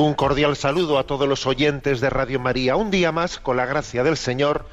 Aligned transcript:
Un 0.00 0.14
cordial 0.14 0.56
saludo 0.56 0.98
a 0.98 1.04
todos 1.04 1.28
los 1.28 1.46
oyentes 1.46 2.00
de 2.00 2.08
Radio 2.08 2.40
María. 2.40 2.74
Un 2.74 2.90
día 2.90 3.12
más, 3.12 3.38
con 3.38 3.58
la 3.58 3.66
gracia 3.66 4.02
del 4.02 4.16
Señor, 4.16 4.64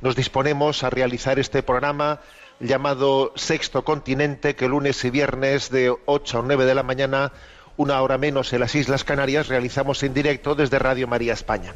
nos 0.00 0.14
disponemos 0.14 0.84
a 0.84 0.90
realizar 0.90 1.40
este 1.40 1.64
programa 1.64 2.20
llamado 2.60 3.32
Sexto 3.34 3.82
Continente, 3.82 4.54
que 4.54 4.68
lunes 4.68 5.04
y 5.04 5.10
viernes 5.10 5.70
de 5.70 5.92
8 6.04 6.38
a 6.38 6.42
9 6.42 6.66
de 6.66 6.74
la 6.76 6.84
mañana, 6.84 7.32
una 7.76 8.00
hora 8.00 8.16
menos 8.16 8.52
en 8.52 8.60
las 8.60 8.76
Islas 8.76 9.02
Canarias, 9.02 9.48
realizamos 9.48 10.04
en 10.04 10.14
directo 10.14 10.54
desde 10.54 10.78
Radio 10.78 11.08
María 11.08 11.32
España. 11.32 11.74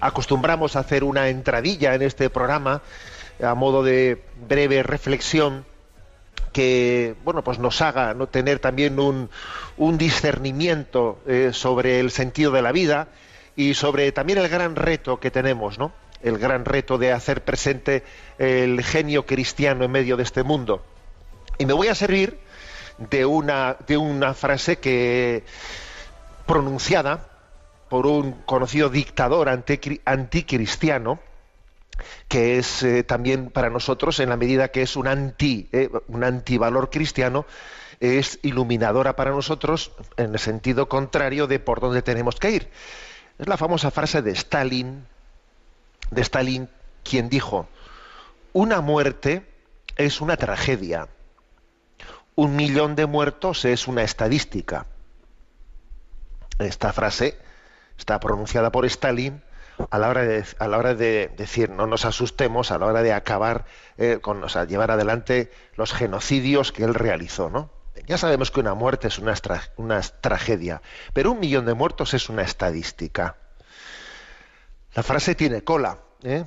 Acostumbramos 0.00 0.74
a 0.74 0.80
hacer 0.80 1.04
una 1.04 1.28
entradilla 1.28 1.94
en 1.94 2.02
este 2.02 2.28
programa 2.28 2.82
a 3.40 3.54
modo 3.54 3.84
de 3.84 4.20
breve 4.48 4.82
reflexión 4.82 5.64
que 6.52 7.14
bueno 7.24 7.42
pues 7.42 7.58
nos 7.58 7.80
haga 7.82 8.14
no 8.14 8.26
tener 8.28 8.58
también 8.58 9.00
un, 9.00 9.30
un 9.76 9.98
discernimiento 9.98 11.18
eh, 11.26 11.50
sobre 11.52 12.00
el 12.00 12.10
sentido 12.10 12.52
de 12.52 12.62
la 12.62 12.72
vida 12.72 13.08
y 13.56 13.74
sobre 13.74 14.12
también 14.12 14.38
el 14.38 14.48
gran 14.48 14.76
reto 14.76 15.18
que 15.20 15.30
tenemos 15.30 15.78
no 15.78 15.92
el 16.22 16.38
gran 16.38 16.64
reto 16.64 16.98
de 16.98 17.12
hacer 17.12 17.42
presente 17.42 18.04
el 18.38 18.82
genio 18.84 19.26
cristiano 19.26 19.84
en 19.84 19.90
medio 19.90 20.16
de 20.16 20.22
este 20.22 20.44
mundo. 20.44 20.84
Y 21.58 21.66
me 21.66 21.72
voy 21.72 21.88
a 21.88 21.96
servir 21.96 22.38
de 23.10 23.26
una 23.26 23.76
de 23.88 23.96
una 23.96 24.32
frase 24.32 24.78
que 24.78 25.42
pronunciada 26.46 27.26
por 27.88 28.06
un 28.06 28.32
conocido 28.46 28.88
dictador 28.88 29.48
anticri- 29.48 30.00
anticristiano 30.04 31.18
que 32.28 32.58
es 32.58 32.82
eh, 32.82 33.02
también 33.02 33.50
para 33.50 33.70
nosotros 33.70 34.20
en 34.20 34.28
la 34.28 34.36
medida 34.36 34.68
que 34.68 34.82
es 34.82 34.96
un 34.96 35.06
anti 35.06 35.68
eh, 35.72 35.90
un 36.08 36.24
antivalor 36.24 36.90
cristiano 36.90 37.46
es 38.00 38.38
iluminadora 38.42 39.14
para 39.16 39.30
nosotros 39.30 39.92
en 40.16 40.32
el 40.32 40.38
sentido 40.38 40.88
contrario 40.88 41.46
de 41.46 41.60
por 41.60 41.80
dónde 41.80 42.02
tenemos 42.02 42.36
que 42.36 42.50
ir. 42.50 42.68
Es 43.38 43.46
la 43.46 43.56
famosa 43.56 43.90
frase 43.90 44.22
de 44.22 44.32
Stalin 44.32 45.06
de 46.10 46.20
Stalin 46.22 46.68
quien 47.04 47.28
dijo 47.28 47.68
una 48.52 48.80
muerte 48.80 49.46
es 49.96 50.20
una 50.20 50.36
tragedia. 50.36 51.08
Un 52.34 52.56
millón 52.56 52.96
de 52.96 53.06
muertos 53.06 53.64
es 53.64 53.86
una 53.88 54.02
estadística 54.02 54.86
esta 56.58 56.92
frase 56.92 57.36
está 57.98 58.18
pronunciada 58.20 58.72
por 58.72 58.84
Stalin 58.86 59.42
a 59.90 59.98
la 59.98 60.08
hora 60.08 60.94
de, 60.94 61.28
decir 61.36 61.70
no 61.70 61.86
nos 61.86 62.04
asustemos 62.04 62.70
a 62.70 62.78
la 62.78 62.86
hora 62.86 63.02
de 63.02 63.12
acabar 63.12 63.64
eh, 63.98 64.18
con 64.20 64.42
o 64.42 64.48
sea, 64.48 64.64
llevar 64.64 64.90
adelante 64.90 65.50
los 65.76 65.92
genocidios 65.92 66.72
que 66.72 66.84
él 66.84 66.94
realizó 66.94 67.50
no 67.50 67.70
ya 68.06 68.18
sabemos 68.18 68.50
que 68.50 68.60
una 68.60 68.74
muerte 68.74 69.08
es 69.08 69.18
una 69.18 70.00
tragedia 70.20 70.82
pero 71.12 71.32
un 71.32 71.40
millón 71.40 71.66
de 71.66 71.74
muertos 71.74 72.14
es 72.14 72.28
una 72.28 72.42
estadística 72.42 73.36
la 74.94 75.02
frase 75.02 75.34
tiene 75.34 75.62
cola 75.62 75.98
¿eh? 76.22 76.44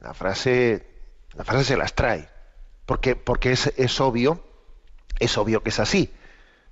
la 0.00 0.14
frase 0.14 0.86
la 1.34 1.44
frase 1.44 1.64
se 1.64 1.76
las 1.76 1.94
trae 1.94 2.28
porque 2.86 3.16
porque 3.16 3.52
es, 3.52 3.72
es 3.76 4.00
obvio 4.00 4.42
es 5.18 5.36
obvio 5.38 5.62
que 5.62 5.70
es 5.70 5.80
así 5.80 6.12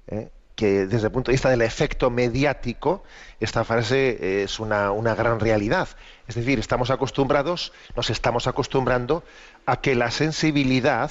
¿eh? 0.06 0.30
Que 0.54 0.86
desde 0.86 1.06
el 1.06 1.12
punto 1.12 1.30
de 1.30 1.34
vista 1.34 1.50
del 1.50 1.62
efecto 1.62 2.10
mediático, 2.10 3.02
esta 3.40 3.64
frase 3.64 4.42
es 4.42 4.60
una, 4.60 4.92
una 4.92 5.14
gran 5.14 5.40
realidad. 5.40 5.88
Es 6.28 6.36
decir, 6.36 6.58
estamos 6.58 6.90
acostumbrados, 6.90 7.72
nos 7.96 8.10
estamos 8.10 8.46
acostumbrando 8.46 9.24
a 9.66 9.80
que 9.80 9.94
la 9.94 10.10
sensibilidad 10.10 11.10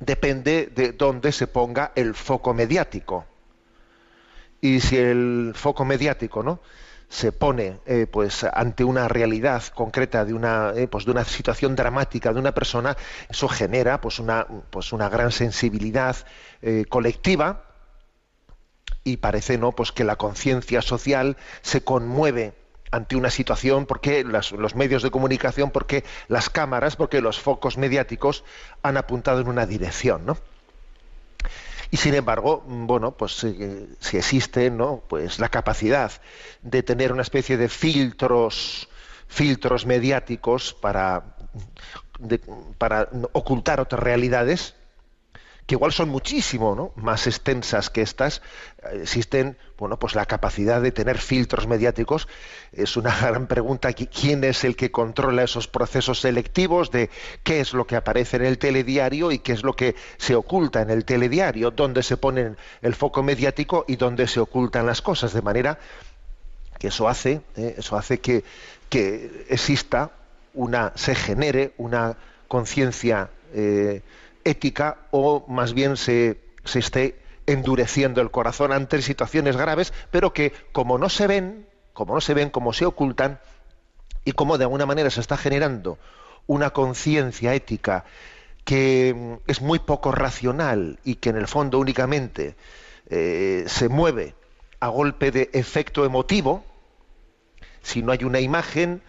depende 0.00 0.72
de 0.74 0.92
dónde 0.92 1.32
se 1.32 1.46
ponga 1.46 1.92
el 1.94 2.14
foco 2.14 2.54
mediático. 2.54 3.26
Y 4.62 4.80
si 4.80 4.96
el 4.96 5.52
foco 5.54 5.84
mediático 5.84 6.42
¿no? 6.42 6.60
se 7.08 7.32
pone 7.32 7.80
eh, 7.86 8.06
pues, 8.10 8.44
ante 8.44 8.84
una 8.84 9.08
realidad 9.08 9.62
concreta 9.74 10.24
de 10.24 10.32
una, 10.32 10.72
eh, 10.74 10.88
pues, 10.88 11.04
de 11.04 11.10
una 11.10 11.24
situación 11.24 11.76
dramática 11.76 12.32
de 12.32 12.40
una 12.40 12.52
persona, 12.52 12.96
eso 13.28 13.48
genera 13.48 14.00
pues, 14.00 14.18
una, 14.18 14.46
pues, 14.70 14.92
una 14.92 15.08
gran 15.08 15.30
sensibilidad 15.32 16.16
eh, 16.62 16.84
colectiva 16.88 17.69
y 19.04 19.18
parece 19.18 19.58
no 19.58 19.72
pues 19.72 19.92
que 19.92 20.04
la 20.04 20.16
conciencia 20.16 20.82
social 20.82 21.36
se 21.62 21.82
conmueve 21.82 22.54
ante 22.90 23.16
una 23.16 23.30
situación 23.30 23.86
porque 23.86 24.24
los 24.24 24.74
medios 24.74 25.02
de 25.02 25.10
comunicación 25.10 25.70
porque 25.70 26.04
las 26.28 26.50
cámaras 26.50 26.96
porque 26.96 27.20
los 27.20 27.38
focos 27.40 27.78
mediáticos 27.78 28.44
han 28.82 28.96
apuntado 28.96 29.40
en 29.40 29.48
una 29.48 29.66
dirección 29.66 30.26
¿no? 30.26 30.36
y 31.90 31.96
sin 31.96 32.14
embargo 32.14 32.64
mm, 32.66 32.86
bueno 32.86 33.12
pues 33.12 33.44
eh, 33.44 33.86
si 34.00 34.16
existe 34.16 34.70
no 34.70 35.02
pues 35.08 35.38
la 35.38 35.48
capacidad 35.48 36.12
de 36.62 36.82
tener 36.82 37.12
una 37.12 37.22
especie 37.22 37.56
de 37.56 37.68
filtros 37.68 38.88
filtros 39.28 39.86
mediáticos 39.86 40.74
para 40.74 41.36
para 42.78 43.08
ocultar 43.32 43.80
otras 43.80 44.02
realidades 44.02 44.74
que 45.70 45.76
igual 45.76 45.92
son 45.92 46.08
muchísimo 46.08 46.74
¿no? 46.74 46.90
más 47.00 47.28
extensas 47.28 47.90
que 47.90 48.02
estas, 48.02 48.42
eh, 48.82 49.02
existen, 49.02 49.56
bueno, 49.78 50.00
pues 50.00 50.16
la 50.16 50.26
capacidad 50.26 50.82
de 50.82 50.90
tener 50.90 51.16
filtros 51.18 51.68
mediáticos. 51.68 52.26
Es 52.72 52.96
una 52.96 53.16
gran 53.20 53.46
pregunta, 53.46 53.90
qui- 53.90 54.08
¿quién 54.10 54.42
es 54.42 54.64
el 54.64 54.74
que 54.74 54.90
controla 54.90 55.44
esos 55.44 55.68
procesos 55.68 56.22
selectivos 56.22 56.90
de 56.90 57.08
qué 57.44 57.60
es 57.60 57.72
lo 57.72 57.86
que 57.86 57.94
aparece 57.94 58.38
en 58.38 58.46
el 58.46 58.58
telediario 58.58 59.30
y 59.30 59.38
qué 59.38 59.52
es 59.52 59.62
lo 59.62 59.74
que 59.76 59.94
se 60.18 60.34
oculta 60.34 60.82
en 60.82 60.90
el 60.90 61.04
telediario, 61.04 61.70
dónde 61.70 62.02
se 62.02 62.16
pone 62.16 62.56
el 62.82 62.94
foco 62.96 63.22
mediático 63.22 63.84
y 63.86 63.94
dónde 63.94 64.26
se 64.26 64.40
ocultan 64.40 64.86
las 64.86 65.00
cosas, 65.02 65.32
de 65.32 65.42
manera 65.42 65.78
que 66.80 66.88
eso 66.88 67.08
hace, 67.08 67.42
eh, 67.56 67.76
eso 67.78 67.96
hace 67.96 68.18
que, 68.18 68.42
que 68.88 69.46
exista 69.48 70.10
una, 70.52 70.90
se 70.96 71.14
genere 71.14 71.74
una 71.78 72.16
conciencia 72.48 73.30
eh, 73.54 74.02
ética 74.50 74.98
o 75.10 75.44
más 75.48 75.72
bien 75.72 75.96
se, 75.96 76.40
se 76.64 76.78
esté 76.78 77.20
endureciendo 77.46 78.20
el 78.20 78.30
corazón 78.30 78.72
ante 78.72 79.00
situaciones 79.02 79.56
graves, 79.56 79.92
pero 80.10 80.32
que 80.32 80.52
como 80.72 80.98
no 80.98 81.08
se 81.08 81.26
ven, 81.26 81.66
como 81.92 82.14
no 82.14 82.20
se 82.20 82.34
ven, 82.34 82.50
como 82.50 82.72
se 82.72 82.86
ocultan, 82.86 83.40
y 84.24 84.32
como 84.32 84.58
de 84.58 84.64
alguna 84.64 84.86
manera 84.86 85.10
se 85.10 85.20
está 85.20 85.36
generando 85.36 85.98
una 86.46 86.70
conciencia 86.70 87.54
ética 87.54 88.04
que 88.64 89.14
mm, 89.16 89.50
es 89.50 89.60
muy 89.60 89.78
poco 89.78 90.12
racional 90.12 90.98
y 91.04 91.16
que 91.16 91.30
en 91.30 91.36
el 91.36 91.48
fondo 91.48 91.78
únicamente 91.78 92.56
eh, 93.08 93.64
se 93.66 93.88
mueve 93.88 94.34
a 94.78 94.88
golpe 94.88 95.30
de 95.30 95.50
efecto 95.52 96.04
emotivo, 96.04 96.64
si 97.82 98.02
no 98.02 98.12
hay 98.12 98.24
una 98.24 98.40
imagen 98.40 99.02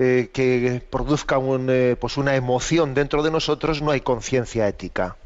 eh, 0.00 0.30
que 0.32 0.82
produzca 0.90 1.38
un, 1.38 1.68
eh, 1.70 1.94
pues 2.00 2.16
una 2.16 2.34
emoción 2.34 2.94
dentro 2.94 3.22
de 3.22 3.30
nosotros, 3.30 3.82
no 3.82 3.90
hay 3.90 4.00
conciencia 4.00 4.66
ética. 4.66 5.16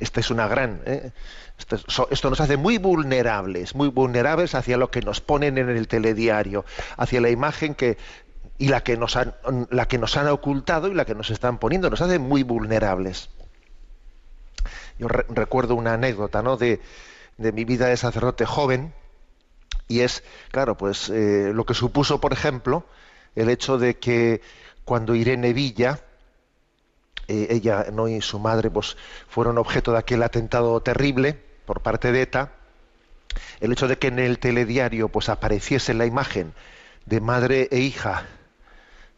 Esta 0.00 0.20
es 0.20 0.30
una 0.30 0.48
gran. 0.48 0.82
¿eh? 0.84 1.12
Esto, 1.58 2.30
nos 2.30 2.40
hace 2.40 2.56
muy 2.56 2.78
vulnerables, 2.78 3.74
muy 3.74 3.88
vulnerables 3.88 4.54
hacia 4.54 4.76
lo 4.76 4.90
que 4.90 5.00
nos 5.00 5.20
ponen 5.20 5.58
en 5.58 5.68
el 5.70 5.88
telediario, 5.88 6.64
hacia 6.96 7.20
la 7.20 7.30
imagen 7.30 7.74
que 7.74 7.96
y 8.58 8.68
la 8.68 8.82
que 8.82 8.96
nos 8.96 9.16
han, 9.16 9.34
la 9.70 9.86
que 9.86 9.98
nos 9.98 10.16
han 10.16 10.28
ocultado 10.28 10.88
y 10.88 10.94
la 10.94 11.04
que 11.04 11.14
nos 11.14 11.30
están 11.30 11.58
poniendo, 11.58 11.90
nos 11.90 12.00
hace 12.00 12.18
muy 12.18 12.42
vulnerables. 12.42 13.30
Yo 14.98 15.06
re- 15.08 15.26
recuerdo 15.28 15.76
una 15.76 15.94
anécdota, 15.94 16.42
¿no? 16.42 16.56
De, 16.56 16.80
de 17.36 17.52
mi 17.52 17.64
vida 17.64 17.86
de 17.86 17.96
sacerdote 17.96 18.44
joven 18.46 18.92
Y 19.88 20.00
es, 20.00 20.22
claro, 20.50 20.76
pues 20.76 21.08
eh, 21.08 21.50
lo 21.54 21.64
que 21.64 21.72
supuso, 21.72 22.20
por 22.20 22.34
ejemplo, 22.34 22.84
el 23.34 23.48
hecho 23.48 23.78
de 23.78 23.96
que 23.98 24.42
cuando 24.84 25.14
Irene 25.14 25.54
Villa, 25.54 26.00
eh, 27.26 27.48
ella 27.50 27.86
no 27.90 28.06
y 28.06 28.20
su 28.20 28.38
madre, 28.38 28.70
pues 28.70 28.98
fueron 29.28 29.56
objeto 29.56 29.92
de 29.92 29.98
aquel 29.98 30.22
atentado 30.22 30.78
terrible 30.82 31.38
por 31.64 31.80
parte 31.80 32.12
de 32.12 32.22
ETA, 32.22 32.52
el 33.60 33.72
hecho 33.72 33.88
de 33.88 33.98
que 33.98 34.08
en 34.08 34.18
el 34.18 34.38
telediario 34.38 35.08
pues 35.08 35.30
apareciese 35.30 35.94
la 35.94 36.06
imagen 36.06 36.52
de 37.06 37.20
madre 37.20 37.68
e 37.70 37.78
hija 37.78 38.26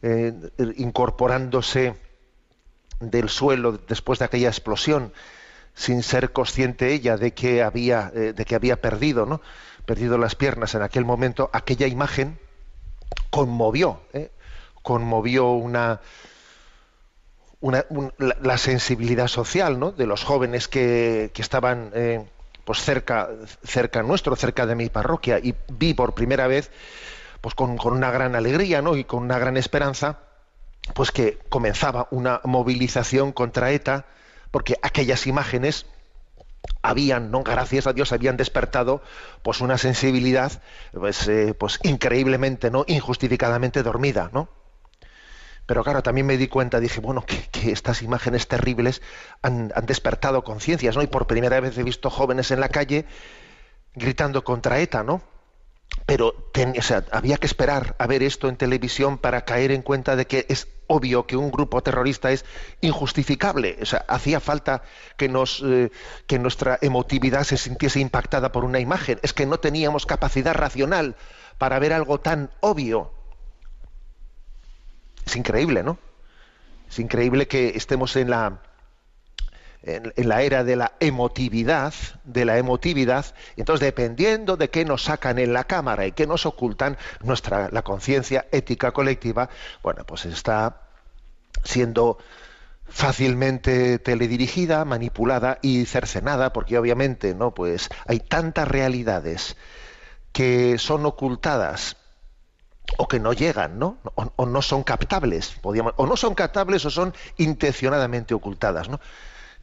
eh, 0.02 0.32
incorporándose 0.76 1.97
del 3.00 3.29
suelo 3.29 3.79
después 3.88 4.19
de 4.19 4.26
aquella 4.26 4.49
explosión 4.49 5.12
sin 5.75 6.02
ser 6.02 6.32
consciente 6.32 6.93
ella 6.93 7.17
de 7.17 7.32
que 7.32 7.62
había 7.62 8.11
de 8.11 8.44
que 8.44 8.55
había 8.55 8.81
perdido 8.81 9.25
no 9.25 9.41
perdido 9.91 10.19
las 10.19 10.37
piernas 10.37 10.77
en 10.77 10.83
aquel 10.83 11.05
momento 11.05 11.51
aquella 11.53 11.89
imagen 11.89 12.39
conmovió 13.29 14.01
¿eh? 14.13 14.31
conmovió 14.85 15.51
una, 15.51 16.01
una 17.61 17.85
un- 17.89 18.13
la, 18.19 18.37
la 18.41 18.57
sensibilidad 18.57 19.27
social 19.27 19.81
¿no? 19.81 19.91
de 19.91 20.07
los 20.07 20.23
jóvenes 20.23 20.69
que, 20.69 21.33
que 21.35 21.43
estaban 21.43 21.91
eh, 21.93 22.25
pues 22.65 22.79
cerca 22.83 23.31
cerca 23.65 24.05
nuestro 24.05 24.37
cerca 24.37 24.65
de 24.65 24.77
mi 24.77 24.89
parroquia 24.91 25.41
y 25.41 25.57
vi 25.73 25.93
por 25.93 26.15
primera 26.15 26.47
vez 26.47 26.71
pues 27.41 27.57
con, 27.57 27.77
con 27.77 27.93
una 27.93 28.13
gran 28.13 28.37
alegría 28.37 28.83
¿no? 28.83 28.95
y 28.95 29.03
con 29.03 29.25
una 29.25 29.41
gran 29.41 29.57
esperanza 29.57 30.21
pues 30.95 31.11
que 31.11 31.41
comenzaba 31.49 32.07
una 32.13 32.41
movilización 32.45 33.33
contra 33.33 33.73
ETA 33.73 34.05
porque 34.53 34.77
aquellas 34.83 35.27
imágenes 35.27 35.85
habían, 36.83 37.31
no 37.31 37.43
gracias 37.43 37.87
a 37.87 37.93
Dios, 37.93 38.12
habían 38.12 38.37
despertado 38.37 39.03
pues 39.43 39.61
una 39.61 39.79
sensibilidad 39.79 40.62
pues, 40.93 41.29
eh, 41.29 41.55
pues 41.55 41.79
increíblemente, 41.83 42.71
no, 42.71 42.85
injustificadamente 42.87 43.83
dormida, 43.83 44.31
¿no? 44.33 44.49
Pero 45.67 45.85
claro, 45.85 46.03
también 46.03 46.27
me 46.27 46.37
di 46.37 46.49
cuenta, 46.49 46.81
dije, 46.81 47.01
bueno, 47.01 47.25
que, 47.25 47.71
estas 47.71 48.03
imágenes 48.03 48.49
terribles 48.49 49.03
han, 49.43 49.73
despertado 49.87 50.43
conciencias, 50.43 50.97
¿no? 50.97 51.03
Y 51.03 51.07
por 51.07 51.27
primera 51.27 51.61
vez 51.61 51.79
he 51.79 51.85
visto 51.85 52.11
jóvenes 52.11 52.51
en 52.51 52.61
la 52.61 52.69
calle 52.71 53.05
gritando 53.95 54.43
contra 54.43 54.81
ETA, 54.81 55.05
¿no? 55.05 55.23
Pero 56.07 56.51
o 56.55 56.83
sea, 56.83 57.05
había 57.12 57.37
que 57.37 57.47
esperar 57.47 57.95
a 57.99 58.07
ver 58.07 58.23
esto 58.23 58.49
en 58.49 58.57
televisión 58.57 59.19
para 59.19 59.45
caer 59.45 59.71
en 59.71 59.83
cuenta 59.83 60.17
de 60.17 60.27
que 60.27 60.47
es 60.49 60.67
obvio 60.91 61.25
que 61.25 61.37
un 61.37 61.53
grupo 61.53 61.83
terrorista 61.83 62.33
es 62.33 62.45
injustificable. 62.81 63.79
O 63.81 63.87
sea, 63.87 64.05
hacía 64.09 64.41
falta 64.41 64.83
que, 65.17 65.29
nos, 65.29 65.63
eh, 65.65 65.93
que 66.27 66.41
nuestra 66.41 66.79
emotividad 66.83 67.45
se 67.45 67.57
sintiese 67.57 68.01
impactada 68.01 68.51
por 68.51 68.65
una 68.65 68.81
imagen. 68.81 69.21
Es 69.23 69.33
que 69.33 69.47
no 69.47 69.61
teníamos 69.61 70.05
capacidad 70.05 70.53
racional 70.53 71.15
para 71.59 71.79
ver 71.79 71.93
algo 71.93 72.19
tan 72.19 72.51
obvio. 72.59 73.13
Es 75.25 75.37
increíble, 75.37 75.85
¿no? 75.85 75.97
Es 76.89 76.99
increíble 76.99 77.47
que 77.47 77.69
estemos 77.77 78.17
en 78.17 78.31
la, 78.31 78.61
en, 79.82 80.12
la 80.17 80.43
era 80.43 80.65
de 80.65 80.77
la 80.77 80.93
emotividad, 81.00 81.94
de 82.25 82.44
la 82.44 82.59
emotividad, 82.59 83.27
entonces 83.56 83.85
dependiendo 83.87 84.56
de 84.56 84.71
qué 84.71 84.85
nos 84.85 85.05
sacan 85.05 85.38
en 85.38 85.53
la 85.53 85.65
cámara 85.65 86.06
y 86.06 86.12
qué 86.12 86.27
nos 86.27 86.47
ocultan, 86.47 86.99
nuestra 87.23 87.69
la 87.71 87.82
conciencia 87.82 88.47
ética 88.53 88.93
colectiva, 88.93 89.49
bueno, 89.82 90.05
pues 90.05 90.27
está 90.27 90.82
siendo 91.65 92.19
fácilmente 92.88 93.99
teledirigida, 93.99 94.85
manipulada 94.85 95.59
y 95.62 95.87
cercenada, 95.87 96.53
porque 96.53 96.79
obviamente, 96.79 97.35
¿no? 97.35 97.55
Pues 97.55 97.88
hay 98.06 98.21
tantas 98.21 98.69
realidades 98.69 99.56
que 100.33 100.79
son 100.79 101.06
ocultadas 101.06 101.97
o 102.99 103.06
que 103.09 103.21
no 103.21 103.33
llegan, 103.33 103.79
¿no? 103.79 103.99
O, 104.17 104.33
o 104.37 104.47
no 104.47 104.62
son 104.62 104.83
captables, 104.83 105.55
podríamos- 105.62 105.94
o 105.97 106.06
no 106.06 106.17
son 106.17 106.35
captables 106.35 106.85
o 106.85 106.91
son 106.91 107.15
intencionadamente 107.38 108.35
ocultadas, 108.35 108.88
¿no? 108.88 109.00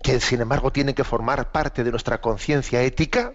Que 0.02 0.20
sin 0.20 0.42
embargo 0.42 0.72
tienen 0.72 0.96
que 0.96 1.04
formar 1.04 1.52
parte 1.52 1.84
de 1.84 1.92
nuestra 1.92 2.22
conciencia 2.22 2.82
ética. 2.82 3.34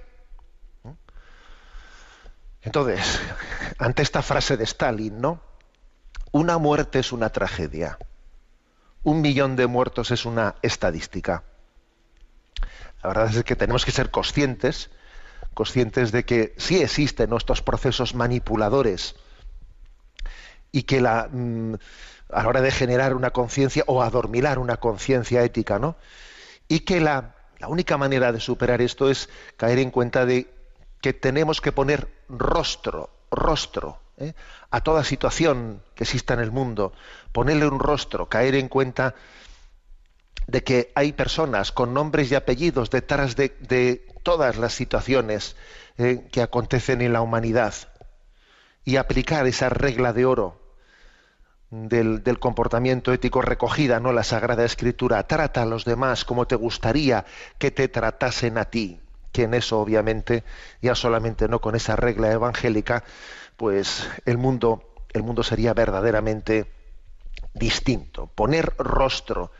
Entonces, 2.62 3.20
ante 3.78 4.02
esta 4.02 4.22
frase 4.22 4.56
de 4.56 4.64
Stalin, 4.64 5.20
¿no? 5.20 5.40
Una 6.30 6.58
muerte 6.58 7.00
es 7.00 7.12
una 7.12 7.30
tragedia. 7.30 7.98
Un 9.02 9.20
millón 9.20 9.56
de 9.56 9.66
muertos 9.66 10.12
es 10.12 10.24
una 10.24 10.54
estadística. 10.62 11.42
La 13.02 13.08
verdad 13.08 13.34
es 13.34 13.44
que 13.44 13.56
tenemos 13.56 13.84
que 13.84 13.90
ser 13.90 14.10
conscientes, 14.10 14.90
conscientes 15.54 16.12
de 16.12 16.24
que 16.24 16.54
sí 16.56 16.80
existen 16.80 17.30
nuestros 17.30 17.62
procesos 17.62 18.14
manipuladores 18.14 19.16
y 20.70 20.84
que 20.84 21.00
la, 21.00 21.28
mm, 21.30 21.74
a 22.30 22.42
la 22.42 22.48
hora 22.48 22.60
de 22.60 22.70
generar 22.70 23.14
una 23.14 23.30
conciencia 23.30 23.84
o 23.86 24.02
adormilar 24.02 24.58
una 24.58 24.78
conciencia 24.78 25.42
ética, 25.42 25.78
¿no? 25.78 25.96
Y 26.72 26.80
que 26.80 27.02
la, 27.02 27.34
única 27.68 27.98
manera 27.98 28.32
de 28.32 28.40
superar 28.40 28.80
esto 28.80 29.10
es 29.10 29.28
caer 29.58 29.78
en 29.78 29.90
cuenta 29.90 30.24
de 30.24 30.50
que 31.02 31.12
tenemos 31.12 31.60
que 31.60 31.70
poner 31.70 32.08
rostro, 32.30 33.10
rostro, 33.30 34.00
¿eh? 34.16 34.32
a 34.70 34.80
toda 34.80 35.04
situación 35.04 35.82
que 35.94 36.04
exista 36.04 36.32
en 36.32 36.40
el 36.40 36.50
mundo, 36.50 36.94
ponerle 37.30 37.66
un 37.66 37.78
rostro, 37.78 38.30
caer 38.30 38.54
en 38.54 38.68
cuenta 38.70 39.14
de 40.46 40.64
que 40.64 40.92
hay 40.94 41.12
personas 41.12 41.72
con 41.72 41.92
nombres 41.92 42.32
y 42.32 42.36
apellidos 42.36 42.88
detrás 42.88 43.36
de, 43.36 43.54
de 43.60 44.06
todas 44.22 44.56
las 44.56 44.72
situaciones 44.72 45.56
eh, 45.98 46.26
que 46.32 46.40
acontecen 46.40 47.02
en 47.02 47.12
la 47.12 47.20
humanidad 47.20 47.74
y 48.82 48.96
aplicar 48.96 49.46
esa 49.46 49.68
regla 49.68 50.14
de 50.14 50.24
oro 50.24 50.61
del, 51.72 52.38
comportamiento 52.38 53.14
ético 53.14 53.40
recogida, 53.40 53.98
¿no? 53.98 54.12
La 54.12 54.24
Sagrada 54.24 54.64
Escritura. 54.64 55.26
Trata 55.26 55.62
a 55.62 55.66
los 55.66 55.86
demás 55.86 56.26
como 56.26 56.46
te 56.46 56.54
gustaría 56.54 57.24
que 57.58 57.70
te 57.70 57.88
tratasen 57.88 58.58
a 58.58 58.66
ti. 58.66 59.00
Que 59.32 59.44
en 59.44 59.54
eso, 59.54 59.80
obviamente, 59.80 60.44
ya 60.82 60.94
solamente 60.94 61.48
no 61.48 61.62
con 61.62 61.74
esa 61.74 61.96
regla 61.96 62.30
evangélica, 62.30 63.04
pues 63.56 64.06
el 64.26 64.36
mundo, 64.36 64.92
el 65.14 65.22
mundo 65.22 65.42
sería 65.42 65.72
verdaderamente 65.72 66.70
distinto. 67.54 68.26
Poner 68.26 68.74
rostro, 68.76 69.50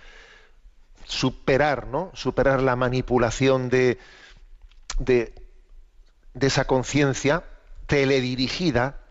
superar, 1.07 1.87
¿no? 1.87 2.11
Superar 2.13 2.63
la 2.63 2.77
manipulación 2.77 3.71
de, 3.71 3.99
de, 4.99 5.35
de 6.35 6.47
esa 6.47 6.67
conciencia 6.67 7.45
teledirigida 7.87 9.02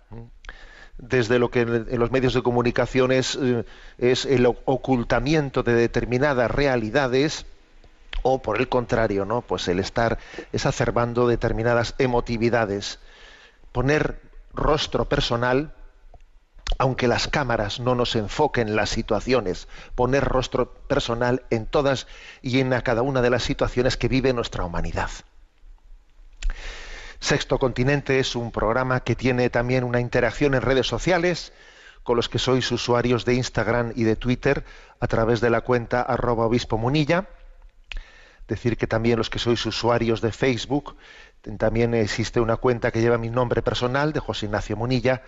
desde 1.01 1.39
lo 1.39 1.49
que 1.49 1.61
en 1.61 1.99
los 1.99 2.11
medios 2.11 2.33
de 2.33 2.43
comunicación 2.43 3.11
es, 3.11 3.37
eh, 3.41 3.65
el 3.99 4.45
ocultamiento 4.45 5.63
de 5.63 5.73
determinadas 5.73 6.49
realidades 6.49 7.45
o 8.21 8.41
por 8.41 8.59
el 8.59 8.69
contrario, 8.69 9.25
¿no? 9.25 9.41
Pues 9.41 9.67
el 9.67 9.79
estar 9.79 10.19
exacerbando 10.53 11.27
determinadas 11.27 11.95
emotividades, 11.97 12.99
poner 13.71 14.21
rostro 14.53 15.05
personal 15.05 15.73
aunque 16.77 17.09
las 17.09 17.27
cámaras 17.27 17.81
no 17.81 17.95
nos 17.95 18.15
enfoquen 18.15 18.77
las 18.77 18.89
situaciones, 18.89 19.67
poner 19.93 20.23
rostro 20.23 20.73
personal 20.87 21.43
en 21.49 21.65
todas 21.65 22.07
y 22.41 22.59
en 22.59 22.69
cada 22.81 23.01
una 23.01 23.21
de 23.21 23.29
las 23.29 23.43
situaciones 23.43 23.97
que 23.97 24.07
vive 24.07 24.33
nuestra 24.33 24.63
humanidad. 24.63 25.09
Sexto 27.21 27.57
Continente 27.59 28.19
es 28.19 28.35
un 28.35 28.51
programa 28.51 29.01
que 29.01 29.15
tiene 29.15 29.51
también 29.51 29.83
una 29.83 29.99
interacción 29.99 30.55
en 30.55 30.63
redes 30.63 30.87
sociales 30.87 31.53
con 32.01 32.15
los 32.17 32.27
que 32.27 32.39
sois 32.39 32.71
usuarios 32.71 33.25
de 33.25 33.35
Instagram 33.35 33.93
y 33.95 34.03
de 34.03 34.15
Twitter 34.15 34.65
a 34.99 35.05
través 35.05 35.39
de 35.39 35.51
la 35.51 35.61
cuenta 35.61 36.01
arroba 36.01 36.47
obispo 36.47 36.79
munilla. 36.79 37.29
Decir 38.47 38.75
que 38.75 38.87
también 38.87 39.19
los 39.19 39.29
que 39.29 39.37
sois 39.37 39.63
usuarios 39.67 40.19
de 40.19 40.31
Facebook, 40.31 40.97
también 41.59 41.93
existe 41.93 42.39
una 42.39 42.57
cuenta 42.57 42.89
que 42.91 43.01
lleva 43.01 43.19
mi 43.19 43.29
nombre 43.29 43.61
personal 43.61 44.13
de 44.13 44.19
José 44.19 44.47
Ignacio 44.47 44.75
Munilla, 44.75 45.21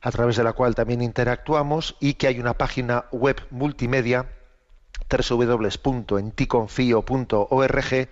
a 0.00 0.10
través 0.10 0.34
de 0.36 0.42
la 0.42 0.52
cual 0.52 0.74
también 0.74 1.00
interactuamos 1.00 1.94
y 2.00 2.14
que 2.14 2.26
hay 2.26 2.40
una 2.40 2.54
página 2.54 3.04
web 3.12 3.40
multimedia 3.50 4.32
www.enticonfio.org 5.08 8.08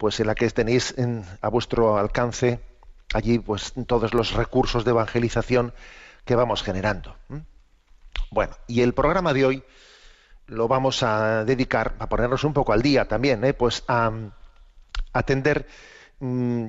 pues 0.00 0.18
en 0.18 0.28
la 0.28 0.34
que 0.34 0.48
tenéis 0.48 0.94
en- 0.96 1.26
a 1.42 1.48
vuestro 1.50 1.98
alcance 1.98 2.58
allí 3.12 3.38
pues 3.38 3.74
todos 3.86 4.14
los 4.14 4.32
recursos 4.32 4.82
de 4.86 4.92
evangelización 4.92 5.74
que 6.24 6.34
vamos 6.36 6.62
generando. 6.62 7.14
Bueno, 8.30 8.56
y 8.66 8.80
el 8.80 8.94
programa 8.94 9.34
de 9.34 9.44
hoy 9.44 9.62
lo 10.46 10.68
vamos 10.68 11.02
a 11.02 11.44
dedicar, 11.44 11.96
a 11.98 12.08
ponernos 12.08 12.44
un 12.44 12.54
poco 12.54 12.72
al 12.72 12.80
día 12.80 13.08
también, 13.08 13.44
¿eh? 13.44 13.52
pues 13.52 13.84
a, 13.88 14.10
atender 15.12 15.66
mm, 16.20 16.68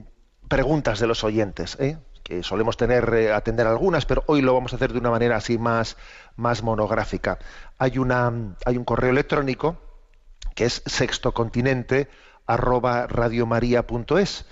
preguntas 0.49 0.99
de 0.99 1.07
los 1.07 1.23
oyentes, 1.23 1.77
¿eh? 1.79 1.97
que 2.23 2.43
solemos 2.43 2.75
tener, 2.75 3.13
eh, 3.13 3.31
atender 3.31 3.65
algunas, 3.65 4.05
pero 4.05 4.25
hoy 4.27 4.41
lo 4.41 4.53
vamos 4.53 4.73
a 4.73 4.75
hacer 4.75 4.91
de 4.91 4.99
una 4.99 5.09
manera 5.09 5.37
así 5.37 5.57
más, 5.57 5.95
más 6.35 6.63
monográfica. 6.63 7.39
Hay, 7.77 7.97
una, 7.97 8.57
hay 8.65 8.75
un 8.75 8.83
correo 8.83 9.11
electrónico 9.11 9.77
que 10.53 10.65
es 10.65 10.83
sextocontinente 10.85 12.09
arroba 12.47 13.07
radiomaria.es 13.07 14.45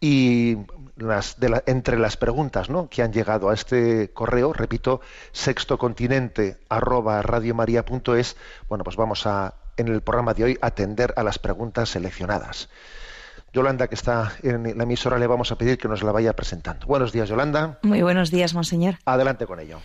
Y 0.00 0.56
las, 0.96 1.40
de 1.40 1.48
la- 1.48 1.62
entre 1.66 1.98
las 1.98 2.16
preguntas 2.16 2.68
¿no? 2.68 2.88
que 2.88 3.02
han 3.02 3.12
llegado 3.12 3.48
a 3.48 3.54
este 3.54 4.10
correo, 4.12 4.52
repito, 4.52 5.00
sextocontinente 5.32 6.58
arroba 6.68 7.22
radiomaria.es, 7.22 8.36
bueno, 8.68 8.84
pues 8.84 8.96
vamos 8.96 9.26
a, 9.26 9.54
en 9.76 9.88
el 9.88 10.02
programa 10.02 10.34
de 10.34 10.44
hoy, 10.44 10.58
atender 10.60 11.14
a 11.16 11.22
las 11.22 11.38
preguntas 11.38 11.88
seleccionadas. 11.88 12.68
Yolanda, 13.52 13.86
que 13.88 13.94
está 13.94 14.32
en 14.42 14.76
la 14.76 14.82
emisora, 14.82 15.16
le 15.18 15.26
vamos 15.28 15.52
a 15.52 15.56
pedir 15.56 15.78
que 15.78 15.88
nos 15.88 16.02
la 16.02 16.12
vaya 16.12 16.34
presentando. 16.34 16.86
Buenos 16.86 17.12
días, 17.12 17.28
Yolanda. 17.28 17.78
Muy 17.82 18.02
buenos 18.02 18.30
días, 18.30 18.52
monseñor. 18.52 18.96
Adelante 19.04 19.46
con 19.46 19.60
ello. 19.60 19.78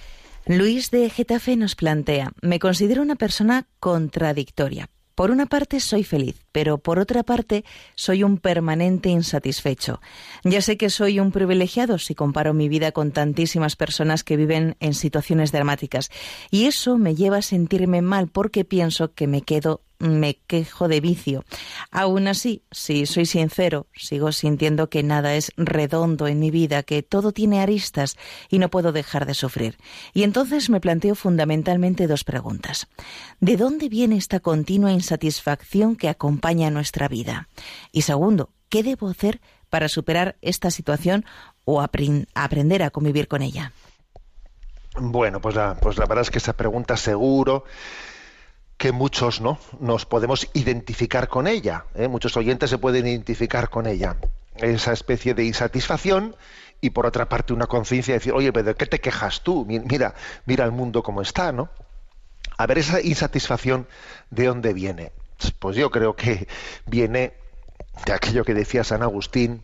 Luis 0.47 0.89
de 0.89 1.09
Getafe 1.09 1.55
nos 1.55 1.75
plantea, 1.75 2.31
me 2.41 2.57
considero 2.59 3.01
una 3.03 3.15
persona 3.15 3.67
contradictoria. 3.79 4.89
Por 5.19 5.31
una 5.31 5.47
parte 5.47 5.81
soy 5.81 6.05
feliz, 6.05 6.45
pero 6.53 6.77
por 6.77 6.97
otra 6.97 7.23
parte 7.23 7.65
soy 7.95 8.23
un 8.23 8.37
permanente 8.37 9.09
insatisfecho. 9.09 9.99
Ya 10.45 10.61
sé 10.61 10.77
que 10.77 10.89
soy 10.89 11.19
un 11.19 11.33
privilegiado 11.33 11.97
si 11.97 12.15
comparo 12.15 12.53
mi 12.53 12.69
vida 12.69 12.93
con 12.93 13.11
tantísimas 13.11 13.75
personas 13.75 14.23
que 14.23 14.37
viven 14.37 14.77
en 14.79 14.93
situaciones 14.93 15.51
dramáticas, 15.51 16.09
y 16.51 16.67
eso 16.67 16.97
me 16.97 17.15
lleva 17.15 17.39
a 17.39 17.41
sentirme 17.41 18.01
mal 18.01 18.29
porque 18.29 18.63
pienso 18.63 19.13
que 19.13 19.27
me 19.27 19.41
quedo 19.41 19.81
me 19.99 20.35
quejo 20.47 20.87
de 20.87 21.01
vicio. 21.01 21.43
Aún 21.91 22.27
así, 22.27 22.63
si 22.71 23.05
soy 23.05 23.25
sincero, 23.25 23.87
sigo 23.93 24.31
sintiendo 24.31 24.89
que 24.89 25.03
nada 25.03 25.35
es 25.35 25.51
redondo 25.57 26.27
en 26.27 26.39
mi 26.39 26.51
vida, 26.51 26.83
que 26.83 27.03
todo 27.03 27.31
tiene 27.33 27.61
aristas 27.61 28.17
y 28.49 28.59
no 28.59 28.69
puedo 28.69 28.91
dejar 28.91 29.25
de 29.25 29.33
sufrir. 29.33 29.77
Y 30.13 30.23
entonces 30.23 30.69
me 30.69 30.79
planteo 30.79 31.15
fundamentalmente 31.15 32.07
dos 32.07 32.23
preguntas. 32.23 32.87
¿De 33.39 33.57
dónde 33.57 33.89
viene 33.89 34.17
esta 34.17 34.39
continua 34.39 34.91
insatisfacción 34.91 35.95
que 35.95 36.09
acompaña 36.09 36.71
nuestra 36.71 37.07
vida? 37.07 37.49
Y 37.91 38.03
segundo, 38.03 38.49
¿qué 38.69 38.83
debo 38.83 39.09
hacer 39.09 39.41
para 39.69 39.89
superar 39.89 40.37
esta 40.41 40.71
situación 40.71 41.25
o 41.65 41.81
apren- 41.81 42.27
aprender 42.33 42.83
a 42.83 42.89
convivir 42.89 43.27
con 43.27 43.41
ella? 43.41 43.73
Bueno, 44.95 45.39
pues 45.39 45.55
la, 45.55 45.75
pues 45.75 45.97
la 45.97 46.05
verdad 46.05 46.23
es 46.23 46.31
que 46.31 46.39
esa 46.39 46.53
pregunta 46.53 46.97
seguro 46.97 47.63
que 48.79 48.91
muchos 48.93 49.41
no 49.41 49.59
nos 49.81 50.05
podemos 50.05 50.47
identificar 50.53 51.27
con 51.27 51.47
ella. 51.47 51.85
¿eh? 51.95 52.07
Muchos 52.07 52.35
oyentes 52.37 52.69
se 52.69 52.77
pueden 52.77 53.05
identificar 53.07 53.69
con 53.69 53.85
ella. 53.85 54.15
Esa 54.55 54.93
especie 54.93 55.33
de 55.33 55.43
insatisfacción 55.43 56.35
y 56.81 56.91
por 56.91 57.05
otra 57.05 57.27
parte 57.27 57.51
una 57.53 57.67
conciencia 57.67 58.13
de 58.13 58.19
decir, 58.19 58.33
oye, 58.33 58.53
pero 58.53 58.67
¿de 58.67 58.75
qué 58.75 58.85
te 58.85 58.99
quejas 59.01 59.41
tú? 59.41 59.65
Mi- 59.65 59.81
Mira, 59.81 60.15
mira 60.45 60.63
el 60.63 60.71
mundo 60.71 61.03
como 61.03 61.21
está, 61.21 61.51
¿no? 61.51 61.69
A 62.57 62.65
ver, 62.67 62.77
esa 62.77 63.01
insatisfacción, 63.01 63.85
¿de 64.29 64.45
dónde 64.45 64.71
viene? 64.73 65.11
Pues 65.59 65.75
yo 65.75 65.91
creo 65.91 66.15
que 66.15 66.47
viene 66.85 67.33
de 68.05 68.13
aquello 68.13 68.45
que 68.45 68.53
decía 68.53 68.85
San 68.85 69.03
Agustín, 69.03 69.61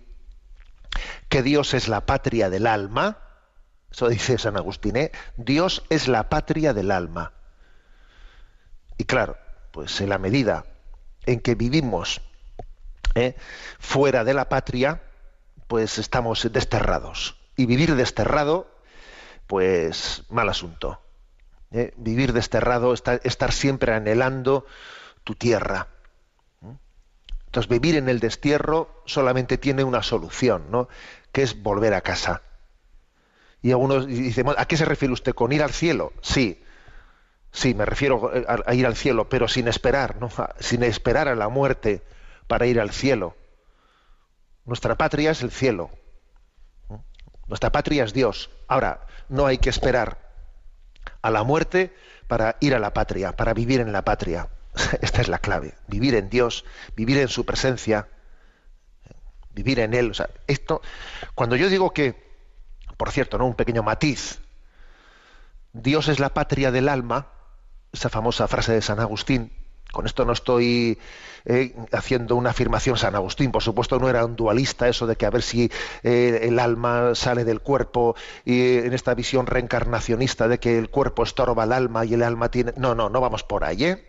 que 1.30 1.42
Dios 1.42 1.74
es 1.74 1.88
la 1.88 2.06
patria 2.06 2.50
del 2.50 2.68
alma. 2.68 3.18
Eso 3.92 4.10
dice 4.10 4.38
San 4.38 4.58
Agustín, 4.58 4.98
¿eh? 4.98 5.12
Dios 5.38 5.84
es 5.90 6.10
la 6.10 6.28
patria 6.28 6.74
del 6.74 6.92
alma. 6.92 7.32
Y 8.98 9.06
claro, 9.06 9.38
pues 9.72 10.00
en 10.02 10.10
la 10.10 10.18
medida 10.18 10.66
en 11.26 11.40
que 11.40 11.56
vivimos 11.56 12.22
¿eh? 13.16 13.36
fuera 13.80 14.24
de 14.24 14.34
la 14.34 14.50
patria, 14.50 15.02
pues 15.68 15.98
estamos 15.98 16.48
desterrados. 16.52 17.38
Y 17.58 17.66
vivir 17.66 17.96
desterrado, 17.96 18.70
pues 19.48 20.24
mal 20.30 20.50
asunto. 20.50 21.02
¿eh? 21.72 21.94
Vivir 21.98 22.34
desterrado, 22.34 22.94
estar, 22.94 23.22
estar 23.24 23.52
siempre 23.52 23.94
anhelando 23.94 24.66
tu 25.24 25.36
tierra. 25.36 25.88
¿eh? 26.64 26.76
Entonces, 27.46 27.70
vivir 27.70 27.96
en 27.96 28.10
el 28.10 28.20
destierro 28.20 29.02
solamente 29.06 29.58
tiene 29.58 29.84
una 29.84 30.04
solución, 30.04 30.70
¿no? 30.70 30.88
Que 31.32 31.44
es 31.44 31.62
volver 31.62 31.94
a 31.94 32.02
casa. 32.02 32.42
Y 33.62 33.72
algunos 33.72 34.06
dicen, 34.06 34.46
"Bueno, 34.46 34.62
¿a 34.62 34.68
qué 34.68 34.78
se 34.78 34.86
refiere 34.86 35.14
usted? 35.14 35.34
¿Con 35.34 35.52
ir 35.52 35.64
al 35.64 35.72
cielo? 35.72 36.14
Sí, 36.22 36.62
sí, 37.56 37.74
me 37.74 37.86
refiero 37.86 38.32
a, 38.48 38.60
a 38.66 38.74
ir 38.74 38.86
al 38.86 38.96
cielo, 38.96 39.30
pero 39.30 39.48
sin 39.48 39.68
esperar, 39.68 40.18
¿no? 40.18 40.30
Sin 40.60 40.84
esperar 40.84 41.28
a 41.28 41.36
la 41.36 41.50
muerte 41.50 42.04
para 42.48 42.68
ir 42.68 42.80
al 42.80 42.92
cielo. 42.92 43.36
Nuestra 44.66 44.96
patria 44.96 45.32
es 45.32 45.42
el 45.42 45.52
cielo. 45.52 45.90
Nuestra 47.48 47.72
patria 47.72 48.04
es 48.04 48.14
Dios. 48.14 48.50
Ahora, 48.68 49.06
no 49.30 49.46
hay 49.46 49.58
que 49.58 49.70
esperar 49.70 50.18
a 51.22 51.30
la 51.30 51.44
muerte 51.44 51.96
para 52.28 52.58
ir 52.60 52.76
a 52.76 52.80
la 52.80 52.94
patria, 52.94 53.36
para 53.36 53.54
vivir 53.54 53.80
en 53.80 53.92
la 53.92 54.04
patria. 54.04 54.50
Esta 55.02 55.22
es 55.22 55.28
la 55.28 55.40
clave. 55.40 55.76
Vivir 55.88 56.16
en 56.16 56.30
Dios, 56.30 56.66
vivir 56.96 57.18
en 57.20 57.28
su 57.28 57.46
presencia, 57.46 58.08
vivir 59.54 59.80
en 59.80 59.94
Él. 59.94 60.12
O 60.12 60.14
sea, 60.14 60.30
esto, 60.48 60.82
cuando 61.36 61.56
yo 61.56 61.70
digo 61.70 61.92
que, 61.94 62.16
por 62.98 63.12
cierto, 63.12 63.38
¿no? 63.38 63.46
un 63.46 63.56
pequeño 63.56 63.84
matiz, 63.84 64.40
Dios 65.74 66.08
es 66.08 66.20
la 66.20 66.34
patria 66.34 66.72
del 66.72 66.90
alma, 66.90 67.28
esa 67.96 68.10
famosa 68.10 68.48
frase 68.48 68.74
de 68.74 68.82
San 68.82 69.00
Agustín, 69.00 69.52
con 69.92 70.06
esto 70.06 70.26
no 70.26 70.34
estoy 70.34 71.00
eh, 71.46 71.74
haciendo 71.94 72.36
una 72.36 72.50
afirmación 72.50 72.98
San 72.98 73.16
Agustín, 73.16 73.52
por 73.52 73.64
supuesto 73.64 73.98
no 73.98 74.10
era 74.10 74.26
un 74.26 74.36
dualista 74.36 74.90
eso 74.90 75.08
de 75.08 75.16
que 75.16 75.26
a 75.26 75.30
ver 75.30 75.42
si 75.42 75.72
eh, 76.04 76.40
el 76.44 76.60
alma 76.60 77.16
sale 77.16 77.46
del 77.46 77.62
cuerpo 77.62 78.16
y 78.44 78.60
eh, 78.60 78.86
en 78.86 78.94
esta 78.94 79.14
visión 79.14 79.48
reencarnacionista 79.48 80.48
de 80.50 80.60
que 80.60 80.78
el 80.78 80.90
cuerpo 80.90 81.24
estorba 81.24 81.64
al 81.64 81.72
alma 81.72 82.04
y 82.04 82.14
el 82.14 82.24
alma 82.24 82.52
tiene... 82.52 82.74
No, 82.76 82.94
no, 82.94 83.10
no 83.10 83.22
vamos 83.22 83.44
por 83.44 83.64
ahí, 83.64 83.86
¿eh? 83.86 84.06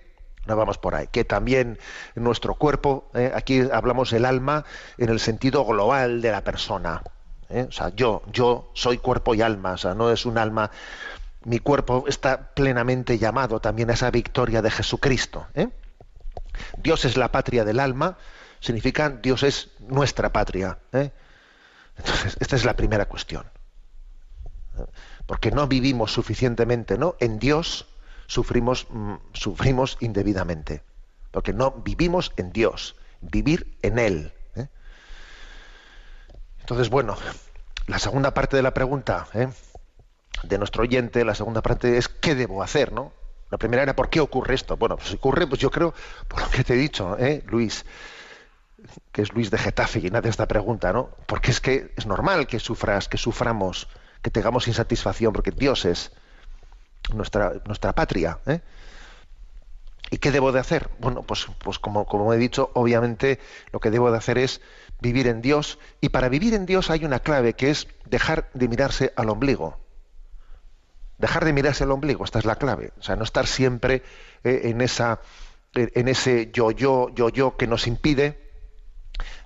No 0.46 0.56
vamos 0.56 0.78
por 0.78 0.94
ahí. 0.94 1.08
Que 1.10 1.24
también 1.24 1.78
nuestro 2.14 2.54
cuerpo, 2.54 3.10
aquí 3.34 3.62
hablamos 3.72 4.10
del 4.10 4.24
alma 4.24 4.64
en 4.96 5.08
el 5.08 5.18
sentido 5.20 5.64
global 5.64 6.20
de 6.20 6.30
la 6.30 6.42
persona. 6.42 7.02
O 7.48 7.72
sea, 7.72 7.90
yo, 7.94 8.22
yo 8.32 8.70
soy 8.74 8.98
cuerpo 8.98 9.34
y 9.34 9.42
alma, 9.42 9.72
o 9.72 9.76
sea, 9.76 9.94
no 9.94 10.10
es 10.10 10.24
un 10.24 10.38
alma 10.38 10.70
mi 11.46 11.60
cuerpo 11.60 12.04
está 12.08 12.54
plenamente 12.54 13.18
llamado 13.18 13.60
también 13.60 13.88
a 13.90 13.92
esa 13.92 14.10
victoria 14.10 14.62
de 14.62 14.70
Jesucristo. 14.70 15.46
¿eh? 15.54 15.68
Dios 16.76 17.04
es 17.04 17.16
la 17.16 17.30
patria 17.30 17.64
del 17.64 17.78
alma, 17.78 18.18
significa 18.58 19.10
Dios 19.10 19.44
es 19.44 19.70
nuestra 19.78 20.32
patria. 20.32 20.80
¿eh? 20.92 21.12
Entonces, 21.96 22.36
esta 22.40 22.56
es 22.56 22.64
la 22.64 22.74
primera 22.74 23.06
cuestión. 23.06 23.46
¿eh? 24.76 24.86
Porque 25.26 25.52
no 25.52 25.68
vivimos 25.68 26.12
suficientemente 26.12 26.98
¿no? 26.98 27.14
en 27.20 27.38
Dios, 27.38 27.86
sufrimos, 28.26 28.88
mm, 28.90 29.14
sufrimos 29.32 29.98
indebidamente. 30.00 30.82
Porque 31.30 31.52
no 31.52 31.70
vivimos 31.70 32.32
en 32.38 32.52
Dios, 32.52 32.96
vivir 33.20 33.78
en 33.82 34.00
Él. 34.00 34.32
¿eh? 34.56 34.66
Entonces, 36.58 36.90
bueno, 36.90 37.16
la 37.86 38.00
segunda 38.00 38.34
parte 38.34 38.56
de 38.56 38.64
la 38.64 38.74
pregunta, 38.74 39.28
¿eh? 39.32 39.48
De 40.48 40.58
nuestro 40.58 40.82
oyente, 40.82 41.24
la 41.24 41.34
segunda 41.34 41.62
parte 41.62 41.96
es 41.96 42.08
¿qué 42.08 42.34
debo 42.34 42.62
hacer? 42.62 42.92
¿no? 42.92 43.12
La 43.50 43.58
primera 43.58 43.82
era 43.82 43.94
¿por 43.94 44.10
qué 44.10 44.20
ocurre 44.20 44.54
esto? 44.54 44.76
Bueno, 44.76 44.96
pues 44.96 45.12
ocurre, 45.14 45.46
pues 45.46 45.60
yo 45.60 45.70
creo, 45.70 45.94
por 46.28 46.40
lo 46.40 46.50
que 46.50 46.64
te 46.64 46.74
he 46.74 46.76
dicho, 46.76 47.16
¿eh? 47.18 47.44
Luis, 47.46 47.84
que 49.12 49.22
es 49.22 49.32
Luis 49.32 49.50
de 49.50 49.58
Getafe 49.58 50.00
quien 50.00 50.16
hace 50.16 50.28
esta 50.28 50.46
pregunta, 50.46 50.92
¿no? 50.92 51.10
Porque 51.26 51.50
es 51.50 51.60
que 51.60 51.92
es 51.96 52.06
normal 52.06 52.46
que 52.46 52.58
sufras, 52.58 53.08
que 53.08 53.18
suframos, 53.18 53.88
que 54.22 54.30
tengamos 54.30 54.66
insatisfacción, 54.68 55.32
porque 55.32 55.52
Dios 55.52 55.84
es 55.84 56.12
nuestra, 57.14 57.52
nuestra 57.66 57.94
patria. 57.94 58.38
¿eh? 58.46 58.60
¿Y 60.10 60.18
qué 60.18 60.30
debo 60.32 60.52
de 60.52 60.60
hacer? 60.60 60.90
Bueno, 60.98 61.22
pues, 61.22 61.46
pues 61.62 61.78
como, 61.78 62.06
como 62.06 62.32
he 62.32 62.38
dicho, 62.38 62.70
obviamente 62.74 63.40
lo 63.72 63.80
que 63.80 63.90
debo 63.90 64.10
de 64.10 64.18
hacer 64.18 64.38
es 64.38 64.60
vivir 65.00 65.26
en 65.26 65.42
Dios, 65.42 65.78
y 66.00 66.08
para 66.08 66.28
vivir 66.28 66.54
en 66.54 66.66
Dios 66.66 66.90
hay 66.90 67.04
una 67.04 67.20
clave 67.20 67.54
que 67.54 67.70
es 67.70 67.86
dejar 68.06 68.50
de 68.54 68.68
mirarse 68.68 69.12
al 69.16 69.28
ombligo. 69.28 69.78
Dejar 71.18 71.44
de 71.44 71.52
mirarse 71.52 71.84
al 71.84 71.90
ombligo, 71.92 72.24
esta 72.24 72.38
es 72.38 72.44
la 72.44 72.56
clave. 72.56 72.92
O 72.98 73.02
sea, 73.02 73.16
no 73.16 73.24
estar 73.24 73.46
siempre 73.46 74.02
eh, 74.44 74.62
en 74.64 74.80
esa 74.80 75.20
en 75.74 76.08
ese 76.08 76.50
yo 76.52 76.70
yo 76.70 77.10
yo 77.14 77.28
yo 77.28 77.56
que 77.56 77.66
nos 77.66 77.86
impide 77.86 78.38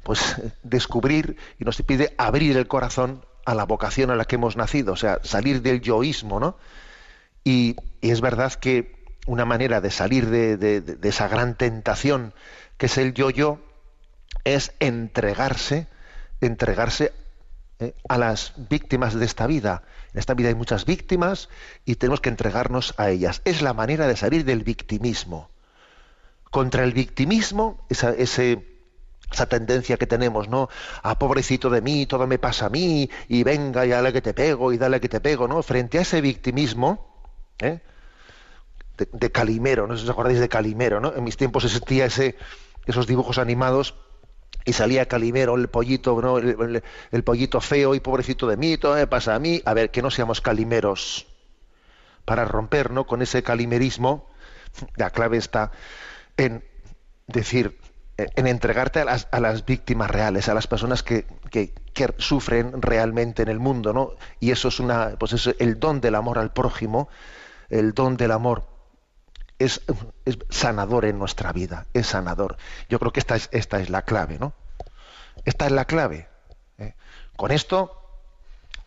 pues 0.03 0.37
descubrir 0.63 1.37
y 1.59 1.65
nos 1.65 1.79
impide 1.81 2.15
abrir 2.19 2.57
el 2.57 2.67
corazón 2.69 3.25
a 3.45 3.55
la 3.55 3.65
vocación 3.65 4.11
a 4.11 4.17
la 4.17 4.25
que 4.25 4.37
hemos 4.37 4.57
nacido, 4.57 4.93
o 4.93 4.97
sea, 4.97 5.19
salir 5.23 5.63
del 5.63 5.81
yoísmo, 5.81 6.41
¿no? 6.41 6.57
Y, 7.45 7.77
y 8.01 8.11
es 8.11 8.21
verdad 8.21 8.53
que 8.55 9.01
una 9.27 9.45
manera 9.45 9.81
de 9.81 9.91
salir 9.91 10.29
de, 10.29 10.57
de- 10.57 10.81
de 10.81 11.09
esa 11.09 11.29
gran 11.29 11.55
tentación 11.57 12.35
que 12.77 12.87
es 12.87 12.99
el 12.99 13.15
yo-yo 13.15 13.59
es 14.45 14.73
entregarse, 14.81 15.87
entregarse 16.41 17.13
eh, 17.79 17.95
a 18.09 18.19
las 18.19 18.53
víctimas 18.69 19.15
de 19.15 19.25
esta 19.25 19.47
vida. 19.47 19.83
En 20.13 20.19
esta 20.19 20.35
vida 20.35 20.49
hay 20.49 20.55
muchas 20.55 20.85
víctimas 20.85 21.49
y 21.85 21.97
tenemos 21.97 22.21
que 22.21 22.29
entregarnos 22.29 22.95
a 22.97 23.11
ellas. 23.11 23.43
Es 23.45 23.63
la 23.63 23.75
manera 23.75 24.07
de 24.07 24.17
salir 24.17 24.45
del 24.45 24.65
victimismo. 24.65 25.49
Contra 26.51 26.83
el 26.83 26.93
victimismo, 26.93 27.87
esa, 27.89 28.11
esa 28.11 29.47
tendencia 29.49 29.97
que 29.97 30.07
tenemos, 30.07 30.49
¿no? 30.49 30.69
A 31.03 31.19
pobrecito 31.19 31.71
de 31.71 31.81
mí, 31.81 32.07
todo 32.07 32.27
me 32.27 32.39
pasa 32.39 32.67
a 32.67 32.71
mí, 32.71 33.09
y 33.29 33.45
venga, 33.45 33.87
y 33.87 33.91
dale 33.91 34.13
que 34.13 34.21
te 34.21 34.35
pego, 34.35 34.73
y 34.73 34.79
dale 34.79 35.01
que 35.01 35.09
te 35.09 35.21
pego, 35.21 35.47
¿no? 35.47 35.63
Frente 35.63 35.99
a 35.99 36.03
ese 36.03 36.21
victimismo, 36.21 37.25
¿eh? 37.61 37.81
de, 38.99 39.09
de 39.13 39.33
Calimero, 39.33 39.87
no 39.87 39.95
sé 39.95 40.01
si 40.01 40.05
os 40.07 40.11
acordáis 40.11 40.41
de 40.41 40.49
Calimero, 40.49 41.01
¿no? 41.01 41.15
En 41.15 41.23
mis 41.23 41.37
tiempos 41.37 41.65
existía 41.65 42.07
ese, 42.07 42.37
esos 42.87 43.07
dibujos 43.07 43.39
animados 43.39 43.95
y 44.65 44.73
salía 44.73 45.07
Calimero, 45.07 45.55
el 45.57 45.69
pollito, 45.69 46.21
¿no? 46.21 46.39
el, 46.39 47.23
pollito 47.25 47.61
feo 47.61 47.95
y 47.95 48.01
pobrecito 48.01 48.47
de 48.49 48.57
mí, 48.57 48.77
todo 48.79 48.95
me 48.95 49.07
pasa 49.07 49.35
a 49.35 49.39
mí. 49.39 49.63
A 49.65 49.75
ver, 49.75 49.91
que 49.91 50.03
no 50.03 50.11
seamos 50.11 50.41
calimeros 50.41 51.27
para 52.25 52.45
romper 52.45 52.91
¿no? 52.91 53.07
con 53.07 53.23
ese 53.23 53.43
calimerismo. 53.43 54.29
La 54.97 55.11
clave 55.11 55.37
está 55.39 55.73
en 56.37 56.65
decir, 57.27 57.79
en 58.17 58.47
entregarte 58.47 59.01
a 59.01 59.05
las, 59.05 59.29
a 59.33 59.41
las 59.41 59.65
víctimas 59.67 60.11
reales, 60.11 60.49
a 60.49 60.55
las 60.55 60.67
personas 60.67 61.03
que, 61.03 61.27
que- 61.51 61.73
que 61.95 62.15
sufren 62.19 62.81
realmente 62.83 63.43
en 63.43 63.49
el 63.49 63.59
mundo, 63.59 63.93
¿no? 63.93 64.13
Y 64.39 64.53
eso 64.53 64.69
es 64.69 64.79
una, 64.81 65.17
pues 65.19 65.33
eso, 65.33 65.53
el 65.59 65.81
don 65.81 66.01
del 66.01 66.15
amor 66.15 66.39
al 66.39 66.53
prójimo, 66.53 67.09
el 67.71 67.95
don 67.95 68.17
del 68.17 68.31
amor 68.33 68.65
es, 69.61 69.83
es 70.25 70.39
sanador 70.49 71.05
en 71.05 71.19
nuestra 71.19 71.53
vida, 71.53 71.87
es 71.95 72.09
sanador. 72.09 72.57
Yo 72.89 72.99
creo 72.99 73.13
que 73.13 73.21
esta 73.21 73.37
es, 73.37 73.49
esta 73.53 73.79
es 73.81 73.91
la 73.91 74.03
clave, 74.03 74.39
¿no? 74.39 74.55
Esta 75.45 75.67
es 75.67 75.73
la 75.73 75.85
clave. 75.85 76.29
¿eh? 76.79 76.95
Con 77.37 77.53
esto, 77.53 78.03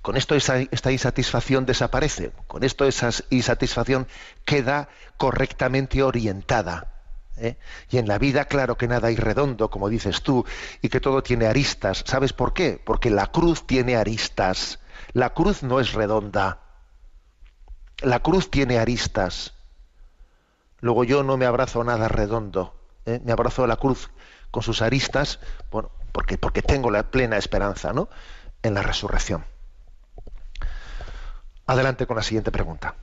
con 0.02 0.18
esto 0.18 0.36
esa, 0.36 0.58
esta 0.58 0.92
insatisfacción 0.92 1.66
desaparece, 1.66 2.32
con 2.48 2.64
esto 2.64 2.86
esa 2.86 3.12
insatisfacción 3.30 4.08
queda 4.46 4.90
correctamente 5.18 6.02
orientada. 6.02 6.92
¿eh? 7.38 7.58
Y 7.90 8.00
en 8.00 8.08
la 8.08 8.18
vida, 8.18 8.46
claro 8.46 8.76
que 8.76 8.88
nada 8.88 9.10
hay 9.10 9.16
redondo, 9.16 9.70
como 9.70 9.90
dices 9.90 10.24
tú, 10.24 10.44
y 10.82 10.90
que 10.90 11.00
todo 11.00 11.22
tiene 11.22 11.46
aristas. 11.46 12.04
¿Sabes 12.06 12.34
por 12.34 12.54
qué? 12.54 12.82
Porque 12.84 13.12
la 13.12 13.28
cruz 13.28 13.68
tiene 13.68 13.96
aristas. 13.96 14.80
La 15.14 15.34
cruz 15.36 15.62
no 15.62 15.80
es 15.80 15.94
redonda. 15.94 16.60
La 18.02 18.20
cruz 18.20 18.50
tiene 18.50 18.80
aristas. 18.80 19.54
Luego 20.84 21.06
yo 21.06 21.24
no 21.24 21.38
me 21.38 21.46
abrazo 21.46 21.80
a 21.80 21.86
nada 21.86 22.10
redondo, 22.10 22.76
¿eh? 23.06 23.22
me 23.24 23.32
abrazo 23.32 23.64
a 23.64 23.68
la 23.68 23.78
cruz 23.78 24.10
con 24.52 24.64
sus 24.64 24.82
aristas, 24.82 25.40
bueno, 25.72 25.92
porque, 26.12 26.38
porque 26.38 26.62
tengo 26.62 26.92
la 26.92 27.04
plena 27.04 27.38
esperanza 27.38 27.94
¿no? 27.94 28.10
en 28.64 28.74
la 28.74 28.82
resurrección. 28.82 29.46
Adelante 31.68 32.06
con 32.06 32.18
la 32.18 32.22
siguiente 32.22 32.52
pregunta. 32.52 32.96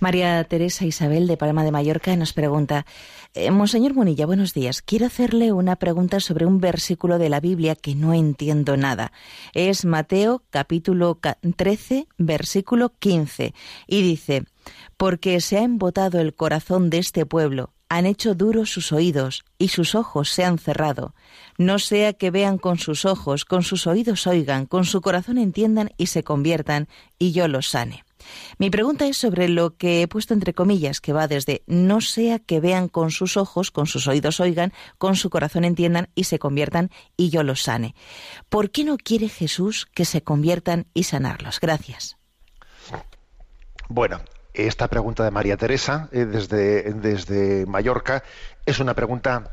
María 0.00 0.42
Teresa 0.44 0.84
Isabel 0.84 1.26
de 1.26 1.36
Palma 1.36 1.64
de 1.64 1.72
Mallorca 1.72 2.14
nos 2.14 2.32
pregunta, 2.32 2.86
eh, 3.34 3.50
Monseñor 3.50 3.94
Munilla, 3.94 4.26
buenos 4.26 4.54
días. 4.54 4.80
Quiero 4.80 5.06
hacerle 5.06 5.52
una 5.52 5.74
pregunta 5.76 6.20
sobre 6.20 6.46
un 6.46 6.60
versículo 6.60 7.18
de 7.18 7.28
la 7.28 7.40
Biblia 7.40 7.74
que 7.74 7.96
no 7.96 8.14
entiendo 8.14 8.76
nada. 8.76 9.10
Es 9.54 9.84
Mateo 9.84 10.44
capítulo 10.50 11.16
ca- 11.16 11.38
13, 11.56 12.06
versículo 12.16 12.92
15, 12.98 13.54
y 13.88 14.02
dice, 14.02 14.44
Porque 14.96 15.40
se 15.40 15.58
ha 15.58 15.62
embotado 15.62 16.20
el 16.20 16.32
corazón 16.32 16.90
de 16.90 16.98
este 16.98 17.26
pueblo, 17.26 17.72
han 17.88 18.06
hecho 18.06 18.36
duros 18.36 18.70
sus 18.70 18.92
oídos, 18.92 19.44
y 19.58 19.68
sus 19.68 19.96
ojos 19.96 20.28
se 20.30 20.44
han 20.44 20.58
cerrado. 20.58 21.14
No 21.56 21.80
sea 21.80 22.12
que 22.12 22.30
vean 22.30 22.58
con 22.58 22.78
sus 22.78 23.04
ojos, 23.04 23.44
con 23.44 23.62
sus 23.64 23.88
oídos 23.88 24.28
oigan, 24.28 24.66
con 24.66 24.84
su 24.84 25.00
corazón 25.00 25.38
entiendan 25.38 25.90
y 25.96 26.06
se 26.06 26.22
conviertan, 26.22 26.86
y 27.18 27.32
yo 27.32 27.48
los 27.48 27.68
sane. 27.68 28.04
Mi 28.58 28.70
pregunta 28.70 29.06
es 29.06 29.16
sobre 29.16 29.48
lo 29.48 29.76
que 29.76 30.02
he 30.02 30.08
puesto 30.08 30.34
entre 30.34 30.54
comillas, 30.54 31.00
que 31.00 31.12
va 31.12 31.28
desde 31.28 31.62
no 31.66 32.00
sea 32.00 32.38
que 32.38 32.60
vean 32.60 32.88
con 32.88 33.10
sus 33.10 33.36
ojos, 33.36 33.70
con 33.70 33.86
sus 33.86 34.06
oídos 34.08 34.40
oigan, 34.40 34.72
con 34.98 35.16
su 35.16 35.30
corazón 35.30 35.64
entiendan 35.64 36.08
y 36.14 36.24
se 36.24 36.38
conviertan 36.38 36.90
y 37.16 37.30
yo 37.30 37.42
los 37.42 37.62
sane. 37.62 37.94
¿Por 38.48 38.70
qué 38.70 38.84
no 38.84 38.96
quiere 38.96 39.28
Jesús 39.28 39.86
que 39.94 40.04
se 40.04 40.22
conviertan 40.22 40.86
y 40.94 41.04
sanarlos? 41.04 41.60
Gracias. 41.60 42.16
Bueno, 43.88 44.20
esta 44.52 44.88
pregunta 44.88 45.24
de 45.24 45.30
María 45.30 45.56
Teresa 45.56 46.08
eh, 46.12 46.24
desde, 46.24 46.92
desde 46.94 47.64
Mallorca 47.66 48.22
es 48.66 48.80
una 48.80 48.94
pregunta 48.94 49.52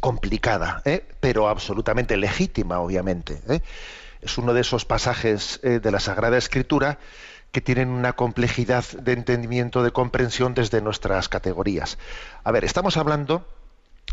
complicada, 0.00 0.82
¿eh? 0.84 1.06
pero 1.20 1.48
absolutamente 1.48 2.16
legítima, 2.16 2.80
obviamente. 2.80 3.40
¿eh? 3.48 3.60
Es 4.20 4.36
uno 4.36 4.52
de 4.52 4.62
esos 4.62 4.84
pasajes 4.84 5.60
de 5.62 5.90
la 5.90 6.00
Sagrada 6.00 6.36
Escritura 6.36 6.98
que 7.56 7.62
tienen 7.62 7.88
una 7.88 8.12
complejidad 8.12 8.84
de 8.84 9.12
entendimiento, 9.14 9.82
de 9.82 9.90
comprensión 9.90 10.52
desde 10.52 10.82
nuestras 10.82 11.30
categorías. 11.30 11.96
A 12.44 12.52
ver, 12.52 12.66
estamos 12.66 12.98
hablando 12.98 13.48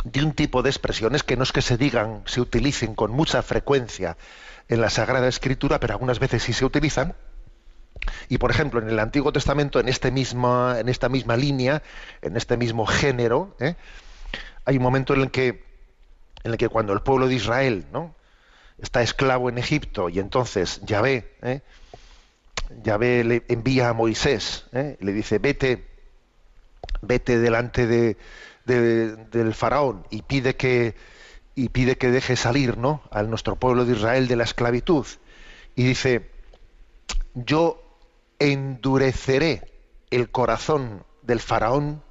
de 0.06 0.24
un 0.24 0.32
tipo 0.32 0.64
de 0.64 0.70
expresiones 0.70 1.24
que 1.24 1.36
no 1.36 1.44
es 1.44 1.52
que 1.52 1.62
se 1.62 1.76
digan, 1.76 2.24
se 2.26 2.40
utilicen 2.40 2.96
con 2.96 3.12
mucha 3.12 3.42
frecuencia 3.42 4.16
en 4.70 4.80
la 4.80 4.90
Sagrada 4.90 5.28
Escritura, 5.28 5.82
pero 5.82 5.92
algunas 5.92 6.20
veces 6.20 6.42
sí 6.42 6.54
se 6.54 6.64
utilizan. 6.64 7.16
Y 8.30 8.38
por 8.38 8.50
ejemplo, 8.50 8.80
en 8.80 8.88
el 8.88 8.98
Antiguo 8.98 9.34
Testamento, 9.34 9.82
en, 9.82 9.90
este 9.90 10.10
misma, 10.10 10.78
en 10.80 10.88
esta 10.88 11.10
misma 11.10 11.36
línea, 11.36 11.84
en 12.22 12.38
este 12.38 12.56
mismo 12.56 12.86
género, 12.86 13.58
¿eh? 13.60 13.76
hay 14.64 14.78
un 14.78 14.84
momento 14.84 15.16
en 15.16 15.20
el 15.20 15.32
que, 15.32 15.66
en 16.46 16.52
el 16.54 16.58
que 16.58 16.70
cuando 16.70 16.94
el 16.94 17.02
pueblo 17.02 17.28
de 17.28 17.36
Israel 17.36 17.88
¿no? 17.92 18.16
está 18.82 19.02
esclavo 19.02 19.50
en 19.50 19.58
Egipto 19.58 20.08
y 20.08 20.20
entonces 20.20 20.80
Yahvé, 20.86 21.36
¿eh? 21.42 21.60
Yahvé 22.84 23.24
le 23.24 23.44
envía 23.48 23.90
a 23.90 23.94
Moisés, 23.94 24.66
¿eh? 24.74 24.98
le 25.00 25.14
dice, 25.14 25.40
vete, 25.40 25.86
vete 27.02 27.40
delante 27.40 27.88
de, 27.88 28.18
de- 28.66 29.16
del 29.16 29.54
faraón 29.54 30.06
y 30.10 30.22
pide 30.24 30.56
que 30.56 30.96
y 31.56 31.70
pide 31.70 31.98
que 31.98 32.10
deje 32.10 32.36
salir 32.36 32.78
¿no? 32.78 33.04
a 33.12 33.22
nuestro 33.24 33.56
pueblo 33.58 33.86
de 33.86 33.94
Israel 33.94 34.28
de 34.28 34.36
la 34.36 34.44
esclavitud. 34.44 35.06
Y 35.76 35.84
dice, 35.84 36.30
yo 37.36 37.80
endureceré 38.40 39.62
el 40.10 40.32
corazón 40.32 41.04
del 41.22 41.40
faraón 41.40 42.02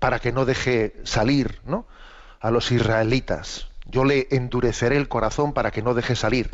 para 0.00 0.18
que 0.18 0.32
no 0.32 0.46
deje 0.46 0.94
salir 1.04 1.60
¿no? 1.64 1.86
a 2.40 2.50
los 2.50 2.72
israelitas. 2.72 3.68
Yo 3.84 4.04
le 4.04 4.28
endureceré 4.30 4.96
el 4.96 5.08
corazón 5.08 5.52
para 5.52 5.70
que 5.70 5.82
no 5.82 5.92
deje 5.92 6.16
salir. 6.16 6.50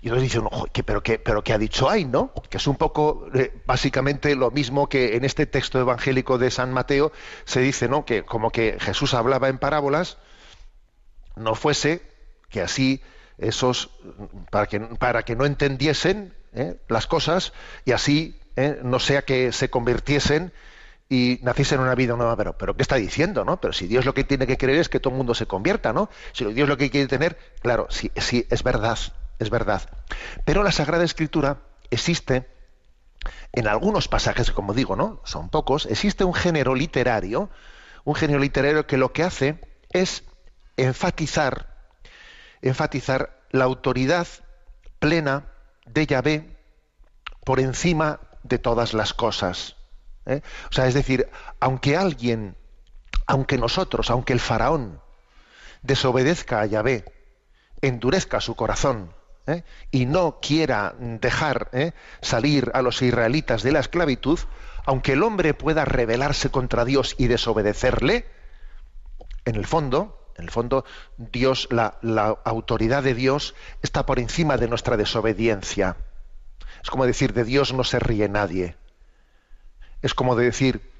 Y 0.00 0.08
entonces 0.08 0.32
dicen, 0.32 0.46
"Ojo, 0.50 0.66
¿qué- 0.72 0.82
pero, 0.82 1.02
qué, 1.02 1.18
pero 1.18 1.42
ha 1.46 1.58
dicho 1.58 1.88
ahí, 1.88 2.04
¿no? 2.04 2.32
Que 2.50 2.56
es 2.56 2.66
un 2.66 2.76
poco, 2.76 3.26
eh, 3.34 3.52
básicamente, 3.66 4.34
lo 4.34 4.50
mismo 4.50 4.88
que 4.88 5.16
en 5.16 5.24
este 5.24 5.46
texto 5.46 5.78
evangélico 5.78 6.38
de 6.38 6.50
San 6.50 6.72
Mateo 6.72 7.12
se 7.44 7.60
dice, 7.60 7.88
¿no? 7.88 8.04
Que 8.04 8.24
como 8.24 8.50
que 8.50 8.78
Jesús 8.80 9.14
hablaba 9.14 9.48
en 9.48 9.58
parábolas, 9.58 10.18
no 11.36 11.54
fuese 11.54 12.02
que 12.50 12.60
así 12.62 13.00
esos, 13.38 13.90
para 14.50 14.66
que, 14.66 14.80
para 14.80 15.22
que 15.24 15.36
no 15.36 15.46
entendiesen 15.46 16.34
¿eh? 16.52 16.76
las 16.88 17.06
cosas 17.06 17.52
y 17.84 17.92
así 17.92 18.38
¿eh? 18.56 18.78
no 18.82 18.98
sea 18.98 19.22
que 19.22 19.52
se 19.52 19.70
convirtiesen 19.70 20.52
y 21.08 21.38
naciesen 21.42 21.78
en 21.78 21.84
una 21.84 21.94
vida 21.94 22.16
nueva. 22.16 22.36
Pero, 22.36 22.56
pero 22.58 22.76
¿qué 22.76 22.82
está 22.82 22.96
diciendo, 22.96 23.44
no? 23.44 23.60
Pero 23.60 23.72
si 23.72 23.86
Dios 23.86 24.04
lo 24.04 24.14
que 24.14 24.24
tiene 24.24 24.46
que 24.46 24.56
querer 24.58 24.76
es 24.76 24.88
que 24.88 25.00
todo 25.00 25.12
el 25.12 25.18
mundo 25.18 25.34
se 25.34 25.46
convierta, 25.46 25.92
¿no? 25.92 26.10
Si 26.32 26.44
Dios 26.52 26.68
lo 26.68 26.76
que 26.76 26.90
quiere 26.90 27.06
tener, 27.08 27.38
claro, 27.60 27.86
sí, 27.90 28.10
sí, 28.16 28.46
es 28.50 28.62
verdad, 28.62 28.98
es 29.42 29.50
verdad. 29.50 29.82
Pero 30.44 30.62
la 30.62 30.72
Sagrada 30.72 31.04
Escritura 31.04 31.58
existe 31.90 32.48
en 33.52 33.68
algunos 33.68 34.08
pasajes, 34.08 34.50
como 34.50 34.74
digo, 34.74 34.96
¿no? 34.96 35.20
Son 35.24 35.48
pocos, 35.48 35.86
existe 35.86 36.24
un 36.24 36.34
género 36.34 36.74
literario, 36.74 37.50
un 38.04 38.14
género 38.14 38.40
literario 38.40 38.86
que 38.86 38.96
lo 38.96 39.12
que 39.12 39.22
hace 39.22 39.60
es 39.90 40.24
enfatizar, 40.76 41.68
enfatizar 42.62 43.40
la 43.50 43.64
autoridad 43.64 44.26
plena 44.98 45.46
de 45.86 46.06
Yahvé 46.06 46.56
por 47.44 47.60
encima 47.60 48.20
de 48.42 48.58
todas 48.58 48.94
las 48.94 49.12
cosas. 49.14 49.76
¿eh? 50.26 50.40
O 50.70 50.72
sea, 50.72 50.86
es 50.86 50.94
decir, 50.94 51.28
aunque 51.60 51.96
alguien, 51.96 52.56
aunque 53.26 53.58
nosotros, 53.58 54.10
aunque 54.10 54.32
el 54.32 54.40
faraón 54.40 55.00
desobedezca 55.82 56.60
a 56.60 56.66
Yahvé, 56.66 57.04
endurezca 57.82 58.40
su 58.40 58.54
corazón 58.54 59.12
¿eh? 59.46 59.64
y 59.90 60.06
no 60.06 60.38
quiera 60.40 60.94
dejar 60.98 61.68
¿eh? 61.72 61.92
salir 62.20 62.70
a 62.74 62.82
los 62.82 63.02
israelitas 63.02 63.62
de 63.62 63.72
la 63.72 63.80
esclavitud, 63.80 64.38
aunque 64.84 65.12
el 65.12 65.22
hombre 65.22 65.54
pueda 65.54 65.84
rebelarse 65.84 66.50
contra 66.50 66.84
Dios 66.84 67.14
y 67.18 67.26
desobedecerle, 67.28 68.26
en 69.44 69.56
el 69.56 69.66
fondo, 69.66 70.30
en 70.36 70.44
el 70.44 70.50
fondo, 70.50 70.84
Dios, 71.16 71.68
la, 71.70 71.98
la 72.02 72.38
autoridad 72.44 73.02
de 73.02 73.14
Dios 73.14 73.54
está 73.82 74.06
por 74.06 74.18
encima 74.18 74.56
de 74.56 74.68
nuestra 74.68 74.96
desobediencia. 74.96 75.96
Es 76.82 76.90
como 76.90 77.06
decir, 77.06 77.32
de 77.32 77.44
Dios 77.44 77.72
no 77.72 77.84
se 77.84 77.98
ríe 77.98 78.28
nadie. 78.28 78.76
Es 80.00 80.14
como 80.14 80.34
de 80.34 80.46
decir, 80.46 80.92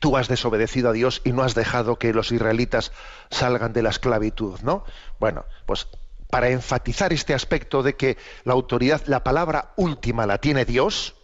tú 0.00 0.16
has 0.16 0.28
desobedecido 0.28 0.90
a 0.90 0.92
Dios 0.92 1.22
y 1.24 1.32
no 1.32 1.42
has 1.42 1.54
dejado 1.54 1.98
que 1.98 2.12
los 2.12 2.32
israelitas 2.32 2.92
salgan 3.30 3.72
de 3.72 3.82
la 3.82 3.90
esclavitud, 3.90 4.60
¿no? 4.60 4.84
Bueno, 5.18 5.44
pues 5.64 5.88
para 6.36 6.50
enfatizar 6.50 7.14
este 7.14 7.32
aspecto 7.32 7.82
de 7.82 7.96
que 7.96 8.18
la 8.44 8.52
autoridad, 8.52 9.00
la 9.06 9.24
palabra 9.24 9.72
última 9.76 10.26
la 10.26 10.36
tiene 10.36 10.66
Dios, 10.66 11.16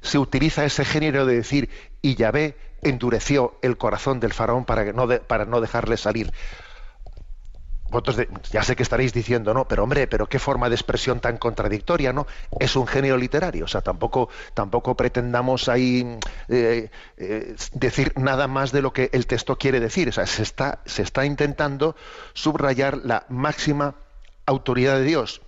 se 0.00 0.16
utiliza 0.16 0.64
ese 0.64 0.84
género 0.84 1.26
de 1.26 1.34
decir, 1.34 1.70
y 2.02 2.14
Yahvé 2.14 2.56
endureció 2.80 3.58
el 3.62 3.76
corazón 3.76 4.20
del 4.20 4.32
faraón 4.32 4.64
para, 4.64 4.84
que 4.84 4.92
no 4.92 5.08
para 5.08 5.44
no 5.44 5.60
dejarle 5.60 5.96
salir. 5.96 6.32
vosotros 7.90 8.28
ya 8.52 8.62
sé 8.62 8.76
que 8.76 8.84
estaréis 8.84 9.12
diciendo, 9.12 9.54
no, 9.54 9.66
pero 9.66 9.82
hombre, 9.82 10.06
pero 10.06 10.28
qué 10.28 10.38
forma 10.38 10.68
de 10.68 10.76
expresión 10.76 11.18
tan 11.18 11.36
contradictoria, 11.36 12.12
¿no? 12.12 12.28
Es 12.60 12.76
un 12.76 12.86
género 12.86 13.16
literario, 13.16 13.64
o 13.64 13.68
sea, 13.68 13.80
tampoco, 13.80 14.28
tampoco 14.54 14.96
pretendamos 14.96 15.68
ahí 15.68 16.16
eh, 16.48 16.90
eh, 17.16 17.56
decir 17.72 18.12
nada 18.14 18.46
más 18.46 18.70
de 18.70 18.82
lo 18.82 18.92
que 18.92 19.10
el 19.12 19.26
texto 19.26 19.58
quiere 19.58 19.80
decir. 19.80 20.10
O 20.10 20.12
sea, 20.12 20.28
se 20.28 20.44
está, 20.44 20.78
se 20.86 21.02
está 21.02 21.26
intentando 21.26 21.96
subrayar 22.34 22.98
la 22.98 23.26
máxima 23.28 23.96
autoridad 24.46 24.96
de 24.98 25.04
Dios. 25.04 25.42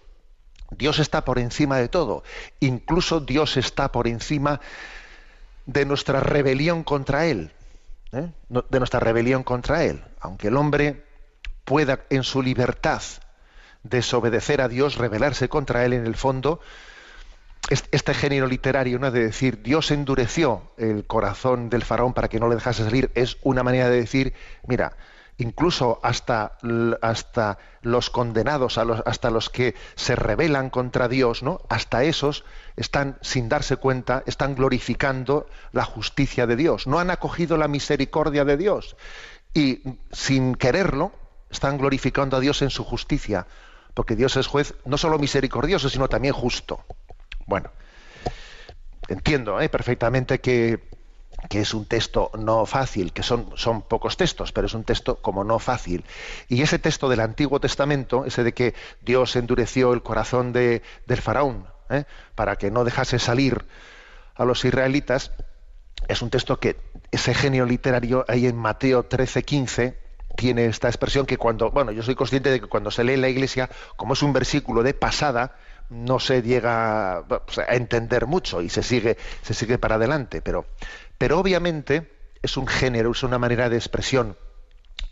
Dios 0.70 0.98
está 0.98 1.24
por 1.24 1.38
encima 1.38 1.78
de 1.78 1.88
todo. 1.88 2.22
Incluso 2.60 3.20
Dios 3.20 3.56
está 3.56 3.92
por 3.92 4.08
encima 4.08 4.60
de 5.66 5.84
nuestra 5.84 6.20
rebelión 6.20 6.82
contra 6.84 7.26
Él. 7.26 7.52
¿eh? 8.12 8.30
De 8.48 8.78
nuestra 8.78 9.00
rebelión 9.00 9.42
contra 9.44 9.84
Él. 9.84 10.02
Aunque 10.20 10.48
el 10.48 10.56
hombre 10.56 11.04
pueda 11.64 12.00
en 12.10 12.22
su 12.24 12.42
libertad 12.42 13.02
desobedecer 13.82 14.60
a 14.60 14.68
Dios, 14.68 14.96
rebelarse 14.96 15.48
contra 15.48 15.84
Él 15.84 15.92
en 15.92 16.06
el 16.06 16.16
fondo, 16.16 16.60
es- 17.70 17.84
este 17.92 18.14
género 18.14 18.46
literario, 18.48 18.98
¿no? 18.98 19.10
de 19.10 19.24
decir 19.26 19.62
Dios 19.62 19.90
endureció 19.92 20.72
el 20.76 21.04
corazón 21.06 21.70
del 21.70 21.82
faraón 21.84 22.12
para 22.12 22.28
que 22.28 22.40
no 22.40 22.48
le 22.48 22.56
dejase 22.56 22.84
salir, 22.84 23.10
es 23.14 23.36
una 23.42 23.62
manera 23.62 23.88
de 23.88 24.00
decir, 24.00 24.34
mira, 24.66 24.96
incluso 25.38 26.00
hasta, 26.02 26.56
hasta 27.02 27.58
los 27.82 28.10
condenados, 28.10 28.78
hasta 28.78 29.30
los 29.30 29.50
que 29.50 29.74
se 29.94 30.16
rebelan 30.16 30.70
contra 30.70 31.08
Dios, 31.08 31.42
¿no? 31.42 31.60
hasta 31.68 32.04
esos 32.04 32.44
están, 32.76 33.18
sin 33.20 33.48
darse 33.48 33.76
cuenta, 33.76 34.22
están 34.26 34.54
glorificando 34.54 35.46
la 35.72 35.84
justicia 35.84 36.46
de 36.46 36.56
Dios. 36.56 36.86
No 36.86 36.98
han 36.98 37.10
acogido 37.10 37.56
la 37.56 37.68
misericordia 37.68 38.44
de 38.44 38.56
Dios. 38.56 38.96
Y 39.52 39.82
sin 40.12 40.54
quererlo, 40.54 41.12
están 41.50 41.78
glorificando 41.78 42.36
a 42.36 42.40
Dios 42.40 42.62
en 42.62 42.70
su 42.70 42.84
justicia. 42.84 43.46
Porque 43.94 44.16
Dios 44.16 44.36
es 44.36 44.46
juez 44.46 44.74
no 44.84 44.98
solo 44.98 45.18
misericordioso, 45.18 45.88
sino 45.88 46.08
también 46.08 46.34
justo. 46.34 46.84
Bueno, 47.46 47.70
entiendo 49.08 49.60
¿eh? 49.60 49.68
perfectamente 49.68 50.40
que, 50.40 50.88
que 51.48 51.60
es 51.60 51.74
un 51.74 51.84
texto 51.86 52.30
no 52.38 52.66
fácil, 52.66 53.12
que 53.12 53.22
son, 53.22 53.50
son 53.56 53.82
pocos 53.82 54.16
textos, 54.16 54.52
pero 54.52 54.66
es 54.66 54.74
un 54.74 54.84
texto 54.84 55.16
como 55.16 55.44
no 55.44 55.58
fácil. 55.58 56.04
Y 56.48 56.62
ese 56.62 56.78
texto 56.78 57.08
del 57.08 57.20
Antiguo 57.20 57.60
Testamento, 57.60 58.24
ese 58.24 58.42
de 58.44 58.52
que 58.52 58.74
Dios 59.00 59.36
endureció 59.36 59.92
el 59.92 60.02
corazón 60.02 60.52
de- 60.52 60.82
del 61.06 61.20
faraón 61.20 61.66
¿eh? 61.90 62.04
para 62.34 62.56
que 62.56 62.70
no 62.70 62.84
dejase 62.84 63.18
salir 63.18 63.64
a 64.34 64.44
los 64.44 64.64
israelitas, 64.64 65.32
es 66.08 66.20
un 66.22 66.30
texto 66.30 66.58
que 66.60 66.76
ese 67.10 67.32
genio 67.34 67.64
literario 67.64 68.24
ahí 68.28 68.46
en 68.46 68.56
Mateo 68.56 69.04
13, 69.04 69.42
15 69.44 69.98
tiene 70.36 70.66
esta 70.66 70.88
expresión 70.88 71.24
que 71.24 71.38
cuando, 71.38 71.70
bueno, 71.70 71.92
yo 71.92 72.02
soy 72.02 72.14
consciente 72.14 72.50
de 72.50 72.60
que 72.60 72.66
cuando 72.66 72.90
se 72.90 73.04
lee 73.04 73.14
en 73.14 73.22
la 73.22 73.28
iglesia, 73.28 73.70
como 73.96 74.12
es 74.12 74.22
un 74.22 74.32
versículo 74.34 74.82
de 74.82 74.92
pasada, 74.92 75.56
no 75.88 76.18
se 76.18 76.42
llega 76.42 77.18
a 77.18 77.24
entender 77.70 78.26
mucho 78.26 78.60
y 78.60 78.68
se 78.68 78.82
sigue, 78.82 79.16
se 79.42 79.54
sigue 79.54 79.78
para 79.78 79.94
adelante, 79.94 80.42
pero, 80.42 80.66
pero 81.18 81.38
obviamente 81.38 82.12
es 82.42 82.56
un 82.56 82.66
género, 82.66 83.12
es 83.12 83.22
una 83.22 83.38
manera 83.38 83.68
de 83.68 83.76
expresión 83.76 84.36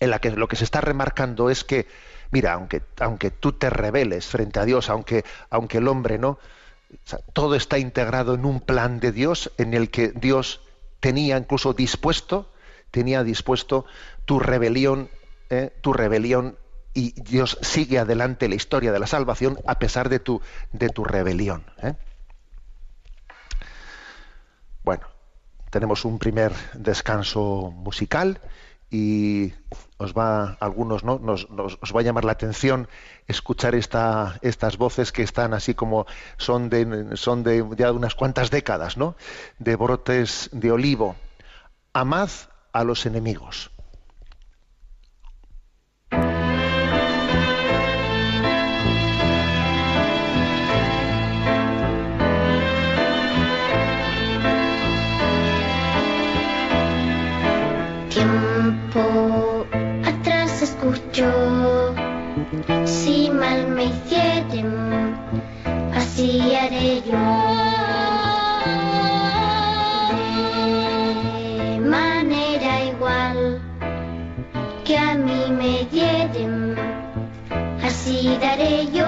en 0.01 0.11
la 0.11 0.19
que 0.19 0.31
lo 0.31 0.49
que 0.49 0.57
se 0.57 0.65
está 0.65 0.81
remarcando 0.81 1.51
es 1.51 1.65
que, 1.65 1.87
mira, 2.31 2.53
aunque, 2.53 2.83
aunque 3.01 3.31
tú 3.31 3.53
te 3.53 3.71
rebeles 3.71 4.27
frente 4.27 4.61
a 4.61 4.65
Dios, 4.65 4.91
aunque, 4.91 5.25
aunque 5.51 5.79
el 5.79 5.89
hombre 5.89 6.19
no, 6.19 6.39
todo 7.33 7.55
está 7.55 7.79
integrado 7.79 8.35
en 8.35 8.45
un 8.45 8.61
plan 8.61 9.01
de 9.01 9.13
Dios 9.13 9.51
en 9.59 9.75
el 9.75 9.91
que 9.91 10.09
Dios 10.09 10.61
tenía 11.01 11.37
incluso 11.37 11.73
dispuesto, 11.73 12.53
tenía 12.91 13.25
dispuesto 13.25 13.85
tu 14.25 14.39
rebelión, 14.39 15.11
¿eh? 15.51 15.73
tu 15.81 15.93
rebelión 15.93 16.57
y 16.93 17.21
Dios 17.21 17.59
sigue 17.61 17.99
adelante 17.99 18.49
la 18.49 18.55
historia 18.55 18.93
de 18.93 19.01
la 19.01 19.07
salvación 19.07 19.59
a 19.67 19.79
pesar 19.79 20.09
de 20.09 20.21
tu, 20.21 20.41
de 20.73 20.89
tu 20.89 21.05
rebelión. 21.05 21.65
¿eh? 21.83 21.95
Bueno, 24.85 25.07
tenemos 25.75 26.05
un 26.05 26.21
primer 26.21 26.53
descanso 26.75 27.73
musical 27.75 28.39
y 28.93 29.53
os 29.99 30.15
va 30.15 30.57
algunos 30.61 31.03
no 31.03 31.19
nos, 31.19 31.49
os 31.51 31.93
va 31.93 31.99
a 31.99 32.05
llamar 32.05 32.25
la 32.25 32.31
atención 32.31 32.87
escuchar 33.27 33.75
esta, 33.75 34.39
estas 34.41 34.79
voces 34.79 35.11
que 35.11 35.25
están 35.25 35.53
así 35.53 35.75
como 35.75 36.07
son 36.37 36.71
de 36.71 37.17
son 37.17 37.43
de 37.43 37.67
ya 37.77 37.91
unas 37.91 38.15
cuantas 38.15 38.53
décadas 38.53 38.97
no 38.97 39.17
de 39.59 39.75
brotes 39.75 40.49
de 40.53 40.71
olivo. 40.71 41.17
Amad 41.93 42.31
a 42.73 42.85
los 42.85 43.05
enemigos 43.05 43.74
De 71.71 71.81
manera 71.81 72.85
igual 72.85 73.61
que 74.85 74.97
a 74.97 75.15
mí 75.15 75.43
me 75.51 75.85
dieren, 75.91 76.77
así 77.83 78.37
daré 78.41 78.87
yo. 78.93 79.07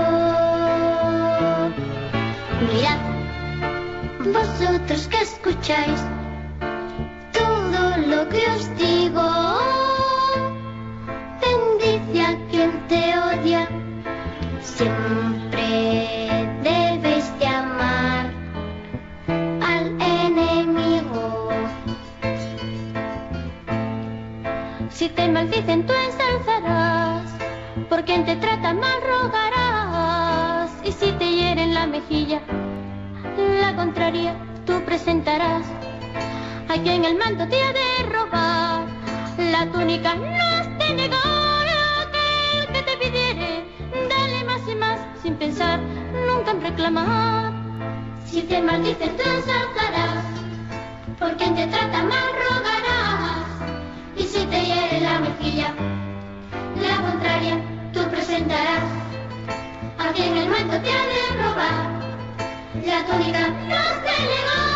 Mirad, 2.66 3.00
vosotros 4.32 5.08
que 5.08 5.20
escucháis 5.22 6.00
todo 7.32 7.96
lo 8.06 8.28
que 8.28 8.42
os 8.54 8.76
digo. 8.76 8.95
Maldicen 25.36 25.84
tú 25.84 25.92
ensalzarás, 25.92 27.30
por 27.90 28.06
quien 28.06 28.24
te 28.24 28.36
trata 28.36 28.72
mal 28.72 28.98
rogarás, 29.02 30.70
y 30.82 30.90
si 30.92 31.12
te 31.12 31.30
hieren 31.30 31.74
la 31.74 31.86
mejilla, 31.86 32.40
la 33.60 33.76
contraria 33.76 34.34
tú 34.64 34.82
presentarás. 34.86 35.66
A 36.70 36.74
quien 36.82 37.04
el 37.04 37.18
manto 37.18 37.46
te 37.48 37.62
ha 37.62 37.72
de 37.74 37.88
robar, 38.14 38.86
la 39.52 39.70
túnica 39.70 40.14
no 40.14 40.42
has 40.54 40.68
de 40.78 40.94
negar. 40.94 41.66
Aquel 42.06 42.72
que 42.72 42.82
te 42.88 42.96
pidiere, 42.96 43.50
dale 44.08 44.42
más 44.44 44.62
y 44.66 44.74
más, 44.74 44.98
sin 45.22 45.34
pensar 45.34 45.78
nunca 46.28 46.52
en 46.52 46.62
reclamar. 46.62 47.52
Si 48.24 48.40
te 48.40 48.62
maldicen, 48.62 49.14
tú 49.18 49.22
ensalzarás, 49.22 50.24
por 51.18 51.36
quien 51.36 51.54
te 51.56 51.66
trata 51.66 52.02
mal 52.04 52.26
rogarás. 52.42 52.65
La 54.66 55.20
mejilla, 55.20 55.72
la 56.82 56.96
contraria 57.00 57.56
tú 57.92 58.00
presentarás. 58.10 58.82
A 59.96 60.12
quien 60.12 60.36
el 60.36 60.48
manto 60.48 60.80
te 60.80 60.90
ha 60.90 61.02
de 61.06 61.20
robar, 61.40 61.86
la 62.84 63.06
túnica 63.06 63.46
no 63.46 63.78
negar. 64.26 64.66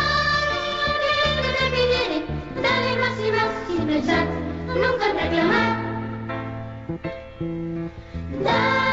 Aquel 0.95 1.35
que 1.41 1.51
te 1.57 1.65
pidiere, 1.75 2.25
dale 2.61 2.91
más 3.01 3.15
y 3.19 3.31
más 3.31 3.51
sin 3.67 3.85
pensar, 3.85 4.25
nunca 4.67 5.09
en 5.09 5.15
reclamar. 5.19 5.71
Da 8.45 8.90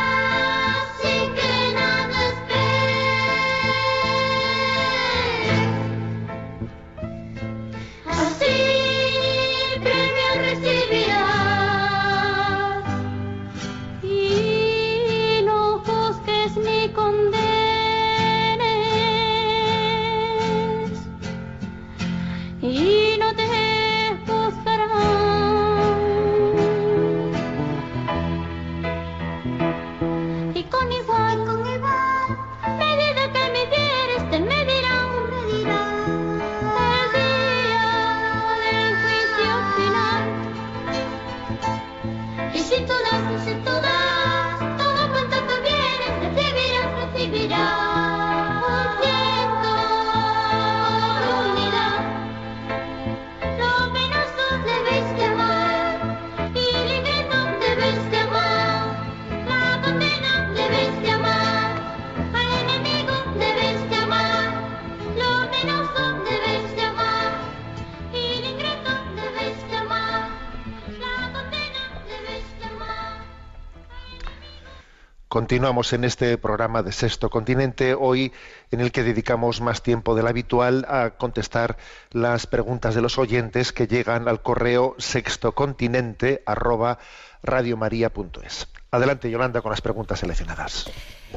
Continuamos 75.58 75.92
en 75.92 76.04
este 76.04 76.38
programa 76.38 76.84
de 76.84 76.92
Sexto 76.92 77.30
Continente, 77.30 77.92
hoy 77.92 78.32
en 78.70 78.78
el 78.78 78.92
que 78.92 79.02
dedicamos 79.02 79.60
más 79.60 79.82
tiempo 79.82 80.14
del 80.14 80.28
habitual 80.28 80.86
a 80.88 81.16
contestar 81.18 81.76
las 82.12 82.46
preguntas 82.46 82.94
de 82.94 83.02
los 83.02 83.18
oyentes 83.18 83.72
que 83.72 83.88
llegan 83.88 84.28
al 84.28 84.40
correo 84.40 84.94
sextocontinente 84.98 86.44
arroba 86.46 87.00
radiomaria.es. 87.42 88.68
Adelante, 88.92 89.32
Yolanda, 89.32 89.60
con 89.60 89.72
las 89.72 89.80
preguntas 89.80 90.20
seleccionadas. 90.20 90.92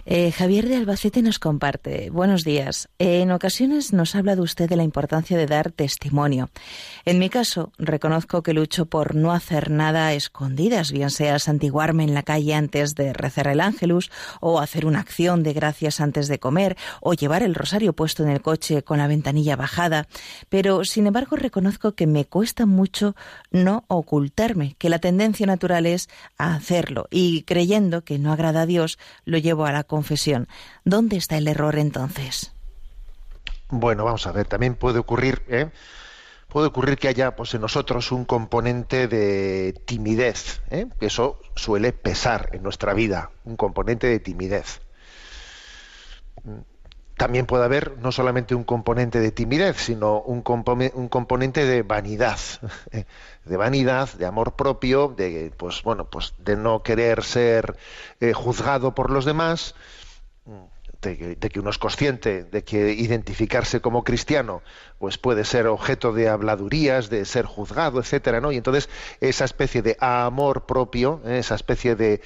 Eh, 0.05 0.31
Javier 0.31 0.67
de 0.67 0.77
Albacete 0.77 1.21
nos 1.21 1.37
comparte. 1.37 2.09
Buenos 2.09 2.43
días. 2.43 2.89
En 2.97 3.31
ocasiones 3.31 3.93
nos 3.93 4.15
habla 4.15 4.35
de 4.35 4.41
usted 4.41 4.69
de 4.69 4.75
la 4.75 4.83
importancia 4.83 5.37
de 5.37 5.45
dar 5.45 5.71
testimonio. 5.71 6.49
En 7.05 7.19
mi 7.19 7.29
caso, 7.29 7.71
reconozco 7.77 8.41
que 8.41 8.53
lucho 8.53 8.85
por 8.85 9.15
no 9.15 9.31
hacer 9.31 9.69
nada 9.69 10.13
escondidas, 10.13 10.91
bien 10.91 11.09
sea 11.09 11.39
santiguarme 11.39 12.03
en 12.03 12.13
la 12.13 12.23
calle 12.23 12.53
antes 12.53 12.95
de 12.95 13.13
rezar 13.13 13.47
el 13.47 13.59
ángelus, 13.59 14.11
o 14.39 14.59
hacer 14.59 14.85
una 14.85 14.99
acción 15.01 15.43
de 15.43 15.53
gracias 15.53 15.99
antes 15.99 16.27
de 16.27 16.39
comer, 16.39 16.77
o 17.01 17.13
llevar 17.13 17.43
el 17.43 17.55
rosario 17.55 17.93
puesto 17.93 18.23
en 18.23 18.29
el 18.29 18.41
coche 18.41 18.83
con 18.83 18.97
la 18.97 19.07
ventanilla 19.07 19.55
bajada. 19.55 20.07
Pero, 20.49 20.85
sin 20.85 21.07
embargo, 21.07 21.35
reconozco 21.35 21.93
que 21.93 22.07
me 22.07 22.25
cuesta 22.25 22.65
mucho 22.65 23.15
no 23.51 23.83
ocultarme, 23.87 24.75
que 24.77 24.89
la 24.89 24.99
tendencia 24.99 25.45
natural 25.45 25.85
es 25.85 26.09
a 26.37 26.55
hacerlo, 26.55 27.07
y 27.11 27.43
creyendo 27.43 28.03
que 28.03 28.19
no 28.19 28.31
agrada 28.31 28.61
a 28.61 28.65
Dios, 28.65 28.97
lo 29.25 29.37
llevo 29.37 29.65
a 29.65 29.71
la 29.71 29.80
confesión. 29.83 30.47
¿Dónde 30.83 31.17
está 31.17 31.37
el 31.37 31.47
error 31.47 31.77
entonces? 31.77 32.53
Bueno, 33.69 34.03
vamos 34.03 34.27
a 34.27 34.31
ver, 34.31 34.47
también 34.47 34.75
puede 34.75 34.99
ocurrir, 34.99 35.43
¿eh? 35.47 35.69
puede 36.49 36.67
ocurrir 36.67 36.97
que 36.97 37.07
haya 37.07 37.35
pues, 37.35 37.53
en 37.53 37.61
nosotros 37.61 38.11
un 38.11 38.25
componente 38.25 39.07
de 39.07 39.73
timidez, 39.85 40.61
¿eh? 40.69 40.87
eso 40.99 41.39
suele 41.55 41.93
pesar 41.93 42.49
en 42.51 42.63
nuestra 42.63 42.93
vida, 42.93 43.31
un 43.45 43.55
componente 43.55 44.07
de 44.07 44.19
timidez. 44.19 44.81
También 47.21 47.45
puede 47.45 47.65
haber 47.65 47.99
no 47.99 48.11
solamente 48.11 48.55
un 48.55 48.63
componente 48.63 49.19
de 49.19 49.29
timidez, 49.31 49.77
sino 49.77 50.21
un, 50.21 50.43
compone- 50.43 50.91
un 50.95 51.07
componente 51.07 51.67
de 51.67 51.83
vanidad, 51.83 52.39
¿eh? 52.91 53.05
de 53.45 53.57
vanidad, 53.57 54.11
de 54.13 54.25
amor 54.25 54.55
propio, 54.55 55.13
de 55.15 55.53
pues 55.55 55.83
bueno, 55.83 56.05
pues 56.05 56.33
de 56.39 56.55
no 56.55 56.81
querer 56.81 57.23
ser 57.23 57.77
eh, 58.21 58.33
juzgado 58.33 58.95
por 58.95 59.11
los 59.11 59.23
demás, 59.23 59.75
de 60.99 61.37
que, 61.37 61.59
uno 61.59 61.69
es 61.69 61.77
consciente 61.77 62.43
de 62.43 62.63
que 62.63 62.91
identificarse 62.91 63.81
como 63.81 64.03
cristiano 64.03 64.63
pues 64.97 65.19
puede 65.19 65.45
ser 65.45 65.67
objeto 65.67 66.13
de 66.13 66.27
habladurías, 66.27 67.11
de 67.11 67.25
ser 67.25 67.45
juzgado, 67.45 67.99
etcétera, 67.99 68.41
¿no? 68.41 68.51
Y 68.51 68.57
entonces 68.57 68.89
esa 69.19 69.45
especie 69.45 69.83
de 69.83 69.95
amor 69.99 70.65
propio, 70.65 71.21
¿eh? 71.25 71.37
esa 71.37 71.53
especie 71.53 71.95
de, 71.95 72.21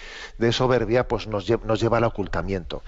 soberbia, 0.53 1.05
pues 1.05 1.27
nos 1.27 1.47
lleva 1.47 1.97
al 1.97 2.05
ocultamiento. 2.05 2.81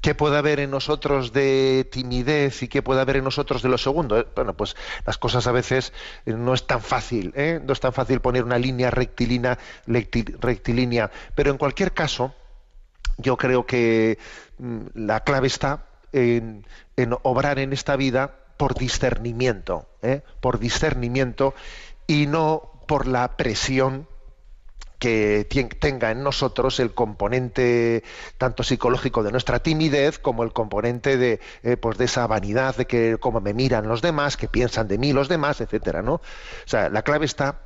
¿Qué 0.00 0.14
puede 0.14 0.38
haber 0.38 0.60
en 0.60 0.70
nosotros 0.70 1.32
de 1.32 1.88
timidez 1.90 2.62
y 2.62 2.68
qué 2.68 2.82
puede 2.82 3.00
haber 3.00 3.16
en 3.16 3.24
nosotros 3.24 3.62
de 3.62 3.68
lo 3.68 3.78
segundo? 3.78 4.18
Eh, 4.18 4.26
Bueno, 4.34 4.54
pues 4.54 4.76
las 5.04 5.18
cosas 5.18 5.46
a 5.48 5.52
veces 5.52 5.92
eh, 6.24 6.34
no 6.34 6.54
es 6.54 6.66
tan 6.66 6.80
fácil, 6.80 7.32
¿eh? 7.34 7.60
no 7.64 7.72
es 7.72 7.80
tan 7.80 7.92
fácil 7.92 8.20
poner 8.20 8.44
una 8.44 8.58
línea 8.58 8.90
rectilínea, 8.90 9.58
rectilínea, 9.86 11.10
pero 11.34 11.50
en 11.50 11.58
cualquier 11.58 11.92
caso, 11.92 12.32
yo 13.16 13.36
creo 13.36 13.66
que 13.66 14.18
mm, 14.58 14.78
la 14.94 15.24
clave 15.24 15.48
está 15.48 15.86
en, 16.12 16.64
obrar 17.22 17.58
en 17.58 17.72
esta 17.72 17.96
vida 17.96 18.36
por 18.56 18.74
discernimiento, 18.74 19.88
por 20.40 20.58
discernimiento 20.58 21.54
y 22.06 22.26
no 22.26 22.72
por 22.86 23.06
la 23.06 23.36
presión 23.36 24.08
que 24.98 25.46
tenga 25.78 26.10
en 26.10 26.22
nosotros 26.22 26.80
el 26.80 26.92
componente 26.92 28.02
tanto 28.36 28.62
psicológico 28.62 29.22
de 29.22 29.30
nuestra 29.30 29.60
timidez 29.60 30.18
como 30.18 30.42
el 30.42 30.52
componente 30.52 31.16
de 31.16 31.40
eh, 31.62 31.76
pues 31.76 31.98
de 31.98 32.06
esa 32.06 32.26
vanidad 32.26 32.76
de 32.76 32.86
que 32.86 33.16
cómo 33.20 33.40
me 33.40 33.54
miran 33.54 33.86
los 33.86 34.02
demás, 34.02 34.36
que 34.36 34.48
piensan 34.48 34.88
de 34.88 34.98
mí 34.98 35.12
los 35.12 35.28
demás, 35.28 35.60
etcétera, 35.60 36.02
¿no? 36.02 36.14
O 36.14 36.22
sea, 36.66 36.88
la 36.88 37.02
clave 37.02 37.26
está 37.26 37.60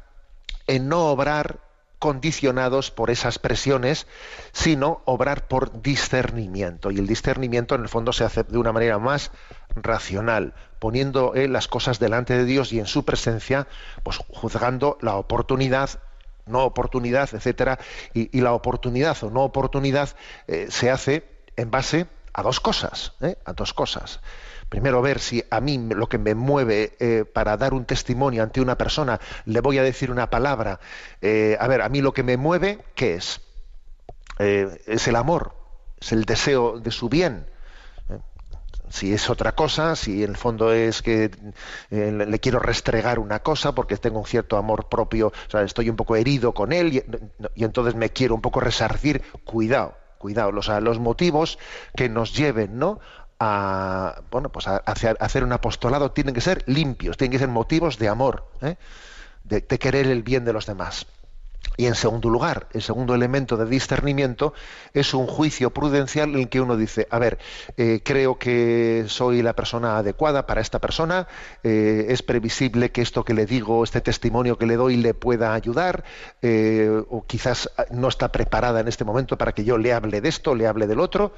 en 0.67 0.89
no 0.89 1.07
obrar 1.07 1.61
condicionados 1.99 2.91
por 2.91 3.11
esas 3.11 3.39
presiones, 3.39 4.09
sino 4.51 5.03
obrar 5.05 5.47
por 5.47 5.83
discernimiento. 5.83 6.91
Y 6.91 6.99
el 6.99 7.07
discernimiento 7.07 7.77
en 7.77 7.83
el 7.83 7.89
fondo 7.89 8.13
se 8.13 8.25
hace 8.25 8.43
de 8.43 8.59
una 8.59 8.73
manera 8.73 8.99
más 8.99 9.31
racional, 9.77 10.53
poniendo 10.81 11.37
eh, 11.37 11.47
las 11.47 11.69
cosas 11.69 12.01
delante 12.01 12.37
de 12.37 12.45
Dios 12.45 12.73
y 12.73 12.81
en 12.81 12.87
su 12.87 13.05
presencia, 13.05 13.69
pues 14.03 14.17
juzgando 14.17 14.99
la 15.01 15.15
oportunidad 15.15 16.01
no 16.47 16.65
oportunidad, 16.65 17.29
etcétera, 17.33 17.79
y, 18.15 18.41
la 18.41 18.53
oportunidad 18.53 19.17
o 19.23 19.31
no 19.31 19.43
oportunidad 19.43 20.11
eh, 20.47 20.67
se 20.71 20.91
hace 20.91 21.25
en 21.57 21.71
base 21.71 22.07
a 22.33 22.43
dos 22.43 22.61
cosas, 22.61 23.15
¿eh? 23.21 23.37
a 23.45 23.53
dos 23.53 23.73
cosas. 23.75 24.21
Primero 24.69 25.03
ver 25.03 25.21
si 25.21 25.45
a 25.51 25.61
mí 25.61 25.79
lo 25.79 26.09
que 26.09 26.17
me 26.17 26.35
mueve 26.35 26.97
eh, 26.99 27.25
para 27.27 27.57
dar 27.59 27.75
un 27.75 27.85
testimonio 27.85 28.43
ante 28.43 28.61
una 28.61 28.79
persona, 28.79 29.21
le 29.45 29.61
voy 29.61 29.79
a 29.79 29.83
decir 29.83 30.11
una 30.11 30.31
palabra. 30.31 30.81
a 31.21 31.69
ver, 31.69 31.83
a 31.83 31.89
mí 31.91 32.01
lo 32.01 32.15
que 32.15 32.23
me 32.23 32.39
mueve, 32.39 32.79
¿qué 32.95 33.17
es? 33.17 33.43
Es 34.39 35.07
el 35.07 35.17
amor, 35.17 35.55
es 36.01 36.13
el 36.13 36.25
deseo 36.25 36.81
de 36.81 36.91
su 36.91 37.11
bien. 37.11 37.52
Si 38.93 39.15
es 39.15 39.31
otra 39.31 39.53
cosa, 39.53 39.97
si 39.97 40.23
en 40.23 40.31
el 40.31 40.37
fondo 40.37 40.71
es 40.71 41.01
que 41.01 41.31
eh, 41.91 42.13
le 42.13 42.39
quiero 42.41 42.59
restregar 42.59 43.19
una 43.19 43.39
cosa 43.39 43.75
porque 43.75 43.97
tengo 43.97 44.19
un 44.19 44.27
cierto 44.27 44.59
amor 44.59 44.91
propio, 44.91 45.29
o 45.29 45.51
sea, 45.51 45.63
estoy 45.63 45.89
un 45.89 45.97
poco 45.97 46.15
herido 46.15 46.53
con 46.53 46.75
él 46.75 46.93
y, 46.93 47.03
y 47.55 47.65
entonces 47.65 47.95
me 47.95 48.11
quiero 48.11 48.35
un 48.35 48.43
poco 48.43 48.61
resarcir, 48.61 49.23
cuidado, 49.45 49.97
cuidado, 50.19 50.53
los, 50.53 50.99
motivos 50.99 51.59
que 51.97 52.11
nos 52.11 52.37
lleven, 52.37 52.79
¿no? 52.79 53.01
a 53.41 54.21
bueno 54.31 54.53
pues 54.53 54.69
a, 54.69 54.77
hacer 54.77 55.43
un 55.43 55.53
apostolado 55.53 56.13
tienen 56.13 56.35
que 56.35 56.43
ser 56.43 56.63
limpios, 56.67 57.17
tienen 57.17 57.33
que 57.33 57.39
ser 57.39 57.49
motivos 57.49 57.97
de 57.99 58.09
amor, 58.09 58.47
¿eh? 58.61 58.77
de 59.45 59.63
querer 59.63 60.07
el 60.07 60.23
bien 60.23 60.45
de 60.45 60.53
los 60.53 60.67
demás. 60.67 61.07
Y 61.77 61.87
en 61.87 61.95
segundo 61.95 62.29
lugar, 62.29 62.69
el 62.75 62.83
segundo 62.83 63.15
elemento 63.15 63.57
de 63.57 63.65
discernimiento 63.65 64.53
es 64.93 65.15
un 65.15 65.27
juicio 65.27 65.71
prudencial 65.71 66.31
en 66.31 66.41
el 66.41 66.49
que 66.49 66.61
uno 66.61 66.77
dice, 66.77 67.09
a 67.11 67.19
ver, 67.19 67.39
eh, 67.79 68.01
creo 68.05 68.39
que 68.39 69.05
soy 69.09 69.43
la 69.43 69.55
persona 69.55 69.97
adecuada 69.97 70.47
para 70.47 70.61
esta 70.61 70.81
persona, 70.81 71.27
eh, 71.63 72.07
es 72.09 72.23
previsible 72.23 72.93
que 72.93 73.01
esto 73.01 73.25
que 73.25 73.33
le 73.33 73.47
digo, 73.47 73.85
este 73.85 74.03
testimonio 74.03 74.59
que 74.59 74.67
le 74.67 74.77
doy 74.77 74.97
le 74.97 75.15
pueda 75.15 75.55
ayudar, 75.55 76.05
eh, 76.43 77.03
o 77.09 77.25
quizás 77.27 77.71
no 77.91 78.09
está 78.09 78.31
preparada 78.31 78.81
en 78.81 78.89
este 78.89 79.05
momento 79.05 79.39
para 79.39 79.53
que 79.53 79.65
yo 79.65 79.79
le 79.79 79.95
hable 79.95 80.21
de 80.21 80.29
esto, 80.29 80.55
le 80.55 80.67
hable 80.67 80.87
del 80.87 81.01
otro. 81.01 81.33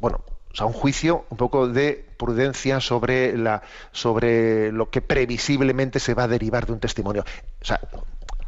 Bueno, 0.00 0.22
o 0.52 0.54
sea, 0.54 0.66
un 0.66 0.72
juicio 0.72 1.24
un 1.30 1.36
poco 1.36 1.68
de 1.68 2.04
prudencia 2.16 2.80
sobre 2.80 3.36
la 3.36 3.62
sobre 3.92 4.72
lo 4.72 4.90
que 4.90 5.02
previsiblemente 5.02 5.98
se 5.98 6.14
va 6.14 6.24
a 6.24 6.28
derivar 6.28 6.66
de 6.66 6.72
un 6.72 6.80
testimonio. 6.80 7.24
O 7.60 7.64
sea, 7.64 7.80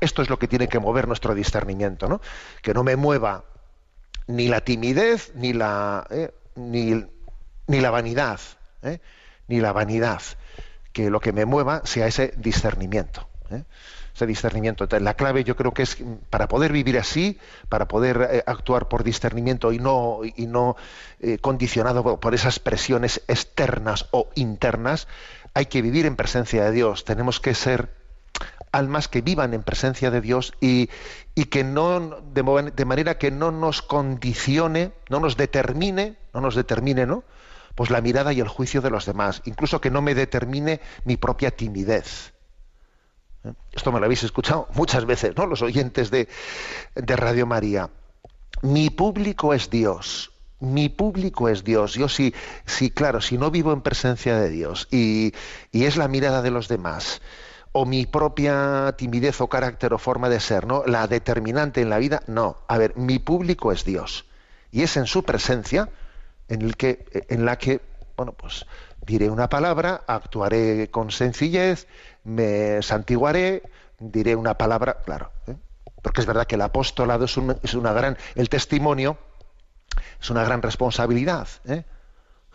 esto 0.00 0.22
es 0.22 0.30
lo 0.30 0.38
que 0.38 0.48
tiene 0.48 0.68
que 0.68 0.78
mover 0.78 1.08
nuestro 1.08 1.34
discernimiento, 1.34 2.08
¿no? 2.08 2.20
Que 2.62 2.74
no 2.74 2.84
me 2.84 2.96
mueva 2.96 3.44
ni 4.26 4.48
la 4.48 4.60
timidez 4.60 5.32
ni 5.34 5.52
la 5.52 6.06
eh, 6.10 6.32
ni, 6.54 7.80
la 7.80 7.90
vanidad, 7.90 8.40
¿eh? 8.82 9.00
ni 9.46 9.60
la 9.60 9.72
vanidad, 9.72 10.22
que 10.92 11.10
lo 11.10 11.20
que 11.20 11.32
me 11.32 11.44
mueva 11.44 11.82
sea 11.84 12.06
ese 12.06 12.34
discernimiento. 12.36 13.28
¿eh? 13.50 13.64
ese 14.14 14.26
discernimiento. 14.26 14.88
La 14.98 15.14
clave 15.14 15.44
yo 15.44 15.54
creo 15.54 15.72
que 15.72 15.82
es 15.82 16.00
mm, 16.00 16.14
para 16.28 16.48
poder 16.48 16.72
vivir 16.72 16.98
así, 16.98 17.38
para 17.68 17.86
poder 17.86 18.44
actuar 18.46 18.88
por 18.88 19.04
discernimiento 19.04 19.72
y 19.72 19.78
no, 19.78 20.20
y 20.24 20.46
no 20.46 20.76
condicionado 21.40 22.18
por 22.18 22.34
esas 22.34 22.58
presiones 22.58 23.22
externas 23.28 24.06
o 24.10 24.28
internas, 24.34 25.06
hay 25.54 25.66
que 25.66 25.82
vivir 25.82 26.04
en 26.06 26.16
presencia 26.16 26.64
de 26.64 26.72
Dios. 26.72 27.04
Tenemos 27.04 27.40
que 27.40 27.54
ser 27.54 27.97
almas 28.72 29.08
que 29.08 29.20
vivan 29.20 29.54
en 29.54 29.62
presencia 29.62 30.10
de 30.10 30.20
Dios 30.20 30.52
y, 30.60 30.90
y 31.34 31.46
que 31.46 31.64
no, 31.64 32.00
de, 32.32 32.72
de 32.74 32.84
manera 32.84 33.18
que 33.18 33.30
no 33.30 33.50
nos 33.50 33.82
condicione, 33.82 34.92
no 35.08 35.20
nos 35.20 35.36
determine, 35.36 36.16
no 36.34 36.40
nos 36.40 36.54
determine, 36.54 37.06
¿no? 37.06 37.24
Pues 37.74 37.90
la 37.90 38.00
mirada 38.00 38.32
y 38.32 38.40
el 38.40 38.48
juicio 38.48 38.80
de 38.80 38.90
los 38.90 39.06
demás, 39.06 39.42
incluso 39.44 39.80
que 39.80 39.90
no 39.90 40.02
me 40.02 40.14
determine 40.14 40.80
mi 41.04 41.16
propia 41.16 41.50
timidez. 41.52 42.32
¿Eh? 43.44 43.52
Esto 43.72 43.92
me 43.92 44.00
lo 44.00 44.06
habéis 44.06 44.24
escuchado 44.24 44.68
muchas 44.74 45.04
veces, 45.04 45.36
¿no? 45.36 45.46
Los 45.46 45.62
oyentes 45.62 46.10
de, 46.10 46.28
de 46.94 47.16
Radio 47.16 47.46
María. 47.46 47.90
Mi 48.62 48.90
público 48.90 49.54
es 49.54 49.70
Dios, 49.70 50.32
Mi 50.60 50.88
público 50.88 51.48
es 51.48 51.62
Dios. 51.62 51.94
Yo 51.94 52.08
sí, 52.08 52.34
sí, 52.66 52.90
claro, 52.90 53.20
si 53.20 53.38
no 53.38 53.50
vivo 53.50 53.72
en 53.72 53.80
presencia 53.80 54.36
de 54.38 54.50
Dios 54.50 54.88
y, 54.90 55.32
y 55.70 55.84
es 55.84 55.96
la 55.96 56.08
mirada 56.08 56.42
de 56.42 56.50
los 56.50 56.66
demás, 56.66 57.20
o 57.72 57.84
mi 57.86 58.06
propia 58.06 58.94
timidez 58.96 59.40
o 59.40 59.48
carácter 59.48 59.92
o 59.94 59.98
forma 59.98 60.28
de 60.28 60.40
ser, 60.40 60.66
¿no? 60.66 60.84
La 60.86 61.06
determinante 61.06 61.80
en 61.82 61.90
la 61.90 61.98
vida, 61.98 62.22
no. 62.26 62.56
A 62.68 62.78
ver, 62.78 62.96
mi 62.96 63.18
público 63.18 63.72
es 63.72 63.84
Dios. 63.84 64.26
Y 64.70 64.82
es 64.82 64.96
en 64.96 65.06
su 65.06 65.22
presencia 65.24 65.88
en, 66.48 66.62
el 66.62 66.76
que, 66.76 67.04
en 67.28 67.44
la 67.44 67.56
que, 67.58 67.80
bueno, 68.16 68.32
pues 68.32 68.66
diré 69.06 69.30
una 69.30 69.48
palabra, 69.48 70.02
actuaré 70.06 70.90
con 70.90 71.10
sencillez, 71.10 71.86
me 72.24 72.82
santiguaré, 72.82 73.62
diré 73.98 74.34
una 74.36 74.54
palabra, 74.54 74.98
claro. 75.04 75.30
¿eh? 75.46 75.56
Porque 76.02 76.20
es 76.20 76.26
verdad 76.26 76.46
que 76.46 76.54
el 76.56 76.62
apostolado 76.62 77.24
es, 77.24 77.36
un- 77.36 77.58
es 77.62 77.74
una 77.74 77.92
gran, 77.92 78.16
el 78.34 78.48
testimonio 78.48 79.18
es 80.20 80.30
una 80.30 80.44
gran 80.44 80.62
responsabilidad. 80.62 81.48
¿eh? 81.66 81.84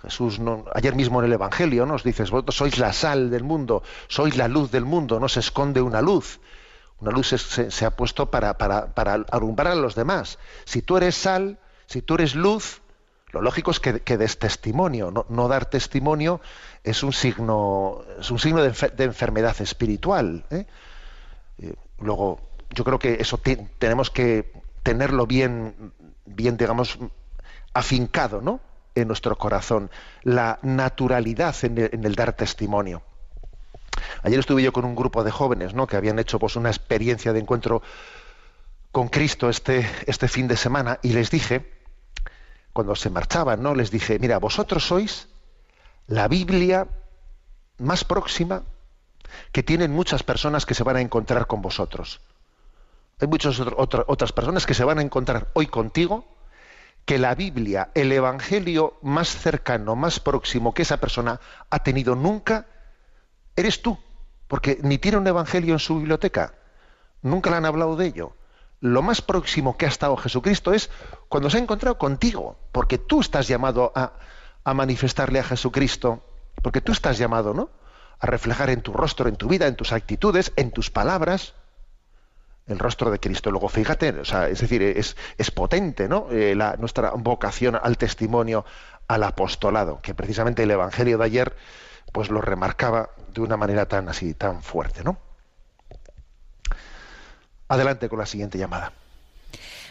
Jesús, 0.04 0.40
ayer 0.76 0.96
mismo 0.96 1.20
en 1.20 1.26
el 1.28 1.34
Evangelio 1.34 1.86
nos 1.86 2.04
dices, 2.04 2.30
vosotros 2.30 2.56
sois 2.58 2.78
la 2.78 2.92
sal 2.92 3.30
del 3.32 3.44
mundo, 3.44 3.84
sois 4.08 4.36
la 4.36 4.48
luz 4.48 4.70
del 4.70 4.84
mundo, 4.86 5.20
no 5.20 5.30
se 5.30 5.40
esconde 5.40 5.82
una 5.82 6.02
luz. 6.02 6.40
Una 7.00 7.12
luz 7.12 7.28
se, 7.30 7.86
ha 7.86 7.92
puesto 7.92 8.30
para, 8.32 8.58
para, 8.58 9.14
alumbrar 9.32 9.74
a 9.74 9.76
los 9.76 9.96
demás. 9.96 10.40
Si 10.66 10.82
tú 10.82 10.96
eres 10.98 11.16
sal, 11.16 11.58
si 11.86 12.02
tú 12.02 12.16
eres 12.16 12.36
luz, 12.36 12.82
lo 13.32 13.42
lógico 13.42 13.72
es 13.72 13.80
que, 13.80 14.18
des 14.18 14.40
testimonio. 14.40 15.12
No, 15.28 15.48
dar 15.48 15.66
testimonio 15.66 16.40
es 16.84 17.04
un 17.04 17.12
signo, 17.12 18.04
es 18.20 18.30
un 18.32 18.40
signo 18.40 18.62
de, 18.62 18.72
enfer- 18.72 18.94
de 18.94 19.04
enfermedad 19.06 19.60
espiritual. 19.60 20.46
¿eh? 20.50 20.66
Eh, 21.60 21.76
luego, 22.00 22.40
yo 22.70 22.84
creo 22.84 23.00
que 23.00 23.16
eso 23.20 23.38
te- 23.38 23.58
tenemos 23.80 24.10
que 24.10 24.52
tenerlo 24.84 25.26
bien, 25.28 25.94
bien, 26.26 26.56
digamos, 26.58 26.98
afincado, 27.74 28.42
¿no? 28.42 28.60
En 28.96 29.08
nuestro 29.08 29.38
corazón, 29.38 29.90
la 30.24 30.60
naturalidad 30.62 31.56
en 31.64 31.78
el, 31.78 32.16
dar 32.16 32.34
testimonio. 32.34 33.02
Ayer 34.22 34.40
estuve 34.40 34.62
yo 34.62 34.72
con 34.72 34.86
un 34.86 34.96
grupo 34.96 35.24
de 35.24 35.32
jóvenes, 35.32 35.74
¿no? 35.74 35.88
Que 35.88 35.96
habían 35.96 36.20
hecho 36.20 36.40
pues 36.40 36.56
una 36.56 36.70
experiencia 36.70 37.34
de 37.34 37.40
encuentro 37.40 37.82
con 38.92 39.08
Cristo 39.08 39.50
este, 39.50 39.90
este 40.06 40.28
fin 40.28 40.48
de 40.48 40.58
semana 40.58 41.00
y 41.02 41.14
les 41.14 41.32
dije, 41.32 41.72
cuando 42.74 42.96
se 42.96 43.10
marchaban, 43.10 43.62
¿no? 43.62 43.74
Les 43.74 43.90
dije, 43.92 44.20
mira, 44.20 44.38
vosotros 44.38 44.86
sois 44.86 45.28
la 46.08 46.28
Biblia 46.28 46.88
más 47.78 48.04
próxima 48.04 48.64
que 49.52 49.64
tienen 49.64 49.92
muchas 49.92 50.24
personas 50.24 50.66
que 50.66 50.74
se 50.74 50.84
van 50.84 50.98
a 50.98 51.02
encontrar 51.02 51.48
con 51.48 51.62
vosotros. 51.62 52.22
Hay 53.20 53.28
muchas 53.28 53.60
otras 53.60 54.32
personas 54.32 54.66
que 54.66 54.74
se 54.74 54.84
van 54.84 55.00
a 55.00 55.02
encontrar 55.02 55.50
hoy 55.54 55.68
contigo, 55.68 56.26
que 57.06 57.20
la 57.20 57.36
Biblia, 57.36 57.90
el 57.96 58.12
Evangelio 58.12 58.98
más 59.02 59.30
cercano, 59.30 59.96
más 59.96 60.20
próximo 60.20 60.74
que 60.74 60.84
esa 60.84 60.98
persona 60.98 61.40
ha 61.70 61.80
tenido 61.84 62.16
nunca, 62.16 62.68
eres 63.56 63.82
tú, 63.82 63.98
porque 64.48 64.80
ni 64.82 64.98
tiene 64.98 65.18
un 65.18 65.28
Evangelio 65.28 65.74
en 65.74 65.80
su 65.80 65.98
biblioteca, 65.98 66.54
nunca 67.22 67.50
le 67.50 67.58
han 67.58 67.66
hablado 67.66 67.96
de 67.96 68.08
ello. 68.08 68.36
Lo 68.80 69.02
más 69.02 69.22
próximo 69.22 69.78
que 69.78 69.86
ha 69.86 69.90
estado 69.90 70.18
Jesucristo 70.18 70.74
es 70.74 70.90
cuando 71.30 71.50
se 71.50 71.58
ha 71.58 71.62
encontrado 71.62 71.98
contigo, 71.98 72.58
porque 72.72 72.98
tú 72.98 73.22
estás 73.22 73.48
llamado 73.48 73.92
a, 73.96 74.14
a 74.64 74.74
manifestarle 74.74 75.40
a 75.40 75.44
Jesucristo, 75.44 76.24
porque 76.62 76.82
tú 76.82 76.92
estás 76.92 77.18
llamado, 77.18 77.54
¿no? 77.54 77.70
A 78.20 78.28
reflejar 78.28 78.70
en 78.70 78.82
tu 78.82 78.94
rostro, 78.94 79.28
en 79.28 79.36
tu 79.36 79.48
vida, 79.48 79.68
en 79.68 79.76
tus 79.76 79.92
actitudes, 79.92 80.54
en 80.56 80.72
tus 80.72 80.90
palabras, 80.90 81.54
el 82.68 82.80
rostro 82.80 83.12
de 83.12 83.20
Cristo. 83.20 83.52
Luego, 83.52 83.70
fíjate, 83.70 84.10
o 84.12 84.26
sea, 84.26 84.48
es 84.48 84.60
decir, 84.62 84.82
es, 84.82 85.16
es 85.38 85.52
potente, 85.52 86.08
¿no? 86.08 86.28
Eh, 86.32 86.56
la- 86.56 86.76
nuestra 86.78 87.12
vocación 87.12 87.78
al 87.82 87.98
testimonio, 87.98 88.66
al 89.08 89.24
apostolado, 89.24 90.00
que 90.02 90.14
precisamente 90.14 90.64
el 90.64 90.72
Evangelio 90.72 91.18
de 91.18 91.26
ayer, 91.26 91.56
pues 92.12 92.30
lo 92.30 92.42
remarcaba 92.42 93.10
de 93.34 93.42
una 93.42 93.58
manera 93.58 93.88
tan 93.88 94.08
así, 94.10 94.34
tan 94.34 94.64
fuerte, 94.64 95.04
¿no? 95.04 95.18
Adelante 97.68 98.08
con 98.10 98.20
la 98.20 98.26
siguiente 98.26 98.58
llamada. 98.58 98.94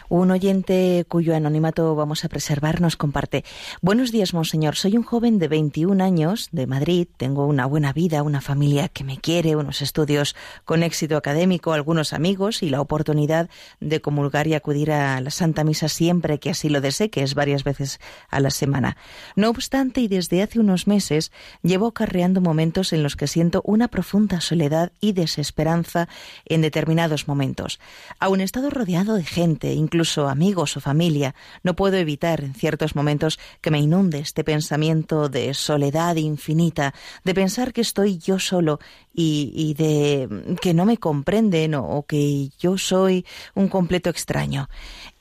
Un 0.09 0.31
oyente 0.31 1.05
cuyo 1.07 1.35
anonimato 1.35 1.95
vamos 1.95 2.25
a 2.25 2.29
preservar 2.29 2.81
nos 2.81 2.97
comparte. 2.97 3.43
Buenos 3.81 4.11
días, 4.11 4.33
monseñor. 4.33 4.75
Soy 4.75 4.97
un 4.97 5.03
joven 5.03 5.39
de 5.39 5.47
21 5.47 6.03
años 6.03 6.49
de 6.51 6.67
Madrid. 6.67 7.07
Tengo 7.17 7.45
una 7.45 7.65
buena 7.65 7.93
vida, 7.93 8.23
una 8.23 8.41
familia 8.41 8.89
que 8.89 9.03
me 9.03 9.17
quiere, 9.17 9.55
unos 9.55 9.81
estudios 9.81 10.35
con 10.65 10.83
éxito 10.83 11.17
académico, 11.17 11.73
algunos 11.73 12.13
amigos 12.13 12.63
y 12.63 12.69
la 12.69 12.81
oportunidad 12.81 13.49
de 13.79 14.01
comulgar 14.01 14.47
y 14.47 14.53
acudir 14.53 14.91
a 14.91 15.21
la 15.21 15.31
Santa 15.31 15.63
Misa 15.63 15.87
siempre 15.87 16.39
que 16.39 16.49
así 16.49 16.69
lo 16.69 16.81
desee, 16.81 17.09
que 17.09 17.23
es 17.23 17.33
varias 17.33 17.63
veces 17.63 17.99
a 18.29 18.39
la 18.39 18.49
semana. 18.49 18.97
No 19.35 19.49
obstante, 19.49 20.01
y 20.01 20.07
desde 20.07 20.41
hace 20.41 20.59
unos 20.59 20.87
meses, 20.87 21.31
llevo 21.61 21.87
acarreando 21.87 22.41
momentos 22.41 22.93
en 22.93 23.03
los 23.03 23.15
que 23.15 23.27
siento 23.27 23.61
una 23.65 23.87
profunda 23.87 24.41
soledad 24.41 24.91
y 24.99 25.13
desesperanza 25.13 26.07
en 26.45 26.61
determinados 26.61 27.27
momentos. 27.27 27.79
Aun 28.19 28.41
he 28.41 28.43
estado 28.43 28.69
rodeado 28.69 29.15
de 29.15 29.23
gente, 29.23 29.73
incluso 29.93 30.27
amigos 30.27 30.75
o 30.75 30.81
familia, 30.81 31.35
no 31.61 31.75
puedo 31.75 31.97
evitar 31.97 32.41
en 32.41 32.55
ciertos 32.55 32.95
momentos 32.95 33.37
que 33.61 33.69
me 33.69 33.77
inunde 33.77 34.17
este 34.17 34.43
pensamiento 34.43 35.29
de 35.29 35.53
soledad 35.53 36.15
infinita, 36.15 36.95
de 37.23 37.35
pensar 37.35 37.73
que 37.73 37.81
estoy 37.81 38.17
yo 38.17 38.39
solo 38.39 38.79
y, 39.13 39.73
de 39.75 40.57
que 40.61 40.73
no 40.73 40.85
me 40.85 40.97
comprenden 40.97 41.75
o, 41.75 42.05
que 42.07 42.49
yo 42.59 42.77
soy 42.77 43.25
un 43.53 43.67
completo 43.67 44.09
extraño. 44.09 44.69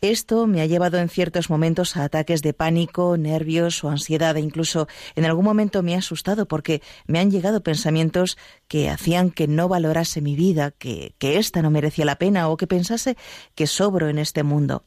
Esto 0.01 0.47
me 0.47 0.61
ha 0.61 0.67
llevado 0.67 0.99
en 0.99 1.09
ciertos 1.09 1.51
momentos 1.51 1.97
a 1.97 2.05
ataques 2.05 2.43
de 2.43 2.55
pánico, 2.55 3.17
nervios 3.17 3.85
o 3.85 3.91
ansiedad 3.91 4.37
e 4.37 4.41
incluso 4.41 4.89
en 5.15 5.25
algún 5.25 5.45
momento 5.45 5.83
me 5.83 5.95
ha 5.95 5.99
asustado 5.99 6.47
porque 6.47 6.83
me 7.07 7.19
han 7.19 7.31
llegado 7.31 7.63
pensamientos 7.63 8.39
que 8.67 8.89
hacían 8.89 9.31
que 9.31 9.47
no 9.47 9.69
valorase 9.69 10.21
mi 10.21 10.35
vida, 10.35 10.71
que, 10.71 11.15
que 11.19 11.39
ésta 11.39 11.63
no 11.63 11.71
merecía 11.71 12.05
la 12.05 12.17
pena 12.17 12.49
o 12.49 12.57
que 12.57 12.67
pensase 12.67 13.17
que 13.55 13.67
sobro 13.67 14.09
en 14.09 14.19
este 14.19 14.43
mundo. 14.43 14.85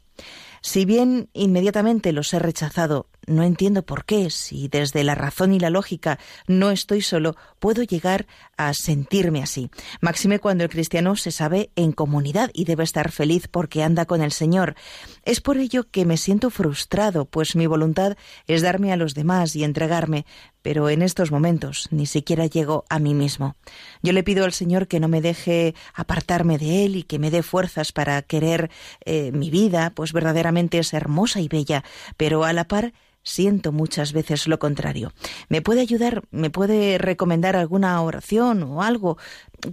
Si 0.65 0.83
bien 0.83 1.29
inmediatamente 1.33 2.11
los 2.11 2.33
he 2.33 2.39
rechazado, 2.39 3.07
no 3.27 3.43
entiendo 3.43 3.83
por 3.83 4.05
qué, 4.05 4.29
si 4.29 4.67
desde 4.67 5.03
la 5.03 5.15
razón 5.15 5.53
y 5.53 5.59
la 5.59 5.69
lógica 5.69 6.19
no 6.47 6.71
estoy 6.71 7.01
solo, 7.01 7.35
puedo 7.59 7.83
llegar 7.83 8.27
a 8.57 8.73
sentirme 8.73 9.41
así. 9.41 9.69
Máxime 10.01 10.39
cuando 10.39 10.63
el 10.63 10.69
cristiano 10.69 11.15
se 11.15 11.31
sabe 11.31 11.71
en 11.75 11.91
comunidad 11.91 12.51
y 12.53 12.65
debe 12.65 12.83
estar 12.83 13.11
feliz 13.11 13.47
porque 13.47 13.83
anda 13.83 14.05
con 14.05 14.21
el 14.21 14.31
Señor. 14.31 14.75
Es 15.23 15.41
por 15.41 15.57
ello 15.57 15.89
que 15.89 16.05
me 16.05 16.17
siento 16.17 16.49
frustrado, 16.49 17.25
pues 17.25 17.55
mi 17.55 17.67
voluntad 17.67 18.17
es 18.47 18.61
darme 18.61 18.93
a 18.93 18.97
los 18.97 19.13
demás 19.13 19.55
y 19.55 19.63
entregarme, 19.63 20.25
pero 20.61 20.89
en 20.89 21.01
estos 21.01 21.31
momentos 21.31 21.87
ni 21.91 22.05
siquiera 22.05 22.47
llego 22.47 22.85
a 22.89 22.99
mí 22.99 23.13
mismo. 23.13 23.55
Yo 24.01 24.13
le 24.13 24.23
pido 24.23 24.45
al 24.45 24.53
Señor 24.53 24.87
que 24.87 24.99
no 24.99 25.07
me 25.07 25.21
deje 25.21 25.75
apartarme 25.93 26.57
de 26.57 26.85
Él 26.85 26.95
y 26.95 27.03
que 27.03 27.19
me 27.19 27.31
dé 27.31 27.43
fuerzas 27.43 27.91
para 27.91 28.21
querer 28.21 28.71
eh, 29.05 29.31
mi 29.31 29.49
vida, 29.49 29.91
pues 29.95 30.13
verdaderamente 30.13 30.79
es 30.79 30.93
hermosa 30.93 31.39
y 31.39 31.47
bella, 31.47 31.83
pero 32.17 32.43
a 32.43 32.53
la 32.53 32.67
par 32.67 32.93
siento 33.25 33.73
muchas 33.73 34.13
veces 34.13 34.47
lo 34.47 34.59
contrario. 34.59 35.11
¿Me 35.49 35.61
puede 35.61 35.81
ayudar, 35.81 36.23
me 36.31 36.49
puede 36.49 36.97
recomendar 36.97 37.57
alguna 37.57 37.99
oración 38.01 38.63
o 38.63 38.81
algo? 38.83 39.17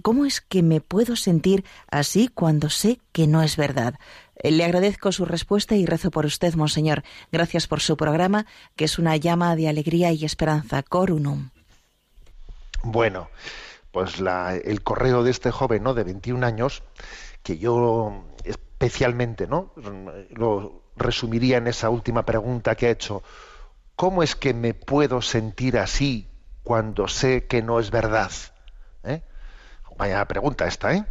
¿Cómo 0.01 0.25
es 0.25 0.41
que 0.41 0.61
me 0.63 0.81
puedo 0.81 1.15
sentir 1.15 1.63
así 1.89 2.27
cuando 2.27 2.69
sé 2.69 2.99
que 3.13 3.27
no 3.27 3.41
es 3.43 3.55
verdad? 3.55 3.95
Eh, 4.35 4.51
Le 4.51 4.65
agradezco 4.65 5.11
su 5.11 5.23
respuesta 5.23 5.75
y 5.75 5.85
rezo 5.85 6.11
por 6.11 6.25
usted, 6.25 6.53
Monseñor. 6.55 7.03
Gracias 7.31 7.67
por 7.67 7.79
su 7.79 7.95
programa, 7.95 8.45
que 8.75 8.85
es 8.85 8.97
una 8.99 9.15
llama 9.15 9.55
de 9.55 9.69
alegría 9.69 10.11
y 10.11 10.25
esperanza. 10.25 10.83
Corunum. 10.83 11.51
Bueno, 12.83 13.29
pues 13.91 14.19
la- 14.19 14.55
el 14.55 14.81
correo 14.83 15.23
de 15.23 15.31
este 15.31 15.51
joven, 15.51 15.83
¿no? 15.83 15.93
De 15.93 16.03
21 16.03 16.43
años, 16.43 16.83
que 17.43 17.57
yo 17.59 18.25
especialmente, 18.83 19.47
¿no? 19.47 19.71
Lo 20.31 20.83
resumiría 20.97 21.57
en 21.57 21.67
esa 21.67 21.89
última 21.89 22.25
pregunta 22.25 22.75
que 22.75 22.87
ha 22.87 22.89
hecho. 22.89 23.23
¿Cómo 23.95 24.23
es 24.23 24.35
que 24.35 24.53
me 24.53 24.73
puedo 24.73 25.21
sentir 25.21 25.77
así 25.77 26.27
cuando 26.63 27.07
sé 27.07 27.45
que 27.47 27.61
no 27.61 27.79
es 27.79 27.91
verdad? 27.91 28.31
¿Eh? 29.03 29.21
Vaya 29.97 30.25
pregunta 30.25 30.67
esta, 30.67 30.93
¿eh? 30.93 31.05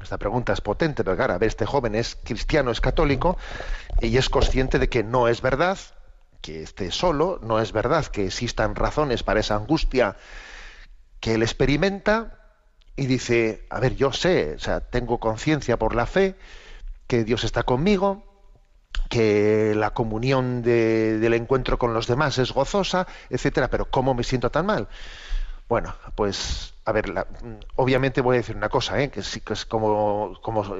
Esta 0.00 0.16
pregunta 0.16 0.54
es 0.54 0.62
potente, 0.62 1.04
pero 1.04 1.16
claro, 1.16 1.34
a 1.34 1.38
ver, 1.38 1.48
este 1.48 1.66
joven 1.66 1.94
es 1.94 2.16
cristiano, 2.16 2.70
es 2.70 2.80
católico, 2.80 3.36
y 4.00 4.16
es 4.16 4.30
consciente 4.30 4.78
de 4.78 4.88
que 4.88 5.04
no 5.04 5.28
es 5.28 5.42
verdad, 5.42 5.78
que 6.40 6.62
esté 6.62 6.90
solo, 6.90 7.38
no 7.42 7.60
es 7.60 7.72
verdad 7.72 8.06
que 8.06 8.26
existan 8.26 8.74
razones 8.74 9.22
para 9.22 9.40
esa 9.40 9.54
angustia 9.54 10.16
que 11.20 11.34
él 11.34 11.42
experimenta 11.42 12.38
y 12.96 13.06
dice, 13.06 13.66
a 13.70 13.78
ver, 13.80 13.94
yo 13.96 14.12
sé, 14.12 14.54
o 14.54 14.58
sea, 14.58 14.80
tengo 14.80 15.20
conciencia 15.20 15.78
por 15.78 15.94
la 15.94 16.06
fe 16.06 16.36
que 17.06 17.24
Dios 17.24 17.44
está 17.44 17.62
conmigo, 17.62 18.24
que 19.08 19.74
la 19.76 19.90
comunión 19.90 20.62
de- 20.62 21.18
del 21.18 21.34
encuentro 21.34 21.78
con 21.78 21.92
los 21.94 22.06
demás 22.06 22.38
es 22.38 22.52
gozosa, 22.52 23.06
etcétera, 23.30 23.68
pero 23.68 23.86
¿cómo 23.90 24.14
me 24.14 24.22
siento 24.24 24.50
tan 24.50 24.66
mal? 24.66 24.88
Bueno, 25.68 25.94
pues, 26.14 26.74
a 26.84 26.92
ver, 26.92 27.12
obviamente 27.76 28.20
voy 28.20 28.36
a 28.36 28.40
decir 28.40 28.56
una 28.56 28.68
cosa, 28.68 29.00
¿eh? 29.02 29.10
que 29.10 29.22
sí 29.22 29.40
que 29.40 29.54
es 29.54 29.64
como, 29.64 30.34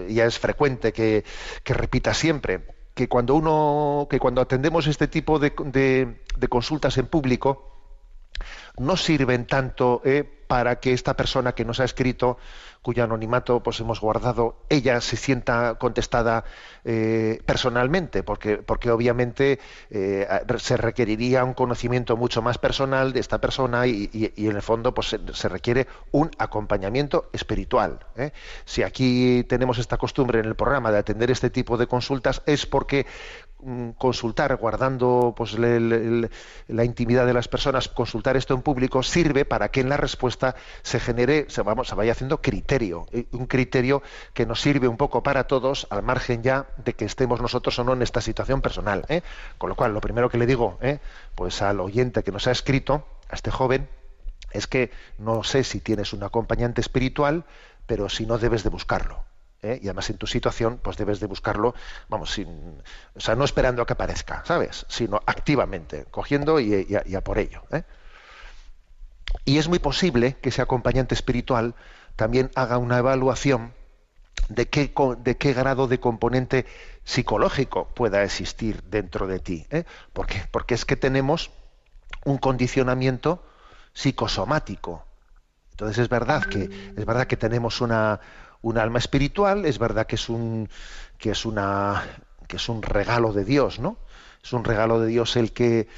ya 0.08 0.24
es 0.26 0.38
frecuente 0.38 0.92
que, 0.92 1.24
que 1.64 1.74
repita 1.74 2.14
siempre. 2.14 2.66
que 2.94 3.08
cuando 3.08 3.34
uno, 3.36 4.06
que 4.10 4.18
cuando 4.18 4.42
atendemos 4.42 4.86
este 4.86 5.08
tipo 5.08 5.38
de, 5.38 5.54
de- 5.64 6.22
de 6.36 6.48
consultas 6.48 6.98
en 6.98 7.06
público, 7.06 7.70
no 8.76 8.98
sirven 8.98 9.46
tanto 9.46 10.02
eh, 10.04 10.41
para 10.52 10.80
que 10.80 10.92
esta 10.92 11.16
persona 11.16 11.54
que 11.54 11.64
nos 11.64 11.80
ha 11.80 11.84
escrito, 11.84 12.36
cuyo 12.82 13.02
anonimato 13.04 13.62
pues 13.62 13.80
hemos 13.80 14.02
guardado, 14.02 14.56
ella 14.68 15.00
se 15.00 15.16
sienta 15.16 15.76
contestada 15.76 16.44
eh, 16.84 17.40
personalmente, 17.46 18.22
porque, 18.22 18.58
porque 18.58 18.90
obviamente 18.90 19.60
eh, 19.88 20.28
se 20.58 20.76
requeriría 20.76 21.42
un 21.42 21.54
conocimiento 21.54 22.18
mucho 22.18 22.42
más 22.42 22.58
personal 22.58 23.14
de 23.14 23.20
esta 23.20 23.40
persona 23.40 23.86
y, 23.86 24.10
en 24.36 24.56
el 24.56 24.60
fondo 24.60 24.92
pues 24.92 25.16
se, 25.32 25.48
requiere 25.48 25.86
un 26.10 26.30
acompañamiento 26.36 27.30
espiritual. 27.32 28.00
¿eh? 28.16 28.32
Si 28.66 28.82
aquí 28.82 29.46
tenemos 29.48 29.78
esta 29.78 29.96
costumbre 29.96 30.40
en 30.40 30.44
el 30.44 30.54
programa 30.54 30.92
de 30.92 30.98
atender 30.98 31.30
este 31.30 31.48
tipo 31.48 31.78
de 31.78 31.86
consultas 31.86 32.42
es 32.44 32.66
porque 32.66 33.06
consultar 33.96 34.56
guardando 34.56 35.34
pues 35.36 35.56
la 35.56 36.84
intimidad 36.84 37.26
de 37.26 37.32
las 37.32 37.46
personas 37.46 37.88
consultar 37.88 38.36
esto 38.36 38.54
en 38.54 38.62
público 38.62 39.02
sirve 39.02 39.44
para 39.44 39.70
que 39.70 39.80
en 39.80 39.88
la 39.88 39.96
respuesta 39.96 40.56
se 40.82 40.98
genere 40.98 41.46
se 41.48 41.62
vamos 41.62 41.88
se 41.88 41.94
vaya 41.94 42.12
haciendo 42.12 42.40
criterio 42.40 43.06
eh, 43.12 43.26
un 43.32 43.46
criterio 43.46 44.02
que 44.34 44.46
nos 44.46 44.60
sirve 44.60 44.88
un 44.88 44.96
poco 44.96 45.22
para 45.22 45.44
todos 45.44 45.86
al 45.90 46.02
margen 46.02 46.42
ya 46.42 46.66
de 46.84 46.94
que 46.94 47.04
estemos 47.04 47.40
nosotros 47.40 47.78
o 47.78 47.84
no 47.84 47.92
en 47.92 48.02
esta 48.02 48.20
situación 48.20 48.62
personal 48.62 49.04
¿eh? 49.08 49.22
con 49.58 49.68
lo 49.68 49.76
cual 49.76 49.94
lo 49.94 50.00
primero 50.00 50.28
que 50.28 50.38
le 50.38 50.46
digo 50.46 50.78
¿eh? 50.80 50.98
pues 51.36 51.62
al 51.62 51.78
oyente 51.78 52.24
que 52.24 52.32
nos 52.32 52.48
ha 52.48 52.50
escrito 52.50 53.06
a 53.28 53.36
este 53.36 53.52
joven 53.52 53.88
es 54.50 54.66
que 54.66 54.90
no 55.18 55.44
sé 55.44 55.62
si 55.62 55.80
tienes 55.80 56.12
un 56.12 56.24
acompañante 56.24 56.80
espiritual 56.80 57.44
pero 57.86 58.08
si 58.08 58.26
no 58.26 58.38
debes 58.38 58.64
de 58.64 58.70
buscarlo 58.70 59.24
¿eh? 59.62 59.78
y 59.82 59.86
además 59.86 60.10
en 60.10 60.18
tu 60.18 60.26
situación 60.26 60.78
pues 60.82 60.96
debes 60.96 61.20
de 61.20 61.26
buscarlo 61.26 61.74
vamos 62.08 62.32
sin 62.32 62.82
o 63.14 63.20
sea 63.20 63.34
no 63.34 63.44
esperando 63.44 63.82
a 63.82 63.86
que 63.86 63.94
aparezca 63.94 64.44
sabes 64.44 64.84
sino 64.88 65.20
activamente 65.26 66.06
cogiendo 66.10 66.60
y, 66.60 66.86
y 66.88 67.14
a, 67.14 67.20
por 67.22 67.38
ello 67.38 67.62
¿eh? 67.70 67.84
y 69.44 69.58
es 69.58 69.68
muy 69.68 69.78
posible 69.78 70.36
que 70.40 70.50
ese 70.50 70.62
acompañante 70.62 71.14
espiritual 71.14 71.74
también 72.16 72.50
haga 72.54 72.78
una 72.78 72.98
evaluación 72.98 73.72
de 74.48 74.68
qué, 74.68 74.92
de 75.18 75.36
qué 75.36 75.52
grado 75.52 75.88
de 75.88 76.00
componente 76.00 76.66
psicológico 77.04 77.88
pueda 77.94 78.22
existir 78.22 78.82
dentro 78.84 79.26
de 79.26 79.40
ti. 79.40 79.66
¿eh? 79.70 79.84
¿Por 80.12 80.26
qué? 80.26 80.42
Porque 80.50 80.74
es 80.74 80.84
que 80.84 80.96
tenemos 80.96 81.50
un 82.24 82.38
condicionamiento 82.38 83.44
psicosomático. 83.94 85.04
Entonces 85.70 85.98
es 85.98 86.08
verdad 86.08 86.44
que 86.44 86.64
es 86.96 87.06
verdad 87.06 87.26
que 87.26 87.36
tenemos 87.36 87.80
una 87.80 88.20
un 88.62 88.78
alma 88.78 88.98
espiritual, 88.98 89.66
es 89.66 89.78
verdad 89.78 90.06
que 90.06 90.16
es 90.16 90.28
un 90.28 90.68
que 91.18 91.30
es 91.30 91.44
una 91.44 92.02
que 92.48 92.56
es 92.56 92.68
un 92.68 92.82
regalo 92.82 93.32
de 93.32 93.44
Dios, 93.44 93.78
¿no? 93.78 93.98
Es 94.42 94.52
un 94.52 94.64
regalo 94.64 95.00
de 95.00 95.08
Dios 95.08 95.36
el 95.36 95.52
que 95.52 95.88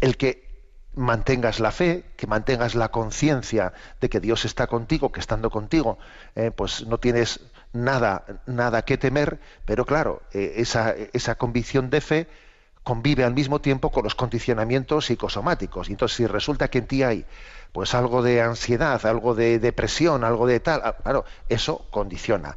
el 0.00 0.16
que 0.16 0.48
mantengas 0.94 1.60
la 1.60 1.70
fe, 1.70 2.04
que 2.16 2.26
mantengas 2.26 2.74
la 2.74 2.90
conciencia 2.90 3.72
de 4.00 4.08
que 4.08 4.20
Dios 4.20 4.44
está 4.44 4.66
contigo, 4.66 5.12
que 5.12 5.20
estando 5.20 5.50
contigo, 5.50 5.98
eh, 6.34 6.50
pues 6.50 6.86
no 6.86 6.98
tienes 6.98 7.40
nada 7.72 8.24
nada 8.46 8.82
que 8.82 8.98
temer, 8.98 9.40
pero 9.64 9.84
claro, 9.84 10.22
eh, 10.32 10.54
esa 10.56 10.94
esa 11.12 11.36
convicción 11.36 11.90
de 11.90 12.00
fe 12.00 12.26
convive 12.82 13.24
al 13.24 13.34
mismo 13.34 13.60
tiempo 13.60 13.90
con 13.90 14.04
los 14.04 14.14
condicionamientos 14.14 15.06
psicosomáticos. 15.06 15.88
Y 15.88 15.92
entonces, 15.92 16.16
si 16.16 16.26
resulta 16.26 16.68
que 16.68 16.78
en 16.78 16.86
ti 16.86 17.02
hay 17.02 17.24
pues 17.72 17.94
algo 17.94 18.22
de 18.22 18.42
ansiedad, 18.42 19.04
algo 19.06 19.34
de 19.34 19.58
depresión, 19.58 20.24
algo 20.24 20.46
de 20.46 20.60
tal, 20.60 20.80
ah, 20.84 20.96
claro, 21.02 21.24
eso 21.48 21.86
condiciona. 21.90 22.56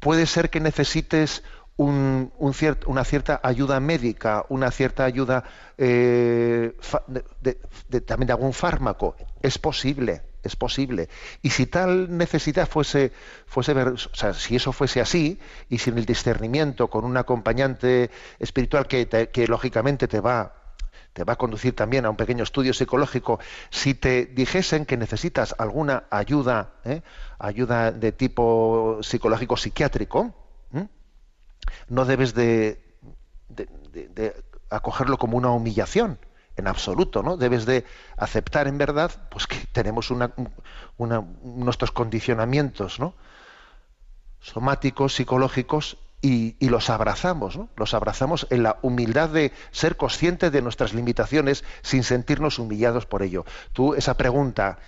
Puede 0.00 0.26
ser 0.26 0.50
que 0.50 0.60
necesites 0.60 1.42
un- 1.76 2.32
un 2.38 2.54
una 2.86 3.04
cierta 3.04 3.40
ayuda 3.42 3.80
médica, 3.80 4.44
una 4.50 4.70
cierta 4.70 5.04
ayuda 5.04 5.44
eh, 5.78 6.76
de- 7.40 8.00
también 8.02 8.26
de 8.26 8.32
algún 8.34 8.52
fármaco. 8.52 9.16
Es 9.40 9.58
posible, 9.58 10.22
es 10.42 10.56
posible. 10.56 11.08
Y 11.42 11.50
si 11.50 11.66
tal 11.66 12.16
necesidad 12.18 12.68
fuese, 12.68 13.12
fuese 13.46 13.72
o 13.72 13.96
sea, 13.96 14.34
si 14.34 14.56
eso 14.56 14.72
fuese 14.72 15.00
así, 15.00 15.38
y 15.70 15.78
sin 15.78 15.96
el 15.96 16.04
discernimiento 16.04 16.88
con 16.88 17.04
un 17.06 17.16
acompañante 17.16 18.10
espiritual 18.38 18.86
que, 18.86 19.06
te- 19.06 19.30
que 19.30 19.46
lógicamente 19.46 20.06
te 20.08 20.20
va 20.20 20.54
te 21.12 21.24
va 21.24 21.34
a 21.34 21.36
conducir 21.36 21.74
también 21.74 22.06
a 22.06 22.10
un 22.10 22.16
pequeño 22.16 22.44
estudio 22.44 22.72
psicológico, 22.72 23.40
si 23.70 23.94
te 23.94 24.26
dijesen 24.26 24.86
que 24.86 24.96
necesitas 24.96 25.54
alguna 25.58 26.04
ayuda, 26.10 26.72
¿eh? 26.84 27.02
ayuda 27.38 27.90
de 27.92 28.12
tipo 28.12 28.98
psicológico 29.02 29.56
psiquiátrico, 29.56 30.34
no 31.88 32.04
debes 32.04 32.34
de, 32.34 32.80
acogerlo 34.70 35.18
como 35.18 35.36
una 35.36 35.50
humillación 35.50 36.18
en 36.56 36.68
absoluto, 36.68 37.22
¿no? 37.22 37.36
Debes 37.36 37.66
de 37.66 37.84
aceptar 38.16 38.66
en 38.66 38.78
verdad 38.78 39.10
pues 39.30 39.46
que 39.46 39.56
tenemos 39.72 40.12
nuestros 41.42 41.90
condicionamientos, 41.90 42.98
¿no? 43.00 43.14
somáticos, 44.40 45.14
psicológicos, 45.14 45.98
y, 46.22 46.68
los 46.68 46.90
abrazamos, 46.90 47.56
¿no? 47.56 47.68
Los 47.76 47.94
abrazamos 47.94 48.46
en 48.50 48.62
la 48.62 48.78
humildad 48.82 49.30
de 49.30 49.52
ser 49.70 49.96
conscientes 49.96 50.52
de 50.52 50.62
nuestras 50.62 50.92
limitaciones 50.92 51.64
sin 51.82 52.04
sentirnos 52.04 52.58
humillados 52.58 53.06
por 53.06 53.22
ello. 53.22 53.44
Tú, 53.72 53.94
esa 53.94 54.16
pregunta 54.16 54.78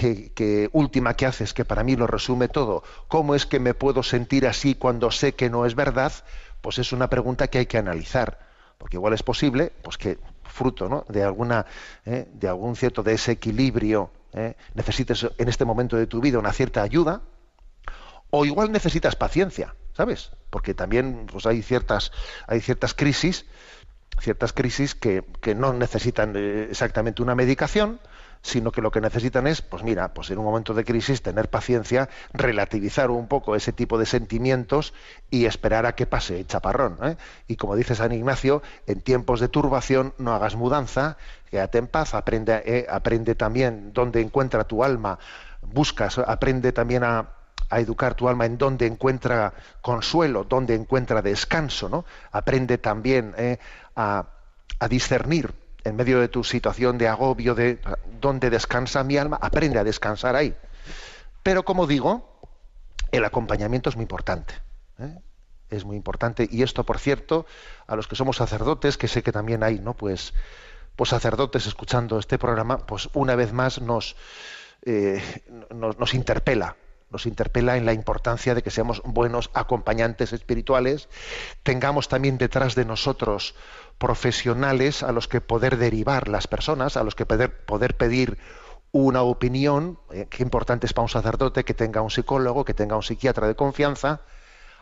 que, 0.00 0.32
que 0.32 0.68
última 0.72 1.14
que 1.14 1.26
haces, 1.26 1.54
que 1.54 1.64
para 1.64 1.84
mí 1.84 1.96
lo 1.96 2.06
resume 2.06 2.48
todo, 2.48 2.82
¿cómo 3.08 3.34
es 3.34 3.46
que 3.46 3.60
me 3.60 3.74
puedo 3.74 4.02
sentir 4.02 4.46
así 4.46 4.74
cuando 4.74 5.10
sé 5.10 5.34
que 5.34 5.48
no 5.48 5.64
es 5.64 5.74
verdad? 5.74 6.12
Pues 6.60 6.78
es 6.78 6.92
una 6.92 7.08
pregunta 7.08 7.48
que 7.48 7.58
hay 7.58 7.66
que 7.66 7.78
analizar, 7.78 8.40
porque 8.76 8.96
igual 8.96 9.14
es 9.14 9.22
posible, 9.22 9.72
pues 9.82 9.96
que 9.96 10.18
fruto 10.42 10.88
¿no? 10.88 11.04
de 11.08 11.22
alguna, 11.22 11.66
¿eh? 12.04 12.28
de 12.32 12.48
algún 12.48 12.76
cierto 12.76 13.02
desequilibrio, 13.02 14.10
¿eh? 14.32 14.56
necesites 14.74 15.26
en 15.38 15.48
este 15.48 15.64
momento 15.64 15.96
de 15.96 16.06
tu 16.06 16.20
vida 16.20 16.38
una 16.38 16.52
cierta 16.52 16.82
ayuda, 16.82 17.22
o 18.30 18.44
igual 18.44 18.70
necesitas 18.70 19.16
paciencia, 19.16 19.74
¿sabes? 20.00 20.30
Porque 20.48 20.72
también 20.72 21.26
pues, 21.30 21.44
hay 21.44 21.60
ciertas 21.60 22.10
hay 22.46 22.62
ciertas 22.62 22.94
crisis, 22.94 23.44
ciertas 24.18 24.54
crisis 24.54 24.94
que, 24.94 25.22
que 25.42 25.54
no 25.54 25.74
necesitan 25.74 26.32
eh, 26.36 26.68
exactamente 26.70 27.20
una 27.20 27.34
medicación, 27.34 28.00
sino 28.40 28.72
que 28.72 28.80
lo 28.80 28.90
que 28.90 29.02
necesitan 29.02 29.46
es, 29.46 29.60
pues 29.60 29.82
mira, 29.82 30.14
pues 30.14 30.30
en 30.30 30.38
un 30.38 30.46
momento 30.46 30.72
de 30.72 30.86
crisis 30.86 31.20
tener 31.20 31.50
paciencia, 31.50 32.08
relativizar 32.32 33.10
un 33.10 33.28
poco 33.28 33.56
ese 33.56 33.74
tipo 33.74 33.98
de 33.98 34.06
sentimientos 34.06 34.94
y 35.28 35.44
esperar 35.44 35.84
a 35.84 35.94
que 35.94 36.06
pase 36.06 36.38
el 36.38 36.46
chaparrón. 36.46 36.96
¿eh? 37.02 37.16
Y 37.46 37.56
como 37.56 37.76
dice 37.76 37.94
San 37.94 38.12
Ignacio, 38.12 38.62
en 38.86 39.02
tiempos 39.02 39.38
de 39.38 39.48
turbación 39.48 40.14
no 40.16 40.32
hagas 40.32 40.56
mudanza, 40.56 41.18
quédate 41.50 41.76
en 41.76 41.88
paz, 41.88 42.14
aprende, 42.14 42.62
eh, 42.64 42.86
aprende 42.88 43.34
también 43.34 43.92
dónde 43.92 44.22
encuentra 44.22 44.64
tu 44.64 44.82
alma, 44.82 45.18
buscas, 45.60 46.16
aprende 46.16 46.72
también 46.72 47.04
a, 47.04 47.39
a 47.70 47.78
educar 47.78 48.14
tu 48.14 48.28
alma 48.28 48.44
en 48.44 48.58
donde 48.58 48.86
encuentra 48.86 49.54
consuelo, 49.80 50.44
donde 50.44 50.74
encuentra 50.74 51.22
descanso, 51.22 51.88
¿no? 51.88 52.04
Aprende 52.32 52.78
también 52.78 53.34
eh, 53.38 53.58
a, 53.94 54.26
discernir 54.88 55.54
en 55.84 55.94
medio 55.94 56.20
de 56.20 56.28
tu 56.28 56.42
situación 56.42 56.98
de 56.98 57.06
agobio, 57.06 57.54
de 57.54 57.78
dónde 58.20 58.50
descansa 58.50 59.04
mi 59.04 59.16
alma, 59.18 59.38
aprende 59.40 59.78
a 59.78 59.84
descansar 59.84 60.34
ahí. 60.34 60.56
Pero 61.42 61.64
como 61.64 61.86
digo, 61.86 62.40
el 63.12 63.24
acompañamiento 63.24 63.88
es 63.88 63.96
muy 63.96 64.04
importante. 64.04 64.54
¿eh? 64.98 65.18
Es 65.68 65.84
muy 65.84 65.96
importante. 65.96 66.48
Y 66.50 66.62
esto, 66.62 66.84
por 66.84 66.98
cierto, 66.98 67.46
a 67.86 67.94
los 67.94 68.08
que 68.08 68.16
somos 68.16 68.38
sacerdotes, 68.38 68.96
que 68.96 69.06
sé 69.06 69.22
que 69.22 69.32
también 69.32 69.62
hay, 69.62 69.78
¿no? 69.78 69.94
Pues, 69.94 70.32
pues 70.96 71.10
sacerdotes 71.10 71.66
escuchando 71.66 72.18
este 72.18 72.38
programa, 72.38 72.78
pues 72.78 73.10
una 73.12 73.34
vez 73.36 73.52
más 73.52 73.80
nos, 73.80 74.16
eh, 74.82 75.22
nos 75.70 76.14
interpela 76.14 76.74
nos 77.10 77.26
interpela 77.26 77.76
en 77.76 77.86
la 77.86 77.92
importancia 77.92 78.54
de 78.54 78.62
que 78.62 78.70
seamos 78.70 79.02
buenos 79.04 79.50
acompañantes 79.54 80.32
espirituales, 80.32 81.08
tengamos 81.62 82.08
también 82.08 82.38
detrás 82.38 82.74
de 82.74 82.84
nosotros 82.84 83.54
profesionales 83.98 85.02
a 85.02 85.12
los 85.12 85.28
que 85.28 85.40
poder 85.40 85.76
derivar 85.76 86.28
las 86.28 86.46
personas, 86.46 86.96
a 86.96 87.02
los 87.02 87.14
que 87.14 87.26
poder, 87.26 87.96
pedir 87.96 88.38
una 88.92 89.22
opinión, 89.22 89.98
eh, 90.10 90.26
qué 90.30 90.42
importante 90.42 90.86
es 90.86 90.92
para 90.92 91.04
un 91.04 91.08
sacerdote 91.08 91.64
que 91.64 91.74
tenga 91.74 92.00
un 92.00 92.10
psicólogo, 92.10 92.64
que 92.64 92.74
tenga 92.74 92.96
un 92.96 93.02
psiquiatra 93.02 93.46
de 93.46 93.54
confianza, 93.54 94.22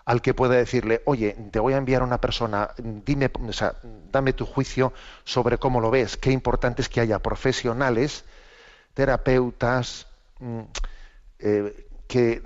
al 0.05 0.23
que 0.23 0.33
pueda 0.33 0.55
decirle, 0.55 1.03
oye, 1.05 1.37
te 1.51 1.61
voy 1.61 1.75
a 1.75 1.77
enviar 1.77 2.01
a 2.01 2.05
una 2.07 2.21
persona, 2.21 2.71
dime, 2.79 3.31
o 3.47 3.53
sea, 3.53 3.75
dame 4.11 4.33
tu 4.33 4.47
juicio 4.47 4.95
sobre 5.25 5.59
cómo 5.59 5.81
lo 5.81 5.91
ves, 5.91 6.17
qué 6.17 6.31
importante 6.31 6.81
es 6.81 6.89
que 6.89 7.01
haya 7.01 7.19
profesionales, 7.19 8.25
terapeutas, 8.95 10.07
mm, 10.39 10.61
eh, 11.41 11.88
que, 12.09 12.43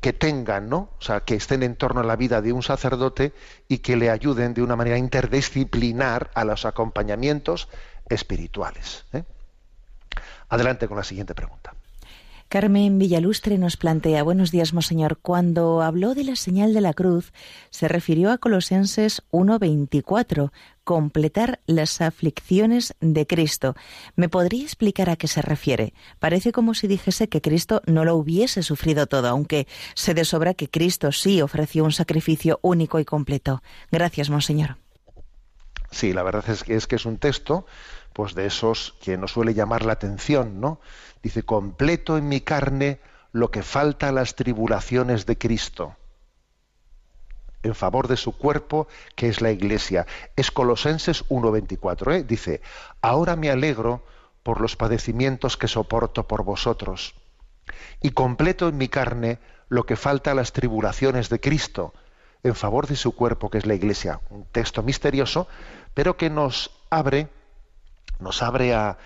que, 0.00 0.12
tengan, 0.12 0.68
¿no? 0.68 0.90
O 0.98 1.02
sea, 1.02 1.20
que 1.20 1.34
estén 1.34 1.64
en 1.64 1.74
torno 1.74 2.00
a 2.00 2.04
la 2.04 2.14
vida 2.14 2.40
de 2.40 2.52
un 2.52 2.62
sacerdote 2.62 3.32
y 3.66 3.78
que 3.78 3.96
le 3.96 4.10
ayuden 4.10 4.54
de 4.54 4.62
una 4.62 4.76
manera 4.76 4.96
interdisciplinar 4.96 6.30
a 6.34 6.44
los 6.44 6.64
acompañamientos 6.64 7.68
espirituales. 8.08 9.04
¿eh? 9.12 9.24
Adelante 10.48 10.86
con 10.86 10.96
la 10.96 11.02
siguiente 11.02 11.34
pregunta. 11.34 11.74
Carmen 12.48 13.00
Villalustre 13.00 13.58
nos 13.58 13.76
plantea, 13.76 14.22
buenos 14.22 14.52
días, 14.52 14.72
Monseñor, 14.72 15.18
cuando 15.20 15.82
habló 15.82 16.14
de 16.14 16.22
la 16.22 16.36
señal 16.36 16.74
de 16.74 16.80
la 16.80 16.94
cruz, 16.94 17.32
se 17.70 17.88
refirió 17.88 18.30
a 18.30 18.38
Colosenses 18.38 19.24
1.24, 19.32 20.52
completar 20.84 21.58
las 21.66 22.00
aflicciones 22.00 22.94
de 23.00 23.26
Cristo. 23.26 23.74
¿Me 24.14 24.28
podría 24.28 24.62
explicar 24.62 25.10
a 25.10 25.16
qué 25.16 25.26
se 25.26 25.42
refiere? 25.42 25.92
Parece 26.20 26.52
como 26.52 26.74
si 26.74 26.86
dijese 26.86 27.28
que 27.28 27.40
Cristo 27.40 27.82
no 27.86 28.04
lo 28.04 28.14
hubiese 28.14 28.62
sufrido 28.62 29.08
todo, 29.08 29.26
aunque 29.26 29.66
se 29.94 30.14
de 30.14 30.24
sobra 30.24 30.54
que 30.54 30.70
Cristo 30.70 31.10
sí 31.10 31.42
ofreció 31.42 31.82
un 31.82 31.92
sacrificio 31.92 32.60
único 32.62 33.00
y 33.00 33.04
completo. 33.04 33.60
Gracias, 33.90 34.30
Monseñor. 34.30 34.76
Sí, 35.90 36.12
la 36.12 36.22
verdad 36.22 36.44
es 36.48 36.62
que 36.62 36.74
es, 36.74 36.86
que 36.86 36.96
es 36.96 37.06
un 37.06 37.18
texto 37.18 37.66
pues 38.16 38.34
de 38.34 38.46
esos 38.46 38.94
que 39.02 39.18
nos 39.18 39.32
suele 39.32 39.52
llamar 39.52 39.84
la 39.84 39.92
atención, 39.92 40.58
¿no? 40.58 40.80
Dice, 41.22 41.42
completo 41.42 42.16
en 42.16 42.26
mi 42.28 42.40
carne 42.40 42.98
lo 43.30 43.50
que 43.50 43.62
falta 43.62 44.08
a 44.08 44.12
las 44.12 44.36
tribulaciones 44.36 45.26
de 45.26 45.36
Cristo 45.36 45.96
en 47.62 47.74
favor 47.74 48.08
de 48.08 48.16
su 48.16 48.32
cuerpo, 48.32 48.88
que 49.16 49.28
es 49.28 49.42
la 49.42 49.50
Iglesia. 49.50 50.06
Es 50.34 50.50
Colosenses 50.50 51.28
1.24. 51.28 52.14
¿eh? 52.14 52.24
Dice, 52.24 52.62
ahora 53.02 53.36
me 53.36 53.50
alegro 53.50 54.02
por 54.42 54.62
los 54.62 54.76
padecimientos 54.76 55.58
que 55.58 55.68
soporto 55.68 56.26
por 56.26 56.42
vosotros, 56.42 57.16
y 58.00 58.12
completo 58.12 58.66
en 58.68 58.78
mi 58.78 58.88
carne 58.88 59.40
lo 59.68 59.84
que 59.84 59.96
falta 59.96 60.30
a 60.30 60.34
las 60.34 60.54
tribulaciones 60.54 61.28
de 61.28 61.38
Cristo, 61.38 61.92
en 62.42 62.54
favor 62.54 62.86
de 62.86 62.96
su 62.96 63.14
cuerpo, 63.14 63.50
que 63.50 63.58
es 63.58 63.66
la 63.66 63.74
Iglesia. 63.74 64.20
Un 64.30 64.46
texto 64.46 64.82
misterioso, 64.82 65.48
pero 65.92 66.16
que 66.16 66.30
nos 66.30 66.70
abre, 66.88 67.28
nos 68.18 68.42
abre 68.42 68.74
a, 68.74 68.98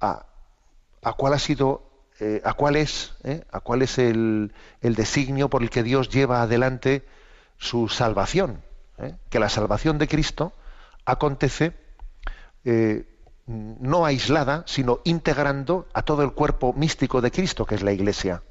a, 0.00 0.24
cuál 1.16 1.34
ha 1.34 1.38
sido 1.38 1.88
eh, 2.20 2.40
a 2.44 2.54
cuál 2.54 2.76
es, 2.76 3.14
¿eh? 3.24 3.44
a 3.50 3.60
cuál 3.60 3.82
es 3.82 3.98
el, 3.98 4.52
el, 4.80 4.94
designio 4.94 5.48
por 5.48 5.62
el 5.62 5.70
que 5.70 5.82
Dios 5.82 6.08
lleva 6.08 6.42
adelante 6.42 7.06
su 7.58 7.88
salvación, 7.88 8.62
¿eh? 8.98 9.14
que 9.30 9.38
la 9.38 9.48
salvación 9.48 9.98
de 9.98 10.08
Cristo 10.08 10.52
acontece 11.04 11.74
no 13.46 14.04
aislada, 14.04 14.62
sino 14.66 15.00
integrando 15.04 15.88
a 15.94 16.02
todo 16.02 16.22
el 16.22 16.32
cuerpo 16.32 16.74
místico 16.74 17.22
de 17.22 17.30
Cristo, 17.30 17.64
que 17.64 17.76
es 17.76 17.82
la 17.82 17.92
Iglesia. 17.92 18.42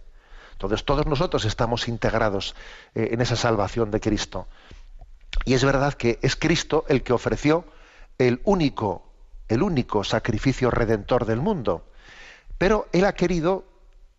Entonces 0.54 0.84
todos 0.86 1.06
nosotros 1.06 1.46
estamos 1.46 1.88
integrados 1.88 2.56
en 2.96 3.22
esa 3.22 3.36
salvación 3.36 3.92
de 3.92 4.00
Cristo. 4.00 4.48
Y 5.46 5.54
es 5.54 5.64
verdad 5.64 5.94
que 5.94 6.20
es 6.22 6.36
Cristo 6.36 6.86
el 6.88 7.04
que 7.04 7.14
ofreció 7.14 7.66
el 8.18 8.42
único, 8.44 9.07
el 9.48 9.64
único 9.64 10.04
sacrificio 10.04 10.72
redentor 10.72 11.26
del 11.26 11.42
mundo. 11.42 11.86
Pero 12.58 12.88
Él 12.92 13.06
ha 13.06 13.14
querido 13.14 13.66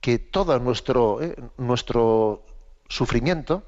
que 0.00 0.18
todo 0.18 0.58
nuestro, 0.58 1.20
nuestro 1.56 2.44
sufrimiento, 2.88 3.64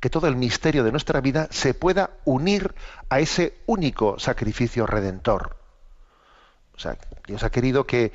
que 0.00 0.10
todo 0.10 0.26
el 0.26 0.36
misterio 0.36 0.84
de 0.84 0.90
nuestra 0.90 1.20
vida 1.20 1.48
se 1.50 1.74
pueda 1.74 2.10
unir 2.24 2.74
a 3.08 3.20
ese 3.20 3.58
único 3.66 4.18
sacrificio 4.18 4.86
redentor. 4.86 5.56
O 6.74 6.78
sea, 6.78 6.96
Dios 7.26 7.42
ha 7.42 7.50
querido 7.50 7.86
que, 7.86 8.12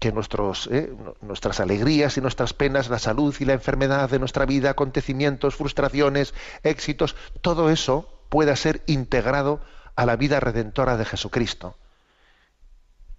que 0.00 0.08
eh, 0.08 0.92
nuestras 1.22 1.60
alegrías 1.60 2.16
y 2.16 2.20
nuestras 2.20 2.52
penas, 2.52 2.88
la 2.88 2.98
salud 2.98 3.34
y 3.38 3.44
la 3.44 3.52
enfermedad 3.52 4.10
de 4.10 4.18
nuestra 4.18 4.46
vida, 4.46 4.70
acontecimientos, 4.70 5.54
frustraciones, 5.54 6.34
éxitos, 6.64 7.14
todo 7.40 7.70
eso 7.70 8.08
pueda 8.28 8.56
ser 8.56 8.82
integrado 8.86 9.60
a 9.94 10.06
la 10.06 10.16
vida 10.16 10.40
redentora 10.40 10.96
de 10.96 11.04
Jesucristo. 11.04 11.76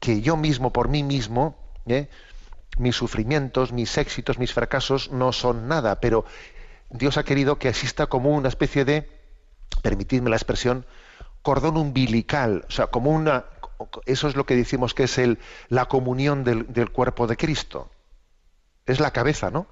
Que 0.05 0.21
yo 0.21 0.37
mismo, 0.37 0.71
por 0.71 0.87
mí 0.87 1.01
mismo, 1.01 1.57
eh, 1.87 2.09
mis 2.77 2.95
sufrimientos, 2.95 3.71
mis 3.71 3.97
éxitos, 3.97 4.37
mis 4.37 4.53
fracasos 4.53 5.11
no 5.11 5.33
son 5.33 5.67
nada, 5.67 5.99
pero 5.99 6.25
Dios 6.91 7.17
ha 7.17 7.23
querido 7.23 7.57
que 7.57 7.69
exista 7.69 8.05
como 8.05 8.29
una 8.29 8.47
especie 8.47 8.85
de, 8.85 9.09
permitidme 9.81 10.29
la 10.29 10.35
expresión, 10.35 10.85
cordón 11.41 11.75
umbilical, 11.75 12.65
o 12.67 12.71
sea, 12.71 12.85
como 12.85 13.09
una, 13.09 13.45
eso 14.05 14.27
es 14.27 14.35
lo 14.35 14.45
que 14.45 14.55
decimos 14.55 14.93
que 14.93 15.05
es 15.05 15.17
el, 15.17 15.39
la 15.69 15.85
comunión 15.85 16.43
del, 16.43 16.71
del 16.71 16.91
cuerpo 16.91 17.25
de 17.25 17.35
Cristo. 17.35 17.89
Es 18.85 18.99
la 18.99 19.09
cabeza, 19.09 19.49
¿no? 19.49 19.65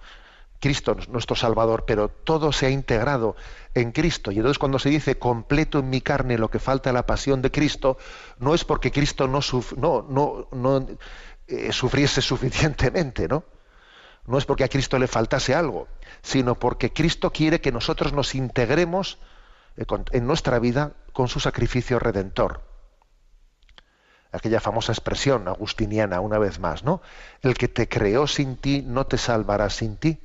Cristo, 0.64 0.96
nuestro 1.10 1.36
Salvador, 1.36 1.84
pero 1.86 2.08
todo 2.08 2.54
se 2.54 2.68
ha 2.68 2.70
integrado 2.70 3.36
en 3.74 3.92
Cristo. 3.92 4.32
Y 4.32 4.38
entonces 4.38 4.58
cuando 4.58 4.80
se 4.80 4.88
dice 4.88 5.20
completo 5.20 5.80
en 5.80 5.90
mi 5.90 6.00
carne 6.00 6.38
lo 6.38 6.50
que 6.50 6.58
falta 6.58 6.92
a 6.92 6.94
la 6.94 7.06
pasión 7.06 7.42
de 7.42 7.52
Cristo, 7.52 7.98
no 8.40 8.56
es 8.56 8.64
porque 8.64 8.90
Cristo 8.90 9.28
no, 9.28 9.40
eh, 11.48 11.74
sufriese 11.74 12.22
suficientemente, 12.22 13.28
¿no? 13.28 13.44
No 14.26 14.38
es 14.38 14.46
porque 14.46 14.64
a 14.64 14.70
Cristo 14.70 14.98
le 15.00 15.08
faltase 15.08 15.54
algo, 15.54 15.90
sino 16.22 16.56
porque 16.56 16.94
Cristo 16.94 17.34
quiere 17.34 17.60
que 17.60 17.74
nosotros 17.74 18.14
nos 18.14 18.34
integremos 18.34 19.18
eh, 19.76 19.84
en 20.14 20.26
nuestra 20.26 20.60
vida 20.60 20.94
con 21.12 21.28
su 21.28 21.42
sacrificio 21.42 22.00
redentor. 22.00 22.62
Aquella 24.32 24.62
famosa 24.62 24.94
expresión 24.94 25.46
agustiniana, 25.50 26.22
una 26.22 26.40
vez 26.40 26.58
más, 26.62 26.86
¿no? 26.86 27.02
El 27.42 27.56
que 27.56 27.68
te 27.68 27.90
creó 27.90 28.28
sin 28.28 28.56
ti 28.56 28.82
no 28.82 29.06
te 29.08 29.18
salvará 29.18 29.70
sin 29.70 29.98
ti. 29.98 30.22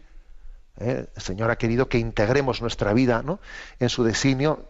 ¿Eh? 0.81 1.07
El 1.15 1.23
Señor 1.23 1.51
ha 1.51 1.57
querido 1.57 1.89
que 1.89 1.99
integremos 1.99 2.61
nuestra 2.61 2.93
vida 2.93 3.23
¿no? 3.23 3.41
en 3.81 3.89
su 3.89 4.05
designio 4.05 4.69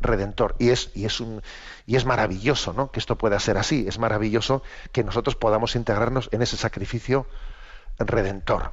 redentor. 0.00 0.54
Y 0.58 0.70
es, 0.70 0.90
y, 0.94 1.04
es 1.06 1.20
un, 1.20 1.42
y 1.86 1.96
es 1.96 2.04
maravilloso 2.04 2.72
¿no? 2.72 2.90
que 2.90 3.00
esto 3.00 3.16
pueda 3.16 3.40
ser 3.40 3.56
así. 3.56 3.86
Es 3.88 3.98
maravilloso 3.98 4.62
que 4.92 5.04
nosotros 5.04 5.36
podamos 5.36 5.74
integrarnos 5.76 6.28
en 6.32 6.42
ese 6.42 6.56
sacrificio 6.56 7.26
redentor. 7.98 8.72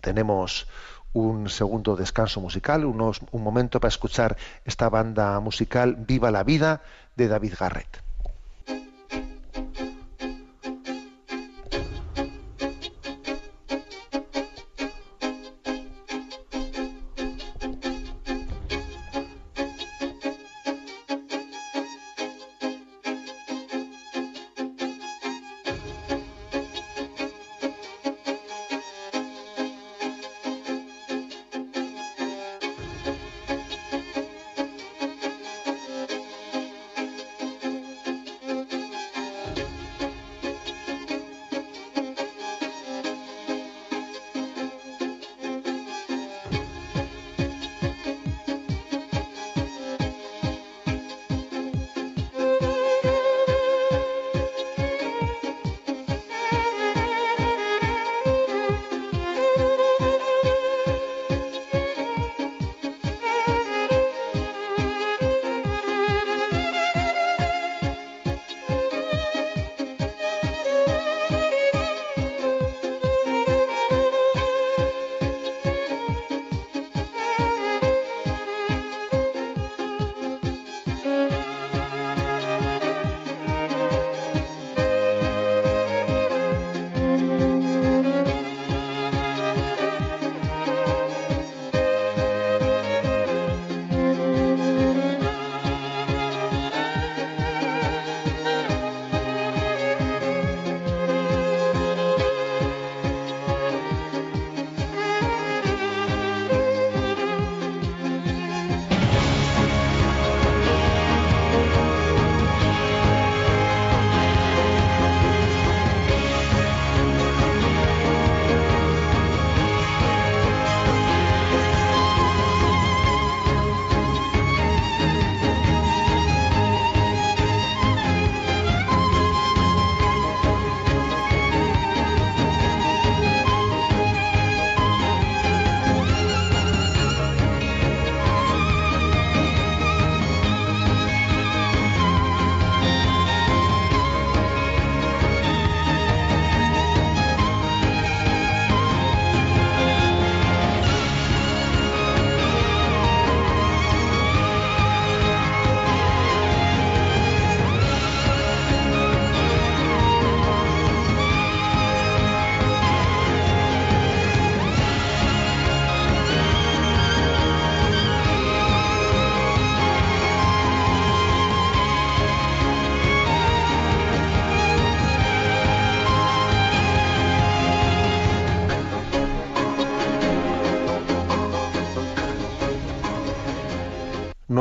Tenemos 0.00 0.68
un 1.12 1.48
segundo 1.48 1.96
descanso 1.96 2.40
musical, 2.40 2.84
un 2.84 3.42
momento 3.42 3.80
para 3.80 3.88
escuchar 3.88 4.36
esta 4.64 4.88
banda 4.88 5.38
musical 5.40 5.96
Viva 5.96 6.30
la 6.30 6.42
Vida 6.42 6.82
de 7.16 7.28
David 7.28 7.54
Garrett. 7.58 8.04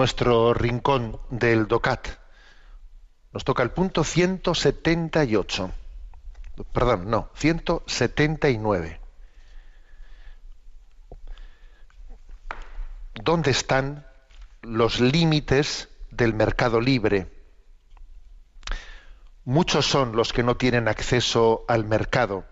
Nuestro 0.04 0.54
rincón 0.54 1.18
del 1.30 1.66
DOCAT. 1.66 2.10
Nos 3.32 3.46
toca 3.46 3.64
el 3.64 3.72
punto 3.72 4.04
178. 4.04 5.72
Perdón, 6.74 7.10
no, 7.10 7.30
179. 7.36 9.00
¿Dónde 13.14 13.52
están 13.52 14.06
los 14.62 15.00
límites 15.00 15.88
del 16.12 16.34
mercado 16.34 16.82
libre? 16.82 17.32
Muchos 19.46 19.86
son 19.86 20.18
los 20.18 20.34
que 20.34 20.44
no 20.44 20.58
tienen 20.58 20.90
acceso 20.90 21.64
al 21.70 21.86
mercado 21.86 22.44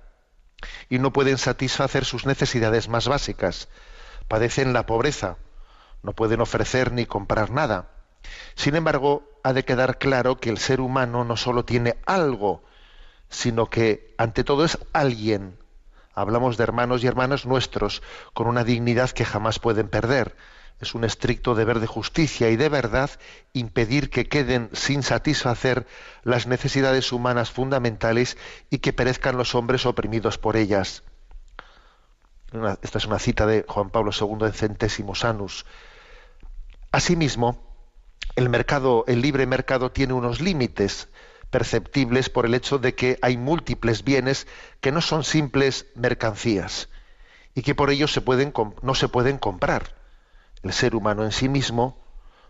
y 0.87 0.99
no 0.99 1.11
pueden 1.11 1.37
satisfacer 1.37 2.05
sus 2.05 2.25
necesidades 2.25 2.87
más 2.87 3.09
básicas. 3.09 3.67
Padecen 4.29 4.71
la 4.71 4.85
pobreza, 4.85 5.35
no 6.03 6.13
pueden 6.13 6.41
ofrecer 6.41 6.91
ni 6.91 7.05
comprar 7.05 7.51
nada. 7.51 7.89
Sin 8.55 8.75
embargo, 8.75 9.23
ha 9.43 9.53
de 9.53 9.65
quedar 9.65 9.97
claro 9.97 10.39
que 10.39 10.49
el 10.49 10.57
ser 10.57 10.81
humano 10.81 11.23
no 11.23 11.37
solo 11.37 11.65
tiene 11.65 11.97
algo, 12.05 12.63
sino 13.29 13.69
que 13.69 14.13
ante 14.17 14.43
todo 14.43 14.65
es 14.65 14.77
alguien. 14.93 15.57
Hablamos 16.13 16.57
de 16.57 16.63
hermanos 16.63 17.03
y 17.03 17.07
hermanas 17.07 17.45
nuestros 17.45 18.03
con 18.33 18.47
una 18.47 18.63
dignidad 18.63 19.11
que 19.11 19.25
jamás 19.25 19.59
pueden 19.59 19.87
perder. 19.87 20.35
Es 20.81 20.95
un 20.95 21.03
estricto 21.03 21.53
deber 21.55 21.79
de 21.79 21.87
justicia 21.87 22.49
y 22.49 22.55
de 22.55 22.67
verdad 22.67 23.11
impedir 23.53 24.09
que 24.09 24.27
queden 24.27 24.69
sin 24.73 25.03
satisfacer 25.03 25.85
las 26.23 26.47
necesidades 26.47 27.11
humanas 27.11 27.51
fundamentales 27.51 28.37
y 28.69 28.79
que 28.79 28.91
perezcan 28.91 29.37
los 29.37 29.53
hombres 29.53 29.85
oprimidos 29.85 30.37
por 30.37 30.57
ellas. 30.57 31.03
Esta 32.81 32.97
es 32.97 33.05
una 33.05 33.19
cita 33.19 33.45
de 33.45 33.63
Juan 33.67 33.91
Pablo 33.91 34.11
II 34.19 34.47
en 34.47 34.53
Centésimos 34.53 35.23
Anus. 35.23 35.65
Asimismo, 36.91 37.57
el 38.35 38.49
mercado, 38.49 39.05
el 39.07 39.21
libre 39.21 39.45
mercado 39.45 39.91
tiene 39.91 40.13
unos 40.13 40.41
límites 40.41 41.07
perceptibles 41.49 42.29
por 42.29 42.45
el 42.45 42.53
hecho 42.53 42.79
de 42.79 42.95
que 42.95 43.17
hay 43.21 43.37
múltiples 43.37 44.03
bienes 44.03 44.45
que 44.81 44.91
no 44.91 44.99
son 45.01 45.23
simples 45.23 45.85
mercancías 45.95 46.89
y 47.55 47.61
que 47.61 47.75
por 47.75 47.91
ello 47.91 48.07
no 48.81 48.95
se 48.95 49.07
pueden 49.07 49.37
comprar. 49.37 49.95
El 50.63 50.73
ser 50.73 50.95
humano 50.95 51.23
en 51.23 51.31
sí 51.31 51.47
mismo, 51.49 51.97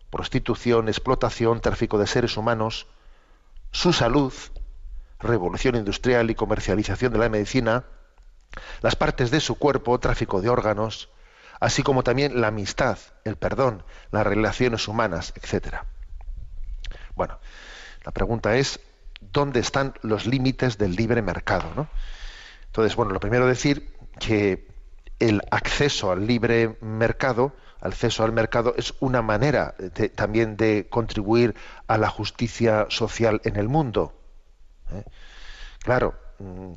prostitución, 0.10 0.90
explotación, 0.90 1.62
tráfico 1.62 2.00
de 2.00 2.08
seres 2.08 2.36
humanos, 2.36 2.88
su 3.72 3.94
salud, 3.94 4.34
revolución 5.20 5.76
industrial 5.76 6.30
y 6.32 6.36
comercialización 6.36 7.14
de 7.14 7.20
la 7.20 7.30
medicina, 7.30 7.86
las 8.82 8.96
partes 8.96 9.30
de 9.32 9.40
su 9.40 9.56
cuerpo, 9.56 10.00
tráfico 10.00 10.42
de 10.42 10.50
órganos, 10.50 11.10
así 11.62 11.84
como 11.84 12.04
también 12.04 12.42
la 12.42 12.48
amistad, 12.48 12.98
el 13.24 13.38
perdón, 13.38 13.84
las 14.12 14.28
relaciones 14.28 14.88
humanas, 14.88 15.32
etc. 15.36 15.76
Bueno, 17.16 17.40
la 18.04 18.12
pregunta 18.12 18.58
es, 18.58 18.80
¿dónde 19.22 19.60
están 19.60 19.94
los 20.02 20.26
límites 20.26 20.80
del 20.80 20.96
libre 20.96 21.22
mercado? 21.22 21.72
¿no? 21.76 21.88
Entonces, 22.66 22.96
bueno, 22.96 23.14
lo 23.14 23.20
primero 23.20 23.46
decir 23.46 23.96
que 24.20 24.68
el 25.20 25.42
acceso 25.52 26.12
al 26.12 26.26
libre 26.26 26.78
mercado, 26.82 27.56
acceso 27.80 28.24
al 28.24 28.32
mercado 28.32 28.74
es 28.76 28.96
una 29.00 29.22
manera 29.22 29.76
también 30.16 30.58
de 30.58 30.88
contribuir 30.90 31.54
a 31.86 32.00
la 32.00 32.10
justicia 32.10 32.88
social 32.90 33.40
en 33.44 33.56
el 33.56 33.70
mundo. 33.70 34.20
¿eh? 34.92 35.04
Claro, 35.84 36.16
mm, 36.40 36.74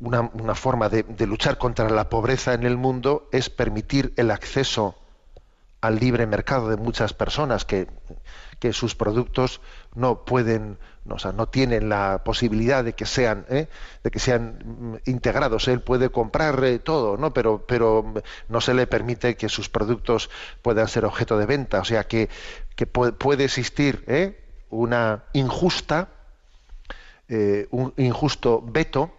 una, 0.00 0.30
una 0.32 0.54
forma 0.54 0.88
de, 0.88 1.04
luchar 1.26 1.58
contra 1.58 1.88
la 1.90 2.08
pobreza 2.08 2.54
en 2.54 2.64
el 2.64 2.76
mundo 2.76 3.28
es 3.32 3.50
permitir 3.50 4.12
el 4.16 4.30
acceso 4.30 4.96
al 5.80 5.98
libre 6.00 6.26
mercado 6.26 6.68
de 6.68 6.76
muchas 6.76 7.12
personas 7.12 7.64
que, 7.64 7.88
que 8.58 8.72
sus 8.72 8.96
productos 8.96 9.60
no 9.94 10.24
pueden, 10.24 10.78
no, 11.04 11.14
o 11.16 11.18
sea, 11.20 11.30
no 11.32 11.48
tienen 11.48 11.88
la 11.88 12.22
posibilidad 12.24 12.82
de 12.82 12.94
que 12.94 13.06
sean, 13.06 13.46
¿eh? 13.48 13.68
de 14.02 14.10
que 14.10 14.18
sean 14.18 14.58
mm, 14.64 15.10
integrados. 15.10 15.68
Él 15.68 15.80
puede 15.80 16.10
comprar 16.10 16.62
eh, 16.64 16.80
todo, 16.80 17.16
¿no? 17.16 17.32
Pero, 17.32 17.64
pero 17.66 18.02
mm, 18.02 18.18
no 18.48 18.60
se 18.60 18.74
le 18.74 18.88
permite 18.88 19.36
que 19.36 19.48
sus 19.48 19.68
productos 19.68 20.30
puedan 20.62 20.88
ser 20.88 21.04
objeto 21.04 21.38
de 21.38 21.46
venta. 21.46 21.80
O 21.80 21.84
sea 21.84 22.08
que, 22.08 22.28
que 22.74 22.92
pu- 22.92 23.16
puede 23.16 23.44
existir 23.44 24.02
¿eh? 24.08 24.44
una 24.70 25.24
injusta, 25.32 26.08
eh, 27.28 27.68
un 27.70 27.92
injusto 27.96 28.62
veto 28.66 29.12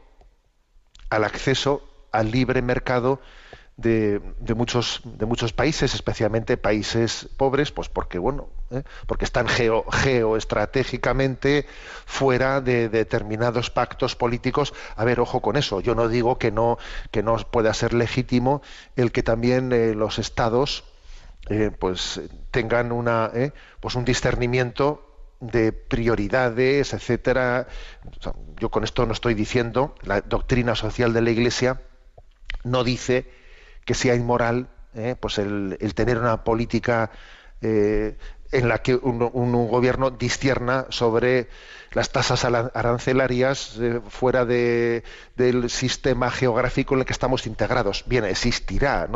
al 1.10 1.24
acceso 1.24 1.84
al 2.12 2.32
libre 2.32 2.62
mercado 2.62 3.20
de, 3.78 4.22
muchos 4.56 5.02
de 5.06 5.26
muchos 5.26 5.54
países, 5.54 5.94
especialmente 5.94 6.58
países 6.58 7.30
pobres, 7.38 7.72
pues 7.72 7.88
porque 7.88 8.18
bueno, 8.20 8.50
¿eh? 8.72 8.84
porque 9.08 9.24
están 9.24 9.48
geo, 9.48 9.86
geoestratégicamente 9.90 11.66
fuera 12.06 12.60
de 12.60 12.90
determinados 12.90 13.70
pactos 13.70 14.18
políticos. 14.18 14.74
A 14.98 15.06
ver, 15.06 15.22
ojo 15.22 15.42
con 15.42 15.56
eso. 15.56 15.80
Yo 15.80 15.96
no 15.96 16.10
digo 16.10 16.38
que 16.38 16.52
no 16.52 16.78
que 17.12 17.24
no 17.24 17.38
pueda 17.38 17.74
ser 17.74 17.94
legítimo 17.94 18.62
el 18.98 19.14
que 19.14 19.24
también 19.24 19.72
eh, 19.72 19.94
los 19.96 20.20
estados 20.20 20.84
eh, 21.50 21.72
pues 21.72 22.20
tengan 22.52 22.92
una 22.92 23.32
pues 23.80 23.96
un 23.96 24.04
discernimiento 24.04 25.09
de 25.40 25.72
prioridades, 25.72 26.94
etcétera. 26.94 27.68
Yo 28.60 28.70
con 28.70 28.84
esto 28.84 29.06
no 29.06 29.14
estoy 29.14 29.34
diciendo 29.34 29.96
la 30.04 30.22
doctrina 30.22 30.76
social 30.76 31.14
de 31.14 31.22
la 31.22 31.32
Iglesia 31.32 31.82
no 32.64 32.84
dice 32.84 33.30
que 33.86 33.94
sea 33.94 34.16
inmoral 34.16 34.70
eh, 34.94 35.16
pues 35.20 35.38
el, 35.38 35.78
tener 35.96 36.18
una 36.18 36.44
política 36.44 37.12
eh, 37.62 38.18
en 38.52 38.68
la 38.68 38.80
que 38.80 38.96
un, 38.96 39.20
gobierno 39.68 40.10
discierna 40.10 40.88
sobre 40.90 41.48
las 41.92 42.12
tasas 42.12 42.44
arancelarias 42.46 43.78
eh, 43.80 44.02
fuera 44.10 44.46
de- 44.46 45.04
del 45.36 45.70
sistema 45.70 46.32
geográfico 46.32 46.96
en 46.96 47.02
el 47.02 47.06
que 47.06 47.14
estamos 47.14 47.46
integrados. 47.48 48.04
Bien, 48.08 48.26
existirá 48.26 49.08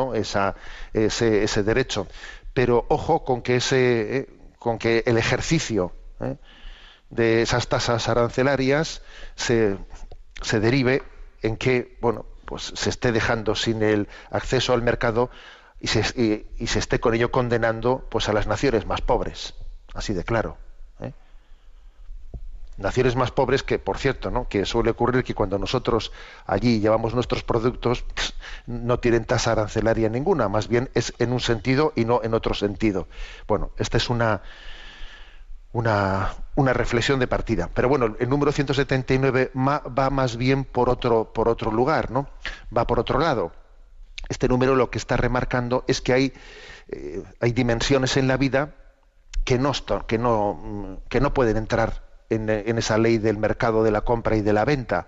ese, 0.94 1.44
ese 1.44 1.64
derecho, 1.64 2.08
pero 2.54 2.86
ojo 2.90 3.24
con 3.26 3.42
que, 3.42 3.56
ese, 3.58 4.30
con 4.60 4.78
que 4.78 5.04
el 5.08 5.18
ejercicio 5.18 5.92
¿eh? 6.22 6.38
de 7.09 7.41
esas 7.41 7.68
tasas 7.68 8.09
arancelarias 8.09 9.01
se, 9.36 9.78
se 10.41 10.59
derive 10.59 11.03
en 11.41 11.57
que 11.57 11.97
bueno 12.01 12.26
pues 12.45 12.74
se 12.76 12.89
esté 12.89 13.11
dejando 13.11 13.55
sin 13.55 13.82
el 13.84 14.07
acceso 14.32 14.74
al 14.74 14.82
mercado 14.82 15.30
y 15.80 15.88
se, 15.88 16.01
y- 16.59 16.68
se 16.68 16.80
esté 16.80 16.99
con 16.99 17.14
ello 17.14 17.32
condenando 17.32 18.05
pues 18.09 18.30
a 18.30 18.34
las 18.34 18.47
naciones 18.47 18.86
más 18.86 19.01
pobres 19.01 19.53
así 19.93 20.14
de 20.14 20.24
claro 20.24 20.57
¿eh? 20.99 21.14
naciones 22.78 23.16
más 23.16 23.32
pobres 23.32 23.61
que 23.64 23.78
por 23.78 23.97
cierto 23.99 24.32
no 24.32 24.47
que 24.47 24.66
suele 24.66 24.89
ocurrir 24.91 25.24
que 25.24 25.36
cuando 25.36 25.59
nosotros 25.59 26.11
allí 26.47 26.80
llevamos 26.80 27.14
nuestros 27.14 27.43
productos 27.43 28.03
no 28.66 28.99
tienen 28.99 29.26
tasa 29.26 29.51
arancelaria 29.51 30.09
ninguna 30.09 30.49
más 30.49 30.68
bien 30.68 30.89
es 30.95 31.14
en 31.20 31.34
un 31.34 31.39
sentido 31.39 31.93
y 31.95 32.05
no 32.05 32.22
en 32.24 32.34
otro 32.34 32.55
sentido 32.55 33.07
bueno 33.47 33.72
esta 33.78 33.97
es 33.97 34.09
una 34.09 34.41
una, 35.74 36.34
una 36.56 36.74
reflexión 36.74 37.20
de 37.20 37.28
partida. 37.28 37.70
Pero 37.74 37.90
bueno, 37.90 38.16
el 38.20 38.30
número 38.30 38.52
179 38.52 39.52
ma- 39.54 39.80
va 39.80 40.10
más 40.10 40.38
bien 40.38 40.64
por 40.64 40.90
otro, 40.90 41.34
por 41.34 41.50
otro 41.50 41.72
lugar, 41.72 42.12
¿no? 42.12 42.28
Va 42.76 42.88
por 42.88 43.00
otro 43.00 43.20
lado. 43.20 43.52
Este 44.30 44.48
número 44.48 44.76
lo 44.76 44.90
que 44.90 44.98
está 44.98 45.18
remarcando 45.18 45.84
es 45.88 46.00
que 46.02 46.14
hay, 46.14 46.34
eh, 46.90 47.22
hay 47.42 47.52
dimensiones 47.52 48.16
en 48.18 48.28
la 48.28 48.38
vida 48.38 48.76
que 49.44 49.58
no, 49.60 49.74
que 50.08 50.18
no, 50.18 50.54
mm, 50.54 51.10
que 51.10 51.20
no 51.20 51.34
pueden 51.34 51.58
entrar 51.58 52.04
en, 52.30 52.50
en 52.50 52.78
esa 52.78 52.98
ley 52.98 53.18
del 53.18 53.38
mercado 53.38 53.84
de 53.84 53.92
la 53.92 54.02
compra 54.02 54.36
y 54.38 54.42
de 54.42 54.54
la 54.54 54.64
venta. 54.66 55.08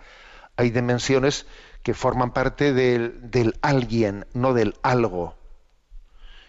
Hay 0.57 0.71
dimensiones 0.71 1.45
que 1.83 1.93
forman 1.93 2.31
parte 2.31 2.73
del, 2.73 3.29
del 3.31 3.57
alguien, 3.61 4.25
no 4.33 4.53
del 4.53 4.75
algo. 4.81 5.35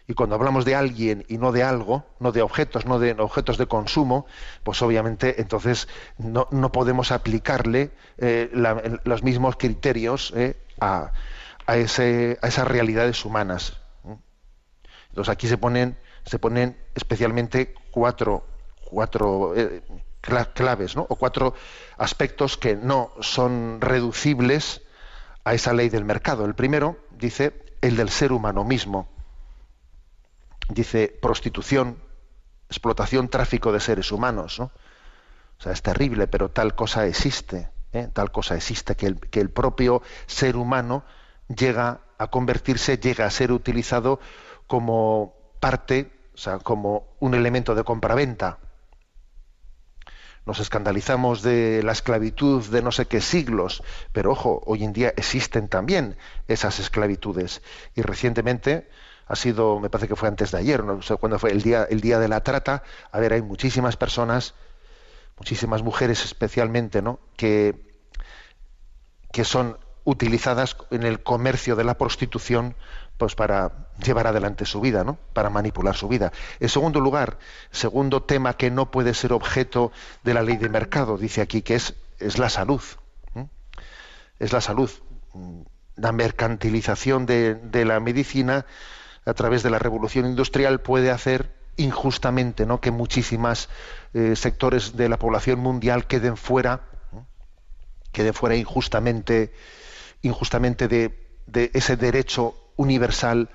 Y 0.09 0.15
cuando 0.15 0.37
hablamos 0.37 0.65
de 0.65 0.77
alguien 0.77 1.25
y 1.29 1.37
no 1.39 1.51
de 1.51 1.65
algo, 1.65 2.05
no 2.21 2.31
de 2.31 2.43
objetos, 2.43 2.87
no 2.87 2.99
de 3.01 3.13
objetos 3.13 3.59
de 3.59 3.67
consumo, 3.67 4.27
pues 4.63 4.81
obviamente 4.83 5.41
entonces 5.41 5.89
no, 6.17 6.47
no 6.53 6.71
podemos 6.71 7.11
aplicarle 7.11 7.91
eh, 8.19 8.49
los 9.05 9.23
mismos 9.25 9.57
criterios 9.57 10.33
eh, 10.37 10.57
a, 10.81 11.13
a 11.67 11.77
ese- 11.77 12.39
a 12.41 12.47
esas 12.49 12.69
realidades 12.69 13.25
humanas. 13.25 13.81
Entonces 15.09 15.33
aquí 15.33 15.49
se 15.49 15.59
ponen, 15.59 15.99
se 16.25 16.39
ponen 16.39 16.77
especialmente 16.95 17.75
cuatro, 17.91 18.47
cuatro 18.89 19.55
eh, 19.57 19.83
cla- 20.23 20.53
claves, 20.53 20.95
¿no? 20.95 21.07
o 21.09 21.17
cuatro 21.17 21.55
aspectos 21.99 22.57
que 22.57 22.77
no 22.77 23.11
son 23.21 23.81
reducibles 23.81 24.83
a 25.45 25.55
esa 25.55 25.73
ley 25.73 25.89
del 25.89 26.05
mercado. 26.05 26.45
El 26.45 26.55
primero 26.55 26.97
dice 27.11 27.55
el 27.81 27.97
del 27.97 28.11
ser 28.11 28.31
humano 28.33 28.63
mismo 28.63 29.09
dice 30.69 31.17
prostitución, 31.21 31.99
explotación, 32.69 33.29
tráfico 33.29 33.73
de 33.73 33.81
seres 33.81 34.13
humanos. 34.13 34.59
¿no? 34.59 34.73
O 35.59 35.63
sea, 35.63 35.73
es 35.73 35.83
terrible, 35.83 36.27
pero 36.27 36.51
tal 36.51 36.75
cosa 36.75 37.07
existe. 37.07 37.71
¿eh? 37.93 38.09
Tal 38.13 38.31
cosa 38.33 38.57
existe, 38.57 38.97
que 38.97 39.07
el, 39.07 39.21
que 39.21 39.41
el 39.41 39.51
propio 39.51 40.03
ser 40.27 40.57
humano 40.57 41.05
llega 41.49 42.01
a 42.19 42.29
convertirse, 42.29 42.99
llega 42.99 43.27
a 43.27 43.31
ser 43.31 43.53
utilizado 43.53 44.21
como 44.67 45.35
parte 45.61 46.17
o 46.37 46.39
sea, 46.39 46.59
como 46.59 47.17
un 47.19 47.35
elemento 47.35 47.75
de 47.75 47.83
compraventa. 47.83 48.59
Nos 50.45 50.61
escandalizamos 50.61 51.43
de 51.43 51.83
la 51.83 51.93
esclavitud 51.93 52.63
de 52.67 52.83
no 52.83 52.93
sé 52.93 53.07
qué 53.07 53.23
siglos, 53.23 53.83
pero 54.13 54.33
ojo, 54.33 54.63
hoy 54.67 54.85
en 54.85 54.93
día 54.93 55.15
existen 55.17 55.69
también 55.69 56.17
esas 56.47 56.79
esclavitudes. 56.79 57.63
Y 57.95 58.03
recientemente, 58.03 58.89
ha 59.27 59.37
sido, 59.37 59.81
me 59.81 59.91
parece 59.91 60.09
que 60.09 60.17
fue 60.17 60.29
antes 60.29 60.53
de 60.53 60.59
ayer, 60.59 60.85
no 60.85 61.03
sé 61.03 61.17
cuándo 61.17 61.39
fue 61.39 61.51
el 61.51 61.63
día, 61.63 61.87
el 61.91 62.01
día 62.01 62.19
de 62.19 62.29
la 62.29 62.43
trata, 62.43 62.83
a 63.11 63.19
ver, 63.19 63.33
hay 63.33 63.43
muchísimas 63.43 63.97
personas, 63.97 64.55
muchísimas 65.37 65.83
mujeres 65.83 66.25
especialmente, 66.25 67.03
¿no? 67.03 67.19
que, 67.37 67.75
que 69.33 69.45
son 69.45 69.79
utilizadas 70.05 70.77
en 70.91 71.03
el 71.03 71.23
comercio 71.23 71.75
de 71.75 71.83
la 71.83 71.99
prostitución 71.99 72.77
pues 73.19 73.35
para 73.35 73.89
llevar 74.03 74.27
adelante 74.27 74.65
su 74.65 74.81
vida, 74.81 75.03
¿no? 75.03 75.19
Para 75.33 75.51
manipular 75.51 75.97
su 75.97 76.07
vida. 76.07 76.33
En 76.61 76.69
segundo 76.69 77.01
lugar, 77.01 77.39
segundo 77.71 78.23
tema 78.23 78.55
que 78.55 78.71
no 78.71 78.91
puede 78.91 79.15
ser 79.15 79.33
objeto 79.33 79.91
de 80.23 80.35
la 80.35 80.43
ley 80.43 80.59
de 80.59 80.69
mercado, 80.69 81.17
dice 81.17 81.41
aquí 81.41 81.63
que 81.63 81.75
es, 81.75 81.95
es 82.19 82.39
la 82.39 82.49
salud. 82.49 82.83
Es 84.39 84.53
la 84.53 84.61
salud. 84.61 84.91
La 85.97 86.13
mercantilización 86.13 87.25
de, 87.25 87.55
de, 87.55 87.87
la 87.87 88.01
medicina 88.01 88.67
a 89.27 89.35
través 89.35 89.63
de 89.63 89.71
la 89.71 89.79
revolución 89.79 90.25
industrial 90.25 90.81
puede 90.81 91.11
hacer 91.11 91.53
injustamente 91.77 92.65
¿no? 92.65 92.81
que 92.81 92.91
muchísimas 92.91 93.69
eh, 94.15 94.35
sectores 94.37 94.97
de 94.97 95.09
la 95.09 95.19
población 95.19 95.59
mundial 95.59 96.07
queden 96.07 96.37
fuera, 96.37 96.83
queden 98.13 98.33
fuera 98.33 98.57
injustamente, 98.57 99.53
injustamente 100.23 100.89
de, 100.89 101.27
ese 101.75 101.97
derecho 101.97 102.55
universal 102.77 103.51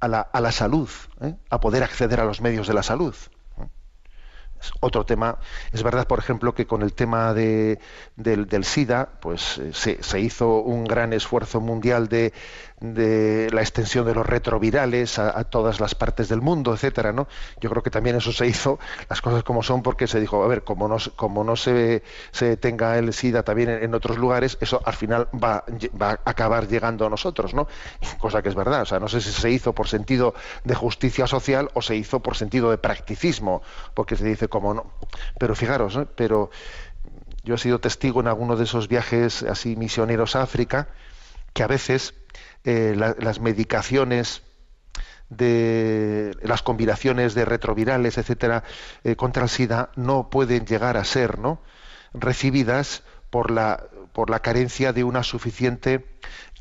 a 0.00 0.08
la, 0.08 0.20
a 0.20 0.40
la 0.40 0.50
salud, 0.50 0.88
¿eh? 1.20 1.34
a 1.50 1.60
poder 1.60 1.82
acceder 1.82 2.20
a 2.20 2.24
los 2.24 2.40
medios 2.40 2.66
de 2.66 2.74
la 2.74 2.82
salud. 2.82 3.14
Otro 4.80 5.04
tema. 5.04 5.38
Es 5.72 5.82
verdad, 5.82 6.06
por 6.06 6.18
ejemplo, 6.18 6.54
que 6.54 6.66
con 6.66 6.82
el 6.82 6.92
tema 6.92 7.34
de, 7.34 7.78
del, 8.16 8.64
SIDA, 8.64 9.10
pues 9.20 9.58
eh, 9.58 9.98
se, 10.00 10.20
hizo 10.20 10.60
un 10.60 10.84
gran 10.84 11.12
esfuerzo 11.12 11.60
mundial 11.60 12.08
de, 12.08 12.32
de 12.92 13.48
la 13.52 13.62
extensión 13.62 14.04
de 14.04 14.14
los 14.14 14.26
retrovirales 14.26 15.18
a, 15.18 15.44
todas 15.44 15.80
las 15.80 15.94
partes 15.94 16.28
del 16.28 16.40
mundo, 16.40 16.74
etcétera, 16.74 17.12
¿no? 17.12 17.28
Yo 17.60 17.70
creo 17.70 17.82
que 17.82 17.90
también 17.90 18.16
eso 18.16 18.32
se 18.32 18.46
hizo, 18.46 18.78
las 19.08 19.20
cosas 19.20 19.42
como 19.42 19.62
son, 19.62 19.82
porque 19.82 20.06
se 20.06 20.20
dijo, 20.20 20.42
a 20.44 20.48
ver, 20.48 20.64
como 20.64 20.88
no, 20.88 20.96
como 21.16 21.44
no 21.44 21.56
se, 21.56 22.02
se 22.32 22.56
tenga 22.56 22.98
el 22.98 23.12
SIDA 23.12 23.42
también 23.42 23.70
en, 23.70 23.94
otros 23.94 24.18
lugares, 24.18 24.58
eso 24.60 24.82
al 24.84 24.94
final 24.94 25.28
va, 25.32 25.64
a 26.00 26.18
acabar 26.24 26.68
llegando 26.68 27.06
a 27.06 27.10
nosotros, 27.10 27.54
¿no? 27.54 27.68
Cosa 28.18 28.42
que 28.42 28.48
es 28.48 28.54
verdad, 28.54 28.82
o 28.82 28.86
sea, 28.86 28.98
no 28.98 29.08
sé 29.08 29.20
si 29.20 29.30
se 29.30 29.50
hizo 29.50 29.72
por 29.72 29.88
sentido 29.88 30.34
de 30.64 30.74
justicia 30.74 31.26
social 31.26 31.70
o 31.74 31.82
se 31.82 31.96
hizo 31.96 32.20
por 32.20 32.36
sentido 32.36 32.70
de 32.70 32.78
practicismo, 32.78 33.62
porque 33.94 34.16
se 34.16 34.24
dice 34.24 34.48
como 34.48 34.74
no. 34.74 34.86
Pero 35.38 35.54
fijaros, 35.54 35.96
¿no? 35.96 36.06
pero 36.06 36.50
yo 37.44 37.54
he 37.54 37.58
sido 37.58 37.78
testigo 37.78 38.20
en 38.20 38.26
algunos 38.26 38.58
de 38.58 38.64
esos 38.64 38.88
viajes 38.88 39.42
así 39.42 39.76
misioneros 39.76 40.34
a 40.34 40.42
África, 40.42 40.88
que 41.52 41.62
a 41.62 41.66
veces 41.66 42.14
eh, 42.64 42.94
la, 42.96 43.14
las 43.18 43.40
medicaciones 43.40 44.42
de 45.28 46.36
las 46.42 46.62
combinaciones 46.62 47.34
de 47.34 47.44
retrovirales, 47.44 48.18
etcétera, 48.18 48.64
eh, 49.04 49.16
contra 49.16 49.44
el 49.44 49.48
SIDA 49.48 49.90
no 49.96 50.30
pueden 50.30 50.66
llegar 50.66 50.96
a 50.96 51.04
ser 51.04 51.38
¿no? 51.38 51.60
recibidas 52.12 53.02
por 53.30 53.50
la, 53.50 53.84
por 54.12 54.30
la 54.30 54.40
carencia 54.40 54.92
de 54.92 55.04
una 55.04 55.22
suficiente 55.22 56.06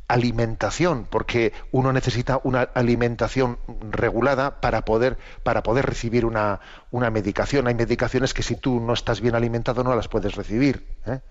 alimentación, 0.08 1.08
porque 1.10 1.54
uno 1.72 1.94
necesita 1.94 2.40
una 2.44 2.62
alimentación 2.62 3.58
regulada 3.90 4.60
para 4.60 4.86
poder, 4.86 5.18
para 5.44 5.64
poder 5.64 5.86
recibir 5.86 6.26
una, 6.26 6.60
una 6.92 7.10
medicación. 7.10 7.68
Hay 7.68 7.76
medicaciones 7.76 8.34
que 8.34 8.44
si 8.44 8.56
tú 8.56 8.80
no 8.80 8.94
estás 8.94 9.22
bien 9.22 9.36
alimentado 9.36 9.84
no 9.84 9.96
las 9.96 10.08
puedes 10.08 10.36
recibir. 10.36 10.86
¿eh? 11.06 11.22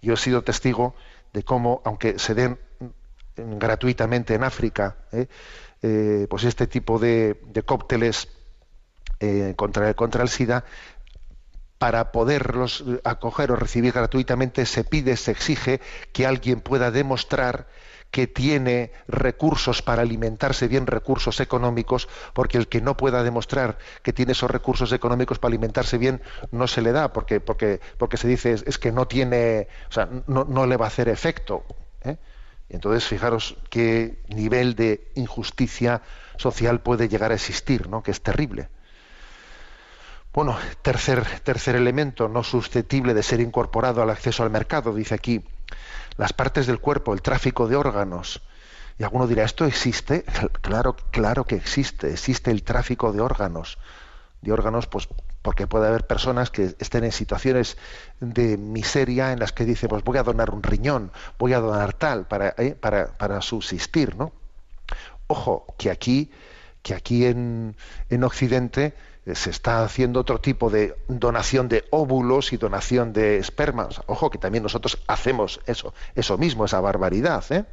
Yo 0.00 0.14
he 0.14 0.16
sido 0.16 0.42
testigo 0.42 0.94
de 1.32 1.42
cómo, 1.42 1.82
aunque 1.84 2.18
se 2.18 2.34
den 2.34 2.58
gratuitamente 3.36 4.34
en 4.34 4.44
África, 4.44 4.96
¿eh? 5.12 5.26
Eh, 5.82 6.26
pues 6.30 6.44
este 6.44 6.68
tipo 6.68 6.98
de, 6.98 7.40
de 7.46 7.62
cócteles 7.64 8.28
eh, 9.18 9.54
contra, 9.56 9.94
contra 9.94 10.22
el 10.22 10.28
SIDA, 10.28 10.64
para 11.78 12.12
poderlos 12.12 12.84
acoger 13.02 13.50
o 13.50 13.56
recibir 13.56 13.92
gratuitamente 13.92 14.66
se 14.66 14.84
pide, 14.84 15.16
se 15.16 15.32
exige 15.32 15.80
que 16.12 16.26
alguien 16.26 16.60
pueda 16.60 16.92
demostrar 16.92 17.66
que 18.12 18.28
tiene 18.28 18.92
recursos 19.08 19.82
para 19.82 20.02
alimentarse 20.02 20.68
bien, 20.68 20.86
recursos 20.86 21.40
económicos, 21.40 22.08
porque 22.34 22.58
el 22.58 22.68
que 22.68 22.80
no 22.80 22.96
pueda 22.96 23.24
demostrar 23.24 23.78
que 24.02 24.12
tiene 24.12 24.32
esos 24.32 24.50
recursos 24.50 24.92
económicos 24.92 25.40
para 25.40 25.50
alimentarse 25.50 25.98
bien 25.98 26.20
no 26.52 26.68
se 26.68 26.82
le 26.82 26.92
da, 26.92 27.12
porque, 27.12 27.40
porque, 27.40 27.80
porque 27.98 28.18
se 28.18 28.28
dice 28.28 28.52
es, 28.52 28.62
es 28.66 28.78
que 28.78 28.92
no 28.92 29.08
tiene, 29.08 29.66
o 29.88 29.92
sea, 29.92 30.08
no, 30.28 30.44
no 30.44 30.66
le 30.66 30.76
va 30.76 30.84
a 30.84 30.88
hacer 30.88 31.08
efecto. 31.08 31.64
Entonces, 32.72 33.04
fijaros 33.04 33.56
qué 33.68 34.18
nivel 34.28 34.74
de 34.74 35.10
injusticia 35.14 36.02
social 36.38 36.80
puede 36.80 37.08
llegar 37.08 37.30
a 37.30 37.34
existir, 37.34 37.88
¿no? 37.88 38.02
que 38.02 38.10
es 38.10 38.22
terrible. 38.22 38.68
Bueno, 40.32 40.56
tercer, 40.80 41.22
tercer 41.40 41.76
elemento 41.76 42.28
no 42.28 42.42
susceptible 42.42 43.12
de 43.12 43.22
ser 43.22 43.40
incorporado 43.40 44.00
al 44.00 44.08
acceso 44.08 44.42
al 44.42 44.48
mercado, 44.48 44.94
dice 44.94 45.14
aquí, 45.14 45.44
las 46.16 46.32
partes 46.32 46.66
del 46.66 46.80
cuerpo, 46.80 47.12
el 47.12 47.20
tráfico 47.20 47.68
de 47.68 47.76
órganos. 47.76 48.42
Y 48.98 49.04
alguno 49.04 49.26
dirá, 49.26 49.44
¿esto 49.44 49.66
existe? 49.66 50.24
Claro, 50.62 50.96
claro 51.10 51.44
que 51.44 51.56
existe, 51.56 52.10
existe 52.10 52.50
el 52.50 52.62
tráfico 52.62 53.12
de 53.12 53.20
órganos. 53.20 53.76
De 54.40 54.52
órganos, 54.52 54.86
pues 54.86 55.08
porque 55.42 55.66
puede 55.66 55.88
haber 55.88 56.06
personas 56.06 56.50
que 56.50 56.74
estén 56.78 57.04
en 57.04 57.12
situaciones 57.12 57.76
de 58.20 58.56
miseria 58.56 59.32
en 59.32 59.40
las 59.40 59.52
que 59.52 59.64
dicen, 59.64 59.88
pues 59.88 60.04
voy 60.04 60.18
a 60.18 60.22
donar 60.22 60.50
un 60.50 60.62
riñón, 60.62 61.12
voy 61.38 61.52
a 61.52 61.60
donar 61.60 61.92
tal 61.92 62.26
para, 62.26 62.54
eh, 62.56 62.76
para, 62.80 63.18
para 63.18 63.42
subsistir, 63.42 64.16
¿no? 64.16 64.32
Ojo, 65.26 65.66
que 65.78 65.90
aquí, 65.90 66.30
que 66.82 66.94
aquí 66.94 67.26
en, 67.26 67.76
en 68.08 68.24
Occidente 68.24 68.94
se 69.34 69.50
está 69.50 69.84
haciendo 69.84 70.20
otro 70.20 70.40
tipo 70.40 70.68
de 70.68 70.96
donación 71.06 71.68
de 71.68 71.84
óvulos 71.90 72.52
y 72.52 72.56
donación 72.56 73.12
de 73.12 73.38
espermas. 73.38 74.00
Ojo, 74.06 74.30
que 74.30 74.38
también 74.38 74.62
nosotros 74.64 74.98
hacemos 75.06 75.60
eso, 75.66 75.94
eso 76.14 76.38
mismo, 76.38 76.64
esa 76.64 76.80
barbaridad. 76.80 77.44
¿eh? 77.50 77.64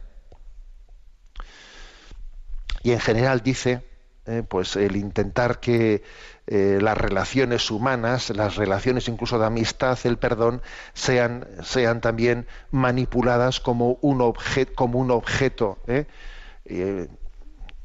Y 2.83 2.91
en 2.91 2.99
general 2.99 3.41
dice, 3.41 3.83
eh, 4.27 4.43
pues 4.47 4.75
el 4.75 4.95
intentar 4.95 5.59
que 5.59 6.03
eh, 6.51 6.79
las 6.81 6.97
relaciones 6.97 7.69
humanas, 7.69 8.31
las 8.31 8.55
relaciones 8.55 9.07
incluso 9.07 9.37
de 9.37 9.45
amistad, 9.45 9.97
el 10.03 10.17
perdón, 10.17 10.61
sean, 10.93 11.47
sean 11.63 12.01
también 12.01 12.47
manipuladas 12.71 13.59
como 13.59 13.99
un, 14.01 14.21
objeto, 14.21 14.73
como 14.75 14.99
un 14.99 15.11
objeto. 15.11 15.77
o 15.85 16.05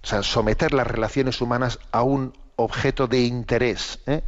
sea, 0.03 0.23
someter 0.23 0.73
las 0.73 0.87
relaciones 0.87 1.41
humanas 1.41 1.79
a 1.93 2.03
un 2.03 2.33
objeto 2.57 3.07
de 3.07 3.23
interés, 3.23 4.01
¿eh? 4.07 4.23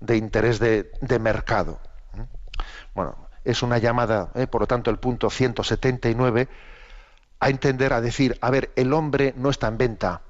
de 0.00 0.16
interés 0.16 0.58
de, 0.58 1.18
mercado. 1.20 1.78
¿eh? 2.16 2.26
Bueno, 2.94 3.16
es 3.44 3.62
una 3.62 3.78
llamada, 3.78 4.30
¿eh? 4.34 4.46
por 4.46 4.62
lo 4.62 4.66
tanto, 4.66 4.90
el 4.90 4.98
punto 4.98 5.30
179, 5.30 6.48
a 7.40 7.48
entender, 7.48 7.92
a 7.92 8.00
decir, 8.00 8.38
a 8.40 8.50
ver, 8.50 8.70
el 8.76 8.92
hombre 8.92 9.34
no 9.36 9.50
está 9.50 9.68
en 9.68 9.78
venta, 9.78 10.22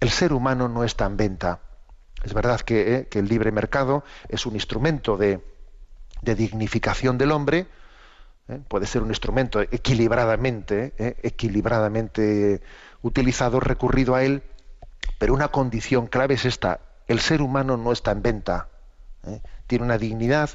el 0.00 0.10
ser 0.10 0.32
humano 0.32 0.68
no 0.68 0.84
está 0.84 1.06
en 1.06 1.16
venta. 1.16 1.60
Es 2.24 2.34
verdad 2.34 2.60
que, 2.60 3.06
que 3.10 3.18
el 3.20 3.28
libre 3.28 3.52
mercado 3.52 4.04
es 4.28 4.46
un 4.46 4.54
instrumento 4.54 5.16
de, 5.16 5.40
dignificación 6.22 7.16
del 7.16 7.30
hombre, 7.32 7.66
puede 8.68 8.86
ser 8.86 9.02
un 9.02 9.08
instrumento 9.08 9.60
equilibradamente, 9.60 10.94
equilibradamente 11.22 12.60
utilizado, 13.02 13.60
recurrido 13.60 14.14
a 14.14 14.24
él, 14.24 14.42
pero 15.18 15.34
una 15.34 15.48
condición 15.48 16.06
clave 16.06 16.34
es 16.34 16.44
esta, 16.44 16.80
el 17.08 17.20
ser 17.20 17.42
humano 17.42 17.76
no 17.76 17.92
está 17.92 18.12
en 18.12 18.22
venta. 18.22 18.68
¿eh? 19.26 19.40
Tiene 19.66 19.84
una 19.84 19.98
dignidad 19.98 20.50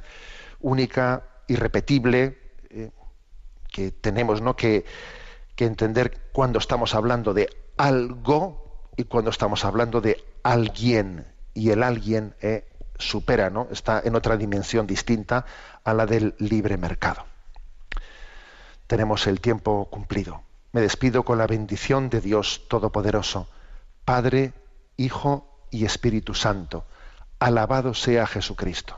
única, 0.62 1.24
irrepetible, 1.48 2.38
eh, 2.70 2.92
que 3.72 3.92
tenemos 3.92 4.42
¿no? 4.42 4.56
que, 4.56 4.86
entender 5.58 6.30
cuando 6.34 6.60
estamos 6.60 6.94
hablando 6.94 7.34
de 7.34 7.48
algo 7.78 8.90
y 8.98 9.06
cuando 9.06 9.30
estamos 9.30 9.64
hablando 9.64 10.02
de 10.02 10.22
alguien. 10.44 11.26
Y 11.54 11.70
el 11.72 11.84
alguien 11.84 12.36
eh, 12.42 12.68
supera, 12.98 13.50
¿no? 13.50 13.68
está 13.72 14.02
en 14.04 14.16
otra 14.16 14.38
dimensión 14.38 14.88
distinta 14.88 15.46
a 15.84 15.94
la 15.94 16.06
del 16.06 16.36
libre 16.40 16.78
mercado. 16.78 17.26
Tenemos 18.88 19.28
el 19.28 19.42
tiempo 19.42 19.88
cumplido. 19.90 20.42
Me 20.72 20.82
despido 20.82 21.24
con 21.24 21.38
la 21.38 21.48
bendición 21.48 22.10
de 22.10 22.22
Dios 22.22 22.66
Todopoderoso, 22.68 23.48
Padre, 24.06 24.54
Hijo 24.98 25.68
y 25.70 25.86
Espíritu 25.86 26.34
Santo. 26.34 26.86
Alabado 27.40 27.94
sea 27.94 28.26
Jesucristo. 28.26 28.98